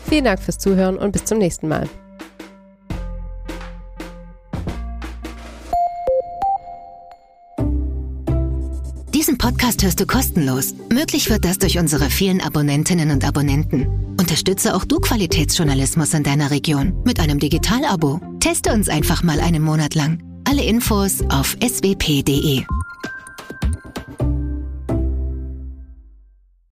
Vielen 0.08 0.24
Dank 0.24 0.40
fürs 0.40 0.58
Zuhören 0.58 0.98
und 0.98 1.12
bis 1.12 1.24
zum 1.24 1.38
nächsten 1.38 1.68
Mal. 1.68 1.88
Diesen 9.22 9.38
Podcast 9.38 9.84
hörst 9.84 10.00
du 10.00 10.04
kostenlos. 10.04 10.74
Möglich 10.92 11.30
wird 11.30 11.44
das 11.44 11.56
durch 11.56 11.78
unsere 11.78 12.10
vielen 12.10 12.40
Abonnentinnen 12.40 13.12
und 13.12 13.24
Abonnenten. 13.24 14.16
Unterstütze 14.18 14.74
auch 14.74 14.84
du 14.84 14.98
Qualitätsjournalismus 14.98 16.12
in 16.12 16.24
deiner 16.24 16.50
Region 16.50 17.00
mit 17.04 17.20
einem 17.20 17.38
Digital-Abo. 17.38 18.20
Teste 18.40 18.72
uns 18.72 18.88
einfach 18.88 19.22
mal 19.22 19.38
einen 19.38 19.62
Monat 19.62 19.94
lang. 19.94 20.20
Alle 20.42 20.64
Infos 20.64 21.20
auf 21.28 21.56
swp.de. 21.64 22.64